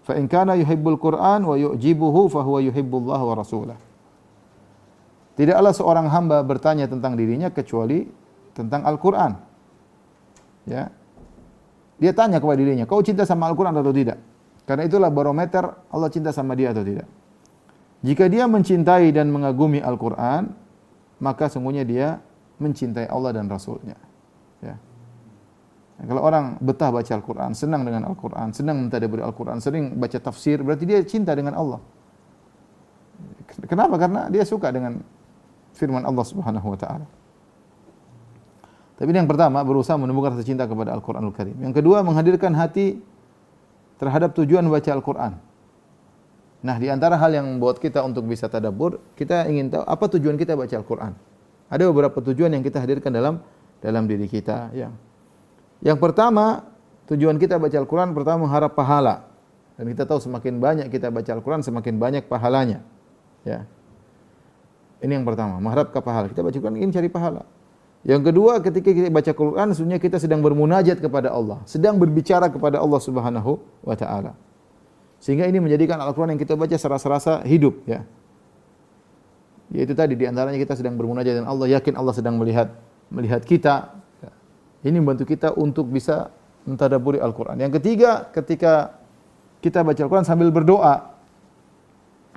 Fa 0.04 0.16
in 0.16 0.28
kana 0.28 0.56
yuhibbul 0.56 0.96
Qur'an 1.00 1.44
wa 1.44 1.56
yu'jibuhu 1.56 2.28
fa 2.32 2.40
huwa 2.44 2.60
yuhibbullah 2.64 3.20
wa 3.20 3.34
rasulah. 3.36 3.76
Tidaklah 5.34 5.72
seorang 5.74 6.06
hamba 6.10 6.46
bertanya 6.46 6.86
tentang 6.86 7.18
dirinya 7.18 7.50
kecuali 7.50 8.06
tentang 8.54 8.86
Al-Qur'an. 8.86 9.34
Ya. 10.64 10.94
Dia 11.98 12.12
tanya 12.14 12.38
kepada 12.38 12.58
dirinya, 12.58 12.86
"Kau 12.86 13.02
cinta 13.02 13.26
sama 13.26 13.50
Al-Qur'an 13.50 13.74
atau 13.74 13.90
tidak?" 13.90 14.18
Karena 14.64 14.86
itulah 14.86 15.10
barometer 15.10 15.64
Allah 15.90 16.08
cinta 16.08 16.30
sama 16.30 16.56
dia 16.56 16.70
atau 16.70 16.86
tidak. 16.86 17.04
Jika 18.04 18.28
dia 18.30 18.46
mencintai 18.46 19.10
dan 19.12 19.28
mengagumi 19.32 19.82
Al-Qur'an, 19.82 20.54
maka 21.18 21.50
sungguhnya 21.50 21.82
dia 21.84 22.20
mencintai 22.60 23.10
Allah 23.10 23.34
dan 23.34 23.50
Rasulnya. 23.50 23.96
Ya. 24.62 24.76
Nah, 25.94 26.04
kalau 26.10 26.22
orang 26.26 26.58
betah 26.58 26.90
baca 26.90 27.12
Al-Quran, 27.14 27.54
senang 27.54 27.86
dengan 27.86 28.02
Al-Quran, 28.10 28.50
senang 28.50 28.86
mentadaburi 28.86 29.22
Al-Quran, 29.22 29.62
sering 29.62 29.94
baca 29.94 30.18
tafsir, 30.18 30.58
berarti 30.60 30.84
dia 30.84 31.00
cinta 31.06 31.32
dengan 31.38 31.54
Allah. 31.54 31.80
Kenapa? 33.70 33.94
Karena 33.94 34.26
dia 34.26 34.42
suka 34.42 34.74
dengan 34.74 34.98
firman 35.74 36.06
Allah 36.06 36.24
Subhanahu 36.24 36.66
wa 36.72 36.78
taala. 36.78 37.06
Tapi 38.94 39.10
yang 39.10 39.26
pertama 39.26 39.58
berusaha 39.66 39.98
menumbuhkan 39.98 40.38
rasa 40.38 40.46
cinta 40.46 40.70
kepada 40.70 40.94
Al-Qur'anul 40.94 41.34
Karim. 41.34 41.58
Yang 41.58 41.82
kedua 41.82 42.06
menghadirkan 42.06 42.54
hati 42.54 43.02
terhadap 43.98 44.38
tujuan 44.38 44.62
baca 44.70 44.90
Al-Qur'an. 44.94 45.34
Nah, 46.64 46.76
di 46.80 46.88
antara 46.88 47.18
hal 47.18 47.34
yang 47.34 47.44
membuat 47.44 47.82
kita 47.82 48.00
untuk 48.06 48.24
bisa 48.24 48.48
tadabbur, 48.48 49.02
kita 49.18 49.50
ingin 49.50 49.74
tahu 49.74 49.82
apa 49.84 50.04
tujuan 50.16 50.38
kita 50.38 50.54
baca 50.54 50.74
Al-Qur'an. 50.78 51.12
Ada 51.68 51.90
beberapa 51.90 52.22
tujuan 52.22 52.54
yang 52.54 52.62
kita 52.62 52.78
hadirkan 52.78 53.10
dalam 53.10 53.42
dalam 53.82 54.06
diri 54.08 54.30
kita, 54.30 54.72
ya. 54.72 54.88
Yang 55.84 55.98
pertama, 56.00 56.64
tujuan 57.12 57.36
kita 57.36 57.60
baca 57.60 57.76
Al-Quran 57.76 58.16
pertama 58.16 58.48
mengharap 58.48 58.72
pahala. 58.72 59.28
Dan 59.76 59.90
kita 59.92 60.08
tahu 60.08 60.22
semakin 60.22 60.56
banyak 60.56 60.86
kita 60.88 61.12
baca 61.12 61.30
Al-Quran, 61.34 61.60
semakin 61.60 62.00
banyak 62.00 62.24
pahalanya. 62.24 62.80
Ya. 63.44 63.68
Ini 65.04 65.20
yang 65.20 65.28
pertama, 65.28 65.60
mengharap 65.60 65.92
ke 65.92 66.00
pahala. 66.00 66.32
Kita 66.32 66.40
baca 66.40 66.56
Al-Quran 66.56 66.80
ingin 66.80 66.92
cari 66.96 67.12
pahala. 67.12 67.44
Yang 68.08 68.32
kedua, 68.32 68.64
ketika 68.64 68.88
kita 68.88 69.12
baca 69.12 69.30
Al-Quran, 69.36 69.68
sebenarnya 69.76 70.00
kita 70.00 70.16
sedang 70.16 70.40
bermunajat 70.40 70.96
kepada 71.04 71.28
Allah. 71.28 71.60
Sedang 71.68 72.00
berbicara 72.00 72.48
kepada 72.48 72.80
Allah 72.80 73.00
subhanahu 73.00 73.60
wa 73.84 73.96
ta'ala. 73.96 74.32
Sehingga 75.20 75.44
ini 75.44 75.60
menjadikan 75.60 76.00
Al-Quran 76.00 76.36
yang 76.36 76.40
kita 76.40 76.56
baca 76.56 76.76
serasa-rasa 76.76 77.44
hidup. 77.44 77.84
Ya. 77.84 78.08
Yaitu 79.72 79.92
tadi, 79.92 80.16
di 80.16 80.24
antaranya 80.24 80.56
kita 80.56 80.72
sedang 80.72 80.96
bermunajat 80.96 81.36
dengan 81.36 81.52
Allah, 81.52 81.68
yakin 81.80 81.96
Allah 82.00 82.12
sedang 82.16 82.40
melihat 82.40 82.72
melihat 83.12 83.44
kita, 83.44 83.92
ini 84.84 85.00
membantu 85.00 85.24
kita 85.28 85.56
untuk 85.56 85.88
bisa 85.88 86.28
mentadaburi 86.68 87.20
Al-Quran. 87.20 87.60
Yang 87.60 87.80
ketiga, 87.80 88.28
ketika 88.32 89.00
kita 89.64 89.80
baca 89.80 90.00
Al-Quran 90.00 90.28
sambil 90.28 90.52
berdoa, 90.52 91.13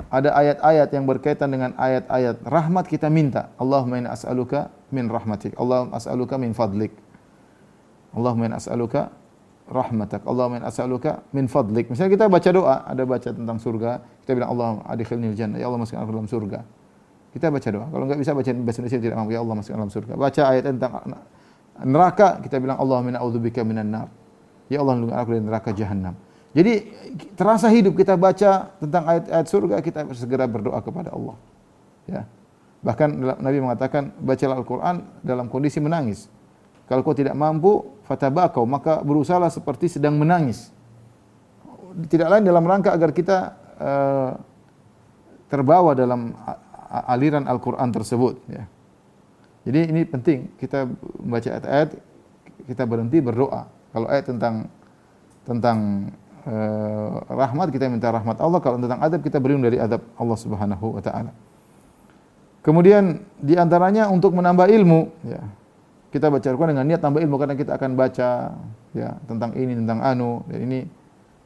ada 0.07 0.29
ayat-ayat 0.37 0.89
yang 0.93 1.05
berkaitan 1.09 1.49
dengan 1.51 1.73
ayat-ayat 1.75 2.45
rahmat 2.45 2.85
kita 2.87 3.09
minta. 3.11 3.51
Allahumma 3.57 3.99
inna 3.99 4.13
as'aluka 4.13 4.71
min 4.93 5.09
rahmatik. 5.11 5.57
Allahumma 5.57 5.97
as'aluka 5.97 6.35
min 6.39 6.53
fadlik. 6.53 6.93
Allahumma 8.15 8.47
inna 8.47 8.57
as'aluka 8.61 9.11
rahmatak. 9.67 10.23
Allahumma 10.23 10.63
inna 10.63 10.69
as'aluka 10.71 11.25
min 11.35 11.51
fadlik. 11.51 11.91
Misalnya 11.91 12.13
kita 12.13 12.25
baca 12.31 12.49
doa, 12.53 12.75
ada 12.87 13.03
baca 13.03 13.29
tentang 13.33 13.57
surga, 13.59 13.99
kita 14.23 14.31
bilang 14.37 14.49
Allah 14.55 14.69
adkhilnil 14.95 15.35
jannah. 15.35 15.59
Ya 15.59 15.67
Allah 15.67 15.81
masukkan 15.81 16.05
aku 16.05 16.13
dalam 16.13 16.29
surga. 16.29 16.59
Kita 17.35 17.51
baca 17.51 17.67
doa. 17.67 17.85
Kalau 17.91 18.03
enggak 18.07 18.19
bisa 18.21 18.31
baca 18.31 18.49
bahasa 18.63 18.77
Indonesia 18.79 18.99
tidak 19.03 19.17
mampu. 19.19 19.31
Ya 19.35 19.41
Allah 19.43 19.55
masukkan 19.59 19.79
dalam 19.83 19.93
surga. 19.93 20.13
Baca 20.15 20.41
ayat 20.47 20.63
tentang 20.63 20.91
neraka 21.83 22.27
kita 22.41 22.55
bilang 22.63 22.77
Allah 22.79 22.97
min 23.03 23.13
a'udzubika 23.19 23.61
minan 23.67 23.91
nar. 23.91 24.07
Ya 24.71 24.79
Allah 24.81 24.99
lindungi 24.99 25.15
aku 25.15 25.29
dari 25.35 25.43
neraka 25.43 25.69
jahanam. 25.75 26.15
Jadi 26.55 26.89
terasa 27.35 27.67
hidup 27.67 27.93
kita 27.97 28.15
baca 28.15 28.71
tentang 28.79 29.03
ayat-ayat 29.03 29.47
surga 29.47 29.75
kita 29.83 30.07
segera 30.15 30.47
berdoa 30.47 30.79
kepada 30.79 31.11
Allah. 31.11 31.35
Ya. 32.07 32.23
Bahkan 32.81 33.09
Nabi 33.43 33.57
mengatakan 33.59 34.15
bacalah 34.21 34.55
Al-Qur'an 34.61 35.03
dalam 35.25 35.51
kondisi 35.51 35.83
menangis. 35.83 36.31
Kalau 36.87 37.03
kau 37.03 37.11
tidak 37.11 37.35
mampu 37.35 37.83
fatabakau 38.07 38.63
maka 38.63 39.03
berusahalah 39.03 39.51
seperti 39.51 39.91
sedang 39.91 40.15
menangis. 40.15 40.71
Tidak 42.07 42.29
lain 42.29 42.47
dalam 42.47 42.63
rangka 42.63 42.95
agar 42.95 43.11
kita 43.11 43.37
uh, 43.75 44.31
terbawa 45.51 45.97
dalam 45.97 46.31
aliran 47.11 47.43
Al-Qur'an 47.43 47.91
tersebut 47.91 48.39
ya. 48.47 48.63
Jadi 49.67 49.79
ini 49.91 50.01
penting 50.07 50.55
kita 50.55 50.87
membaca 51.19 51.49
ayat-ayat 51.59 51.89
kita 52.71 52.83
berhenti 52.87 53.19
berdoa. 53.19 53.67
Kalau 53.91 54.07
ayat 54.07 54.31
tentang 54.31 54.71
tentang 55.43 56.07
uh, 56.47 57.27
rahmat 57.27 57.67
kita 57.69 57.91
minta 57.91 58.07
rahmat 58.07 58.39
Allah, 58.39 58.63
kalau 58.63 58.79
tentang 58.79 59.03
adab 59.03 59.19
kita 59.19 59.37
berlindung 59.43 59.67
dari 59.67 59.77
adab 59.77 60.01
Allah 60.15 60.37
Subhanahu 60.39 60.95
wa 60.95 61.03
taala. 61.03 61.31
Kemudian 62.63 63.23
di 63.39 63.55
antaranya 63.55 64.11
untuk 64.11 64.35
menambah 64.35 64.67
ilmu 64.67 65.01
ya. 65.23 65.43
Kita 66.07 66.31
baca 66.31 66.47
Al-Qur'an 66.47 66.71
dengan 66.71 66.87
niat 66.87 67.03
tambah 67.03 67.19
ilmu 67.19 67.35
karena 67.35 67.55
kita 67.55 67.75
akan 67.75 67.91
baca 67.99 68.55
ya 68.95 69.09
tentang 69.27 69.51
ini 69.59 69.75
tentang 69.75 69.99
anu 69.99 70.39
dan 70.47 70.59
ini 70.63 70.79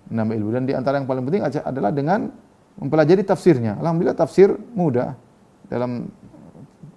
menambah 0.10 0.34
ilmu 0.38 0.50
dan 0.54 0.64
di 0.70 0.74
antara 0.78 1.02
yang 1.02 1.10
paling 1.10 1.26
penting 1.26 1.44
adalah 1.46 1.90
dengan 1.90 2.30
mempelajari 2.78 3.26
tafsirnya. 3.26 3.78
Alhamdulillah 3.82 4.18
tafsir 4.18 4.54
mudah 4.74 5.18
dalam 5.66 6.10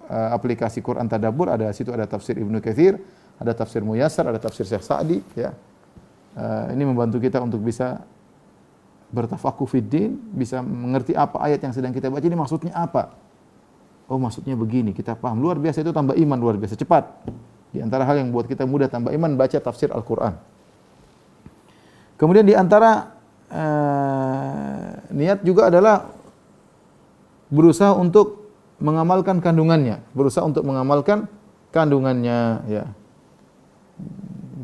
uh, 0.09 0.29
aplikasi 0.33 0.81
Quran 0.81 1.09
Tadabbur 1.09 1.53
ada 1.53 1.69
situ 1.73 1.93
ada 1.93 2.05
tafsir 2.09 2.37
Ibnu 2.37 2.61
Katsir, 2.61 2.97
ada 3.37 3.51
tafsir 3.53 3.81
Muyassar, 3.81 4.29
ada 4.29 4.39
tafsir 4.41 4.65
Syekh 4.65 4.85
Sa'di 4.85 5.19
ya. 5.37 5.53
Uh, 6.35 6.67
ini 6.75 6.83
membantu 6.83 7.17
kita 7.23 7.39
untuk 7.39 7.63
bisa 7.63 8.03
bertafakuh 9.07 9.63
fiddin, 9.71 10.19
bisa 10.35 10.59
mengerti 10.59 11.15
apa 11.15 11.39
ayat 11.39 11.63
yang 11.63 11.71
sedang 11.71 11.95
kita 11.95 12.11
baca 12.11 12.27
ini 12.27 12.35
maksudnya 12.35 12.75
apa. 12.75 13.15
Oh 14.11 14.19
maksudnya 14.19 14.53
begini, 14.59 14.91
kita 14.91 15.15
paham. 15.15 15.39
Luar 15.39 15.55
biasa 15.57 15.79
itu 15.79 15.95
tambah 15.95 16.13
iman 16.13 16.37
luar 16.37 16.59
biasa 16.59 16.75
cepat. 16.75 17.07
Di 17.71 17.79
antara 17.79 18.03
hal 18.03 18.19
yang 18.19 18.35
buat 18.35 18.45
kita 18.51 18.67
mudah 18.67 18.91
tambah 18.91 19.15
iman 19.15 19.39
baca 19.39 19.57
tafsir 19.57 19.89
Al-Qur'an. 19.89 20.35
Kemudian 22.19 22.43
di 22.47 22.55
antara 22.55 23.15
uh, 23.51 25.11
niat 25.11 25.43
juga 25.43 25.71
adalah 25.71 26.11
berusaha 27.51 27.95
untuk 27.95 28.51
mengamalkan 28.79 29.39
kandungannya, 29.39 30.03
berusaha 30.11 30.43
untuk 30.43 30.67
mengamalkan 30.67 31.31
kandungannya 31.71 32.63
ya. 32.67 32.83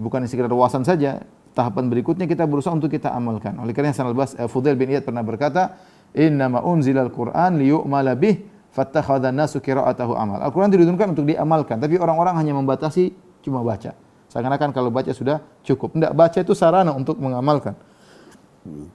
Bukan 0.01 0.27
sekedar 0.27 0.51
wawasan 0.51 0.83
saja, 0.83 1.23
tahapan 1.51 1.91
berikutnya 1.91 2.25
kita 2.27 2.47
berusaha 2.47 2.71
untuk 2.71 2.91
kita 2.91 3.11
amalkan. 3.11 3.59
Oleh 3.59 3.75
karena 3.75 3.91
Hasan 3.91 4.07
al-Bas 4.07 4.35
uh, 4.35 4.47
Fudail 4.47 4.79
bin 4.79 4.91
Iyad 4.91 5.03
pernah 5.03 5.23
berkata, 5.23 5.77
"Inna 6.15 6.47
ma 6.47 6.59
unzilal 6.63 7.11
Qur'an 7.11 7.59
liyu'mala 7.59 8.15
bih 8.15 8.43
fattakhadha 8.71 9.29
an-nasu 9.29 9.59
qira'atahu 9.59 10.11
amal." 10.15 10.39
Al-Qur'an 10.39 10.71
diturunkan 10.71 11.11
untuk 11.11 11.27
diamalkan, 11.27 11.79
tapi 11.79 11.99
orang-orang 11.99 12.39
hanya 12.39 12.53
membatasi 12.55 13.11
cuma 13.43 13.61
baca. 13.61 13.93
Seakan-akan 14.31 14.71
kalau 14.71 14.87
baca 14.87 15.11
sudah 15.11 15.43
cukup. 15.67 15.91
Tidak, 15.91 16.15
baca 16.15 16.39
itu 16.39 16.55
sarana 16.55 16.95
untuk 16.95 17.19
mengamalkan. 17.19 17.75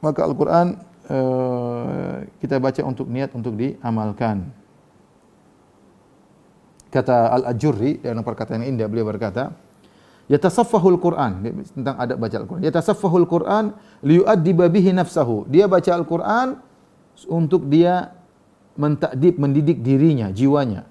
Maka 0.01 0.25
Al-Qur'an 0.25 0.81
uh, 1.13 2.25
kita 2.41 2.57
baca 2.57 2.81
untuk 2.87 3.11
niat 3.11 3.37
untuk 3.37 3.53
diamalkan 3.53 4.49
kata 6.97 7.35
Al-Ajurri 7.37 8.01
dalam 8.01 8.25
perkataan 8.25 8.65
indah 8.65 8.89
beliau 8.89 9.05
berkata 9.05 9.53
yatasaffahul 10.27 10.99
Quran 10.99 11.33
tentang 11.71 11.97
adab 11.97 12.19
baca 12.19 12.37
Al-Quran 12.43 12.63
yatasaffahul 12.67 13.27
Quran 13.31 13.65
liyu'addiba 14.03 14.67
bihi 14.71 14.91
nafsahu 14.95 15.47
dia 15.47 15.71
baca 15.71 15.91
Al-Quran 15.95 16.59
untuk 17.31 17.67
dia 17.71 18.13
mentakdib 18.77 19.39
mendidik 19.39 19.81
dirinya 19.81 20.29
jiwanya 20.35 20.85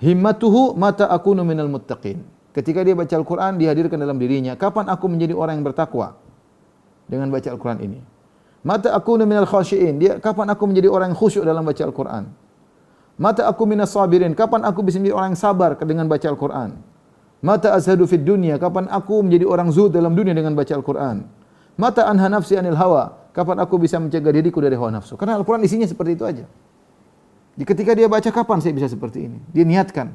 himmatuhu 0.00 0.74
mata 0.74 1.06
akunu 1.12 1.44
minal 1.44 1.68
muttaqin. 1.68 2.24
Ketika 2.50 2.82
dia 2.82 2.98
baca 2.98 3.14
Al-Quran, 3.14 3.62
dihadirkan 3.62 4.00
dalam 4.00 4.18
dirinya. 4.18 4.58
Kapan 4.58 4.90
aku 4.90 5.06
menjadi 5.06 5.36
orang 5.38 5.62
yang 5.62 5.66
bertakwa? 5.70 6.18
Dengan 7.06 7.30
baca 7.30 7.46
Al-Quran 7.46 7.78
ini. 7.84 8.00
Mata 8.66 8.90
aku 8.90 9.14
minal 9.22 9.46
khasyiin. 9.46 10.02
Dia, 10.02 10.12
kapan 10.18 10.50
aku 10.50 10.66
menjadi 10.66 10.90
orang 10.90 11.14
yang 11.14 11.20
khusyuk 11.20 11.46
dalam 11.46 11.62
baca 11.62 11.78
Al-Quran? 11.86 12.26
Mata 13.20 13.46
aku 13.46 13.62
minas 13.68 13.94
sabirin. 13.94 14.34
Kapan 14.34 14.66
aku 14.66 14.82
bisa 14.82 14.98
menjadi 14.98 15.14
orang 15.14 15.30
yang 15.36 15.40
sabar 15.40 15.70
dengan 15.78 16.10
baca 16.10 16.26
Al-Quran? 16.26 16.70
Mata 17.40 17.72
azhadu 17.72 18.04
fid 18.04 18.24
dunia. 18.24 18.60
Kapan 18.60 18.88
aku 18.92 19.24
menjadi 19.24 19.48
orang 19.48 19.72
zuhud 19.72 19.92
dalam 19.92 20.12
dunia 20.12 20.36
dengan 20.36 20.52
baca 20.52 20.72
Al-Quran? 20.76 21.24
Mata 21.80 22.04
anha 22.04 22.28
nafsi 22.28 22.60
anil 22.60 22.76
hawa. 22.76 23.32
Kapan 23.32 23.56
aku 23.64 23.80
bisa 23.80 23.96
mencegah 23.96 24.28
diriku 24.28 24.60
dari 24.60 24.76
hawa 24.76 24.92
nafsu? 25.00 25.16
Karena 25.16 25.40
Al-Quran 25.40 25.64
isinya 25.64 25.88
seperti 25.88 26.20
itu 26.20 26.24
aja. 26.28 26.44
Ketika 27.60 27.92
dia 27.92 28.08
baca, 28.08 28.28
kapan 28.32 28.58
saya 28.64 28.72
bisa 28.72 28.88
seperti 28.88 29.28
ini? 29.28 29.38
Dia 29.52 29.64
niatkan. 29.68 30.12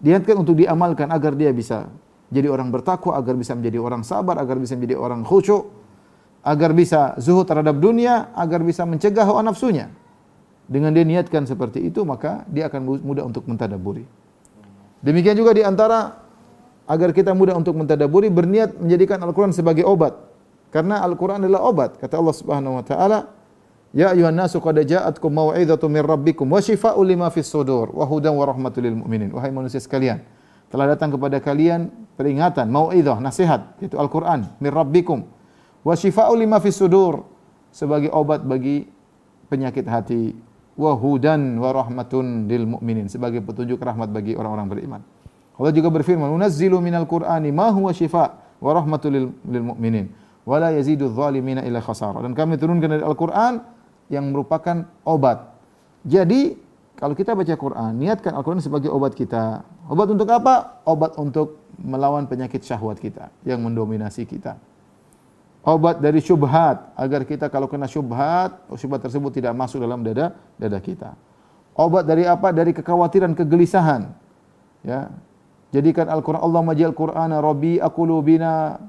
Niatkan 0.00 0.36
untuk 0.40 0.56
diamalkan 0.56 1.10
agar 1.12 1.36
dia 1.36 1.52
bisa 1.52 1.88
jadi 2.28 2.48
orang 2.48 2.68
bertakwa, 2.72 3.16
agar 3.16 3.36
bisa 3.36 3.52
menjadi 3.56 3.80
orang 3.80 4.04
sabar, 4.04 4.36
agar 4.40 4.56
bisa 4.60 4.76
menjadi 4.76 4.96
orang 5.00 5.24
khusyuk, 5.24 5.68
agar 6.44 6.72
bisa 6.72 7.16
zuhud 7.20 7.48
terhadap 7.48 7.76
dunia, 7.80 8.32
agar 8.36 8.64
bisa 8.64 8.84
mencegah 8.84 9.24
hawa 9.24 9.44
nafsunya. 9.44 9.92
Dengan 10.68 10.92
dia 10.92 11.04
niatkan 11.04 11.48
seperti 11.48 11.84
itu, 11.84 12.04
maka 12.04 12.44
dia 12.48 12.68
akan 12.68 13.00
mudah 13.00 13.24
untuk 13.24 13.48
mentadaburi. 13.48 14.04
Demikian 15.04 15.38
juga 15.38 15.54
di 15.54 15.62
antara 15.62 16.18
agar 16.88 17.12
kita 17.12 17.36
mudah 17.36 17.54
untuk 17.54 17.76
mentadaburi, 17.76 18.32
berniat 18.32 18.80
menjadikan 18.80 19.20
Al-Quran 19.22 19.52
sebagai 19.52 19.84
obat. 19.84 20.16
Karena 20.72 21.04
Al-Quran 21.04 21.44
adalah 21.44 21.64
obat. 21.68 21.90
Kata 22.00 22.18
Allah 22.18 22.36
Subhanahu 22.36 22.80
Wa 22.80 22.84
Taala, 22.84 23.18
Ya 23.96 24.12
ayuhan 24.12 24.36
nasu 24.36 24.60
qad 24.60 24.76
ja'atkum 24.84 25.32
mau'izatu 25.32 25.88
min 25.88 26.04
rabbikum 26.04 26.44
wa 26.44 26.60
shifaa'un 26.60 27.08
lima 27.08 27.32
fis 27.32 27.48
sudur 27.48 27.88
wa 27.96 28.04
hudan 28.04 28.36
wa 28.36 28.44
rahmatul 28.44 28.84
mu'minin. 28.84 29.32
Wahai 29.32 29.48
manusia 29.48 29.80
sekalian, 29.80 30.20
telah 30.68 30.92
datang 30.92 31.16
kepada 31.16 31.40
kalian 31.40 31.88
peringatan, 32.20 32.68
mau'izah, 32.68 33.16
nasihat, 33.16 33.80
yaitu 33.80 33.96
Al-Qur'an 33.96 34.44
min 34.60 34.68
rabbikum 34.68 35.24
wa 35.80 35.94
shifaa'un 35.96 36.36
lima 36.36 36.60
fis 36.60 36.76
sudur 36.76 37.24
sebagai 37.72 38.12
obat 38.12 38.44
bagi 38.44 38.92
penyakit 39.48 39.88
hati 39.88 40.36
wa 40.78 40.94
hudan 40.94 41.58
wa 41.58 41.74
rahmatun 41.74 42.46
lil 42.46 42.78
mu'minin 42.78 43.10
sebagai 43.10 43.42
petunjuk 43.42 43.82
rahmat 43.82 44.14
bagi 44.14 44.38
orang-orang 44.38 44.66
beriman. 44.70 45.00
Allah 45.58 45.74
juga 45.74 45.90
berfirman, 45.90 46.30
"Munazzilu 46.30 46.78
minal 46.78 47.02
Qur'ani 47.10 47.50
ma 47.50 47.74
huwa 47.74 47.90
shifa' 47.90 48.62
wa 48.62 48.70
rahmatul 48.70 49.10
lil, 49.10 49.26
lil 49.50 49.64
mu'minin 49.74 50.06
wa 50.46 50.56
la 50.62 50.70
yazidu 50.70 51.10
adh-dhalimina 51.10 51.66
illa 51.66 51.82
khasara." 51.82 52.22
Dan 52.22 52.38
kami 52.38 52.54
turunkan 52.54 52.94
dari 52.94 53.02
Al-Qur'an 53.02 53.58
yang 54.06 54.30
merupakan 54.30 54.86
obat. 55.02 55.50
Jadi, 56.06 56.54
kalau 56.94 57.18
kita 57.18 57.34
baca 57.34 57.54
Quran, 57.58 57.98
niatkan 57.98 58.38
Al-Quran 58.38 58.62
sebagai 58.62 58.90
obat 58.94 59.18
kita. 59.18 59.66
Obat 59.90 60.14
untuk 60.14 60.30
apa? 60.30 60.82
Obat 60.86 61.18
untuk 61.18 61.66
melawan 61.78 62.26
penyakit 62.30 62.62
syahwat 62.62 63.02
kita 63.02 63.34
yang 63.42 63.62
mendominasi 63.62 64.26
kita. 64.26 64.58
Obat 65.68 66.00
dari 66.00 66.24
syubhat 66.24 66.96
agar 66.96 67.28
kita 67.28 67.52
kalau 67.52 67.68
kena 67.68 67.84
syubhat, 67.84 68.56
syubhat 68.72 69.04
tersebut 69.04 69.36
tidak 69.36 69.52
masuk 69.52 69.84
dalam 69.84 70.00
dada 70.00 70.32
dada 70.56 70.80
kita. 70.80 71.12
Obat 71.76 72.08
dari 72.08 72.24
apa? 72.24 72.56
Dari 72.56 72.72
kekhawatiran, 72.72 73.36
kegelisahan. 73.36 74.08
Ya. 74.80 75.12
Jadikan 75.68 76.08
Al-Quran 76.08 76.40
Allah 76.40 76.64
majal 76.64 76.96
Qur'ana 76.96 77.44
Rabbi 77.44 77.76
akulubina. 77.84 78.80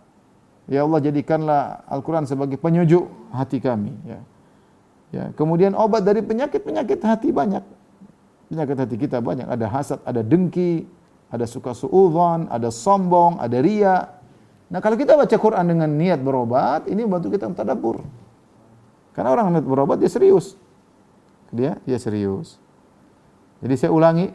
Ya 0.72 0.88
Allah 0.88 1.04
jadikanlah 1.04 1.84
Al-Quran 1.92 2.24
sebagai 2.24 2.56
penyujuk 2.56 3.12
hati 3.36 3.60
kami. 3.60 3.92
Ya. 4.08 4.24
Ya, 5.10 5.24
kemudian 5.34 5.74
obat 5.74 6.06
dari 6.06 6.22
penyakit-penyakit 6.24 7.02
hati 7.02 7.34
banyak. 7.34 7.66
Penyakit 8.48 8.78
hati 8.78 8.96
kita 8.96 9.20
banyak. 9.20 9.52
Ada 9.52 9.66
hasad, 9.68 10.00
ada 10.06 10.22
dengki, 10.24 10.86
ada 11.28 11.44
suka 11.44 11.76
suudzon, 11.76 12.48
ada 12.48 12.72
sombong, 12.72 13.36
ada 13.42 13.58
ria. 13.60 14.19
Nah, 14.70 14.80
kalau 14.86 14.96
kita 14.96 15.18
baca 15.18 15.34
Quran 15.34 15.66
dengan 15.66 15.90
niat 15.90 16.22
berobat, 16.22 16.86
ini 16.86 17.02
membantu 17.02 17.34
kita 17.34 17.50
mentadabbur. 17.50 18.06
Karena 19.18 19.34
orang 19.34 19.50
niat 19.52 19.66
berobat 19.66 19.98
dia 19.98 20.08
serius. 20.08 20.54
Dia 21.50 21.82
dia 21.84 21.98
serius. 21.98 22.62
Jadi 23.60 23.74
saya 23.76 23.92
ulangi 23.92 24.30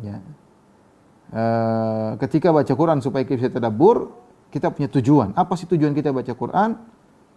ya. 0.00 0.16
E, 1.34 1.44
ketika 2.24 2.54
baca 2.54 2.72
Quran 2.72 3.02
supaya 3.02 3.26
kita 3.26 3.36
bisa 3.36 3.50
tadabbur, 3.50 4.14
kita 4.54 4.70
punya 4.70 4.88
tujuan. 4.88 5.34
Apa 5.34 5.58
sih 5.58 5.66
tujuan 5.66 5.92
kita 5.92 6.14
baca 6.14 6.30
Quran? 6.30 6.78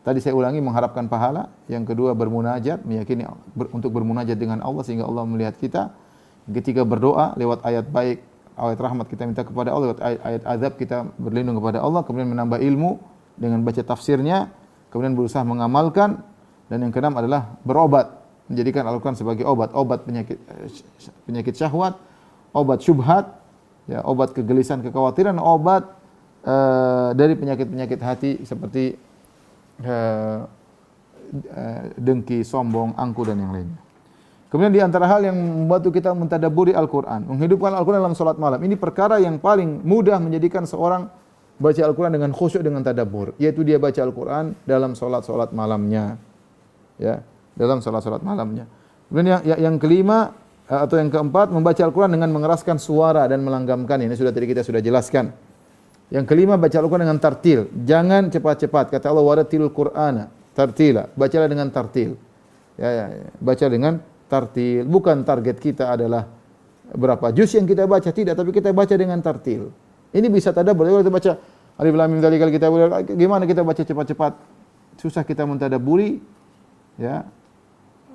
Tadi 0.06 0.24
saya 0.24 0.38
ulangi 0.38 0.64
mengharapkan 0.64 1.12
pahala, 1.12 1.52
yang 1.68 1.84
kedua 1.84 2.16
bermunajat, 2.16 2.88
meyakini 2.88 3.28
ber, 3.52 3.68
untuk 3.76 3.92
bermunajat 3.92 4.40
dengan 4.40 4.64
Allah 4.64 4.86
sehingga 4.88 5.04
Allah 5.04 5.28
melihat 5.28 5.60
kita. 5.60 5.92
Ketiga 6.48 6.88
berdoa 6.88 7.36
lewat 7.36 7.68
ayat 7.68 7.92
baik, 7.92 8.24
ayat 8.58 8.80
rahmat 8.82 9.06
kita 9.06 9.24
minta 9.30 9.46
kepada 9.46 9.70
Allah, 9.70 9.94
ayat, 10.02 10.22
ayat 10.26 10.44
azab 10.44 10.74
kita 10.82 11.06
berlindung 11.22 11.62
kepada 11.62 11.80
Allah, 11.80 12.02
kemudian 12.02 12.28
menambah 12.34 12.58
ilmu 12.58 12.98
dengan 13.38 13.62
baca 13.62 13.82
tafsirnya, 13.86 14.50
kemudian 14.90 15.14
berusaha 15.14 15.46
mengamalkan 15.46 16.26
dan 16.68 16.84
yang 16.84 16.92
keenam 16.92 17.16
adalah 17.16 17.56
berobat, 17.62 18.12
menjadikan 18.50 18.84
Al-Qur'an 18.90 19.16
sebagai 19.16 19.46
obat, 19.46 19.72
obat 19.78 20.04
penyakit 20.04 20.42
penyakit 21.30 21.54
syahwat, 21.56 21.96
obat 22.52 22.82
syubhat, 22.82 23.40
ya, 23.88 24.04
obat 24.04 24.34
kegelisahan, 24.34 24.84
kekhawatiran, 24.84 25.38
obat 25.40 25.88
uh, 26.44 27.14
dari 27.16 27.38
penyakit-penyakit 27.38 28.00
hati 28.04 28.32
seperti 28.44 28.98
uh, 29.86 30.44
dengki, 31.96 32.42
sombong, 32.44 32.96
angku 32.98 33.24
dan 33.28 33.38
yang 33.40 33.52
lainnya. 33.54 33.87
Kemudian 34.58 34.74
di 34.74 34.82
antara 34.82 35.06
hal 35.06 35.22
yang 35.22 35.38
membantu 35.38 35.94
kita 35.94 36.18
mentadaburi 36.18 36.74
Al-Quran, 36.74 37.30
menghidupkan 37.30 37.78
Al-Quran 37.78 38.02
dalam 38.02 38.18
sholat 38.18 38.42
malam. 38.42 38.58
Ini 38.58 38.74
perkara 38.74 39.22
yang 39.22 39.38
paling 39.38 39.86
mudah 39.86 40.18
menjadikan 40.18 40.66
seorang 40.66 41.14
baca 41.62 41.78
Al-Quran 41.86 42.18
dengan 42.18 42.34
khusyuk 42.34 42.66
dengan 42.66 42.82
tadabur, 42.82 43.38
yaitu 43.38 43.62
dia 43.62 43.78
baca 43.78 44.02
Al-Quran 44.02 44.58
dalam 44.66 44.98
sholat-sholat 44.98 45.54
malamnya. 45.54 46.18
Ya, 46.98 47.22
dalam 47.54 47.86
sholat-sholat 47.86 48.26
malamnya. 48.26 48.66
Kemudian 49.14 49.38
yang, 49.38 49.42
yang, 49.46 49.60
yang 49.62 49.76
kelima 49.78 50.34
atau 50.66 50.98
yang 50.98 51.14
keempat 51.14 51.54
membaca 51.54 51.78
Al-Quran 51.78 52.18
dengan 52.18 52.34
mengeraskan 52.34 52.82
suara 52.82 53.30
dan 53.30 53.46
melanggamkan. 53.46 54.02
Ini 54.10 54.18
sudah 54.18 54.34
tadi 54.34 54.50
kita 54.50 54.66
sudah 54.66 54.82
jelaskan. 54.82 55.38
Yang 56.10 56.34
kelima 56.34 56.58
baca 56.58 56.82
Al-Quran 56.82 57.06
dengan 57.06 57.22
tartil. 57.22 57.70
Jangan 57.86 58.34
cepat-cepat. 58.34 58.90
Kata 58.90 59.06
Allah 59.14 59.22
waratil 59.22 59.70
Qur'ana. 59.70 60.34
Tartila. 60.58 61.14
Bacalah 61.14 61.46
dengan 61.46 61.70
tartil. 61.70 62.18
Ya, 62.74 62.90
ya, 62.90 63.06
ya. 63.22 63.30
Baca 63.38 63.66
dengan 63.70 64.17
tartil. 64.28 64.86
Bukan 64.88 65.24
target 65.24 65.58
kita 65.58 65.92
adalah 65.92 66.28
berapa 66.94 67.32
juz 67.36 67.52
yang 67.56 67.68
kita 67.68 67.84
baca 67.84 68.08
tidak, 68.12 68.36
tapi 68.36 68.52
kita 68.56 68.72
baca 68.72 68.94
dengan 68.96 69.20
tartil. 69.20 69.72
Ini 70.12 70.28
bisa 70.32 70.56
tadabbur. 70.56 70.88
Kalau 70.88 71.02
kita 71.04 71.12
baca 71.12 71.32
Alif 71.78 71.94
Lam 71.94 72.08
Mim 72.14 72.20
kita 72.24 72.68
gimana 73.16 73.44
kita 73.44 73.62
baca 73.66 73.82
cepat-cepat? 73.82 74.34
Susah 74.98 75.24
kita 75.28 75.44
mentadaburi. 75.44 76.20
Ya. 76.98 77.28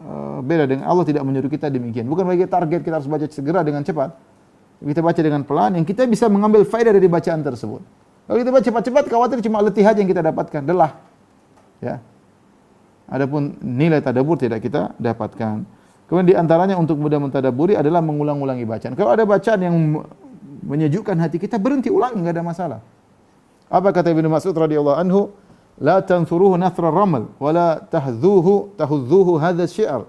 Uh, 0.02 0.42
beda 0.42 0.66
dengan 0.66 0.90
Allah 0.90 1.06
tidak 1.06 1.22
menyuruh 1.22 1.46
kita 1.46 1.70
demikian. 1.70 2.10
Bukan 2.10 2.26
bagi 2.26 2.42
target 2.50 2.82
kita 2.82 2.98
harus 2.98 3.06
baca 3.06 3.22
segera 3.30 3.62
dengan 3.62 3.86
cepat 3.86 4.32
kita 4.82 5.00
baca 5.00 5.20
dengan 5.22 5.42
pelan, 5.46 5.78
yang 5.78 5.86
kita 5.86 6.02
bisa 6.10 6.26
mengambil 6.26 6.66
faedah 6.66 6.90
dari 6.90 7.06
bacaan 7.06 7.40
tersebut. 7.46 7.82
Kalau 8.26 8.38
kita 8.38 8.50
baca 8.50 8.64
cepat-cepat, 8.66 9.04
khawatir 9.06 9.38
cuma 9.46 9.62
letih 9.62 9.86
aja 9.86 9.98
yang 9.98 10.10
kita 10.10 10.22
dapatkan, 10.22 10.62
lelah. 10.66 10.92
Ya. 11.78 12.02
Adapun 13.06 13.58
nilai 13.62 14.02
tadabur 14.02 14.38
tidak 14.38 14.62
kita 14.62 14.94
dapatkan. 14.98 15.62
Kemudian 16.12 16.28
di 16.28 16.36
antaranya 16.36 16.76
untuk 16.76 17.00
mudah 17.00 17.16
mentadaburi 17.16 17.72
adalah 17.72 18.04
mengulang-ulangi 18.04 18.68
bacaan. 18.68 18.92
Kalau 18.92 19.16
ada 19.16 19.24
bacaan 19.24 19.64
yang 19.64 19.76
menyejukkan 20.60 21.16
hati 21.16 21.40
kita, 21.40 21.56
berhenti 21.56 21.88
ulangi, 21.88 22.20
enggak 22.20 22.36
ada 22.36 22.44
masalah. 22.44 22.80
Apa 23.72 23.96
kata 23.96 24.12
Ibnu 24.12 24.28
Mas'ud 24.28 24.52
radhiyallahu 24.52 25.00
anhu? 25.00 25.32
La 25.80 26.04
tansuruhu 26.04 26.60
nathra 26.60 26.92
ramal 26.92 27.32
wa 27.40 27.48
la 27.48 27.80
tahdhuhu 27.80 28.76
tahudzuhu 28.76 29.40
hadha 29.40 29.64
syi'r. 29.64 30.04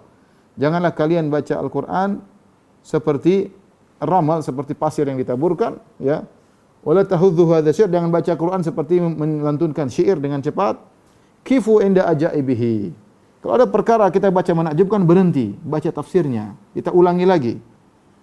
Janganlah 0.59 0.91
kalian 0.91 1.31
baca 1.31 1.55
Al-Qur'an 1.55 2.19
seperti 2.83 3.47
ramal 4.03 4.43
seperti 4.43 4.75
pasir 4.75 5.07
yang 5.07 5.15
ditaburkan, 5.15 5.79
ya. 6.03 6.27
Wala 6.83 7.07
tahudzu 7.07 7.47
hadza 7.47 7.71
syair 7.71 7.87
jangan 7.87 8.11
baca 8.11 8.35
Quran 8.35 8.59
seperti 8.59 8.99
melantunkan 8.99 9.87
syair 9.87 10.19
dengan 10.19 10.43
cepat. 10.43 10.75
Kifu 11.47 11.79
inda 11.79 12.11
ajaibihi. 12.11 13.02
Kalau 13.43 13.59
ada 13.59 13.67
perkara 13.67 14.07
kita 14.07 14.31
baca 14.31 14.47
menakjubkan 14.55 15.03
berhenti, 15.03 15.51
baca 15.67 15.91
tafsirnya, 15.91 16.55
kita 16.71 16.95
ulangi 16.95 17.27
lagi. 17.27 17.53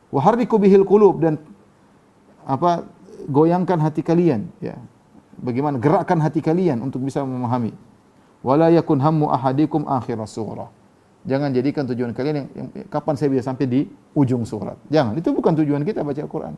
Wa 0.08 0.24
harriku 0.24 0.56
bihil 0.56 0.88
qulub 0.88 1.20
dan 1.20 1.36
apa 2.48 2.88
goyangkan 3.28 3.76
hati 3.84 4.00
kalian, 4.00 4.48
ya. 4.64 4.80
Bagaimana 5.36 5.76
gerakkan 5.76 6.20
hati 6.24 6.40
kalian 6.40 6.80
untuk 6.80 7.04
bisa 7.04 7.20
memahami. 7.20 7.76
Wala 8.40 8.72
yakun 8.72 8.96
hammu 8.96 9.28
ahadikum 9.28 9.84
akhir 9.84 10.16
surah. 10.24 10.72
Jangan 11.28 11.52
jadikan 11.52 11.84
tujuan 11.84 12.16
kalian 12.16 12.34
yang, 12.40 12.48
yang 12.56 12.68
kapan 12.88 13.12
saya 13.12 13.28
bisa 13.28 13.52
sampai 13.52 13.68
di 13.68 13.80
ujung 14.16 14.48
surat. 14.48 14.80
Jangan, 14.88 15.20
itu 15.20 15.36
bukan 15.36 15.52
tujuan 15.52 15.84
kita 15.84 16.00
baca 16.00 16.16
Al-Quran. 16.16 16.56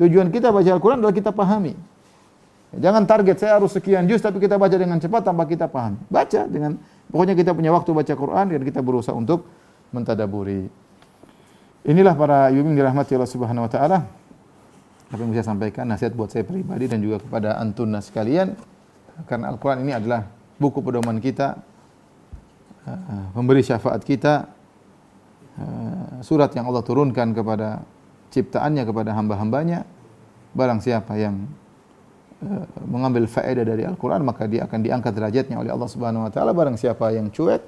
Tujuan 0.00 0.32
kita 0.32 0.48
baca 0.48 0.70
Al-Quran 0.72 1.04
adalah 1.04 1.12
kita 1.12 1.28
pahami. 1.28 1.76
Jangan 2.74 3.06
target 3.06 3.36
saya 3.38 3.62
harus 3.62 3.70
sekian 3.70 4.10
juz 4.10 4.18
tapi 4.18 4.42
kita 4.42 4.58
baca 4.58 4.74
dengan 4.74 4.98
cepat 4.98 5.22
tanpa 5.22 5.46
kita 5.46 5.70
pahami. 5.70 6.02
Baca 6.10 6.50
dengan 6.50 6.74
pokoknya 7.08 7.38
kita 7.38 7.54
punya 7.54 7.70
waktu 7.70 7.90
baca 7.94 8.12
Quran 8.18 8.44
dan 8.50 8.62
kita 8.66 8.80
berusaha 8.82 9.14
untuk 9.14 9.46
mentadaburi. 9.94 10.66
Inilah 11.86 12.18
para 12.18 12.50
yang 12.50 12.74
dirahmati 12.74 13.14
Allah 13.14 13.30
Subhanahu 13.30 13.64
wa 13.64 13.70
taala. 13.70 13.98
Apa 15.06 15.22
yang 15.22 15.30
bisa 15.30 15.46
sampaikan 15.46 15.86
nasihat 15.86 16.18
buat 16.18 16.34
saya 16.34 16.42
pribadi 16.42 16.90
dan 16.90 16.98
juga 16.98 17.22
kepada 17.22 17.62
antuna 17.62 18.02
sekalian 18.02 18.58
karena 19.24 19.54
Al-Qur'an 19.54 19.80
ini 19.80 19.96
adalah 19.96 20.28
buku 20.60 20.84
pedoman 20.84 21.16
kita, 21.22 21.56
uh, 22.84 23.24
memberi 23.32 23.64
syafaat 23.64 24.04
kita, 24.04 24.50
uh, 25.56 26.20
surat 26.20 26.52
yang 26.52 26.68
Allah 26.68 26.84
turunkan 26.84 27.32
kepada 27.32 27.80
ciptaannya 28.34 28.84
kepada 28.84 29.16
hamba-hambanya. 29.16 29.88
Barang 30.52 30.84
siapa 30.84 31.16
yang 31.16 31.48
mengambil 32.84 33.24
faedah 33.24 33.64
dari 33.64 33.82
Al-Qur'an 33.88 34.20
maka 34.20 34.44
dia 34.44 34.68
akan 34.68 34.84
diangkat 34.84 35.12
derajatnya 35.16 35.56
oleh 35.56 35.72
Allah 35.72 35.88
Subhanahu 35.88 36.28
wa 36.28 36.30
taala. 36.30 36.52
Barang 36.52 36.76
siapa 36.76 37.08
yang 37.16 37.32
cuek 37.32 37.64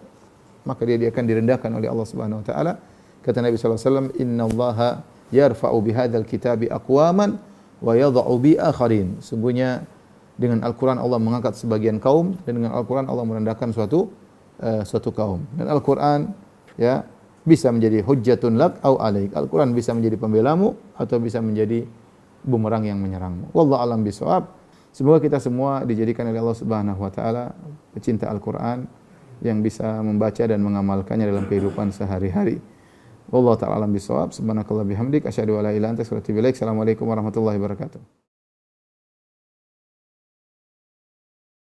maka 0.68 0.84
dia, 0.84 1.00
dia 1.00 1.08
akan 1.08 1.24
direndahkan 1.24 1.70
oleh 1.72 1.88
Allah 1.88 2.06
Subhanahu 2.06 2.44
wa 2.44 2.46
taala. 2.46 2.72
Kata 3.24 3.40
Nabi 3.40 3.56
alaihi 3.56 3.80
wasallam, 3.80 4.08
"Innallaha 4.20 4.88
yarfa'u 5.32 5.76
bihadzal 5.80 6.28
kitabi 6.28 6.68
aqwaman 6.68 7.40
wa 7.80 7.92
yadh'u 7.96 8.34
bi 8.36 8.60
akharin." 8.60 9.16
Sungguhnya 9.24 9.88
dengan 10.36 10.62
Al-Qur'an 10.62 11.00
Allah 11.00 11.16
mengangkat 11.16 11.56
sebagian 11.56 11.96
kaum 11.98 12.36
dan 12.44 12.60
dengan 12.60 12.76
Al-Qur'an 12.76 13.08
Allah 13.08 13.24
merendahkan 13.24 13.72
suatu 13.72 14.12
uh, 14.60 14.84
suatu 14.84 15.10
kaum. 15.16 15.48
Dan 15.56 15.72
Al-Qur'an 15.72 16.30
ya 16.76 17.08
bisa 17.48 17.72
menjadi 17.72 18.04
hujjatun 18.04 18.60
lak 18.60 18.84
au 18.84 19.00
alaik. 19.00 19.32
Al-Qur'an 19.32 19.72
bisa 19.72 19.96
menjadi 19.96 20.20
pembelamu 20.20 20.76
atau 21.00 21.16
bisa 21.16 21.40
menjadi 21.40 21.88
bumerang 22.44 22.84
yang 22.84 23.00
menyerangmu. 23.00 23.50
Wallahu 23.56 23.80
alam 23.80 24.04
bisawab. 24.04 24.57
Semoga 24.98 25.22
kita 25.22 25.38
semua 25.38 25.86
dijadikan 25.86 26.26
oleh 26.26 26.42
Allah 26.42 26.58
Subhanahu 26.58 26.98
wa 26.98 27.06
taala 27.06 27.54
pecinta 27.94 28.26
Al-Qur'an 28.26 28.82
yang 29.46 29.62
bisa 29.62 30.02
membaca 30.02 30.42
dan 30.42 30.58
mengamalkannya 30.58 31.22
dalam 31.22 31.46
kehidupan 31.46 31.94
sehari-hari. 31.94 32.58
Wallahu 33.30 33.54
taala 33.54 33.78
alam 33.78 33.94
bisawab. 33.94 34.34
Subhanakallah 34.34 34.82
bihamdik 34.82 35.22
asyhadu 35.22 35.54
an 35.62 35.70
la 35.70 35.70
ilaha 35.70 35.78
illa 35.78 35.88
anta 35.94 36.02
astaghfiruka 36.02 36.18
wa 36.18 36.26
atubu 36.26 36.38
ilaik. 36.42 36.54
Assalamualaikum 36.58 37.06
warahmatullahi 37.06 37.62
wabarakatuh. 37.62 38.27